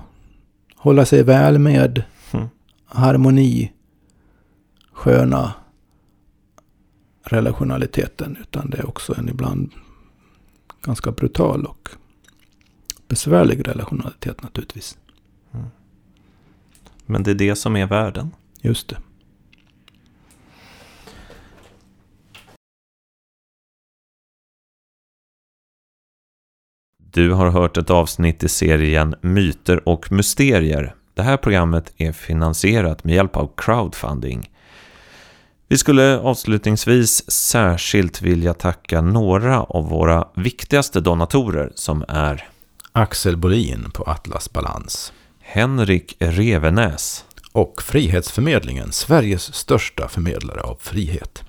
hålla 0.75 1.05
sig 1.05 1.23
väl 1.23 1.59
med, 1.59 2.03
mm. 2.31 2.47
harmoni, 2.85 3.71
sköna 4.91 5.53
relationaliteten. 7.21 8.37
Utan 8.41 8.69
det 8.69 8.77
är 8.77 8.89
också 8.89 9.15
en 9.17 9.29
ibland 9.29 9.71
ganska 10.81 11.11
brutal 11.11 11.65
och 11.65 11.89
besvärlig 13.07 13.67
relationalitet 13.67 14.43
naturligtvis. 14.43 14.97
Mm. 15.51 15.67
Men 17.05 17.23
det 17.23 17.31
är 17.31 17.35
det 17.35 17.55
som 17.55 17.75
är 17.75 17.87
världen. 17.87 18.31
Just 18.61 18.87
det. 18.87 18.97
Du 26.97 27.31
har 27.31 27.49
hört 27.49 27.77
ett 27.77 27.89
avsnitt 27.89 28.43
i 28.43 28.49
serien 28.49 29.15
Myter 29.21 29.89
och 29.89 30.11
mysterier. 30.11 30.95
Det 31.13 31.23
här 31.23 31.37
programmet 31.37 31.93
är 31.97 32.11
finansierat 32.11 33.03
med 33.03 33.15
hjälp 33.15 33.35
av 33.35 33.51
crowdfunding. 33.57 34.49
Vi 35.71 35.77
skulle 35.77 36.19
avslutningsvis 36.19 37.31
särskilt 37.31 38.21
vilja 38.21 38.53
tacka 38.53 39.01
några 39.01 39.63
av 39.63 39.89
våra 39.89 40.27
viktigaste 40.35 41.01
donatorer 41.01 41.71
som 41.75 42.05
är 42.07 42.47
Axel 42.91 43.37
Bolin 43.37 43.91
på 43.93 44.03
Atlas 44.03 44.53
Balans. 44.53 45.13
Henrik 45.39 46.15
Revenäs. 46.19 47.25
Och 47.51 47.81
Frihetsförmedlingen, 47.81 48.91
Sveriges 48.91 49.53
största 49.53 50.07
förmedlare 50.07 50.61
av 50.61 50.77
frihet. 50.81 51.43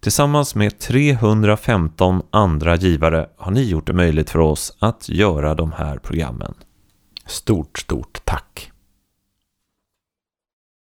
Tillsammans 0.00 0.54
med 0.54 0.78
315 0.78 2.22
andra 2.30 2.76
givare 2.76 3.28
har 3.36 3.50
ni 3.52 3.62
gjort 3.62 3.86
det 3.86 3.92
möjligt 3.92 4.30
för 4.30 4.38
oss 4.38 4.76
att 4.78 5.08
göra 5.08 5.54
de 5.54 5.72
här 5.72 5.98
programmen. 5.98 6.54
Stort, 7.26 7.78
stort 7.78 8.24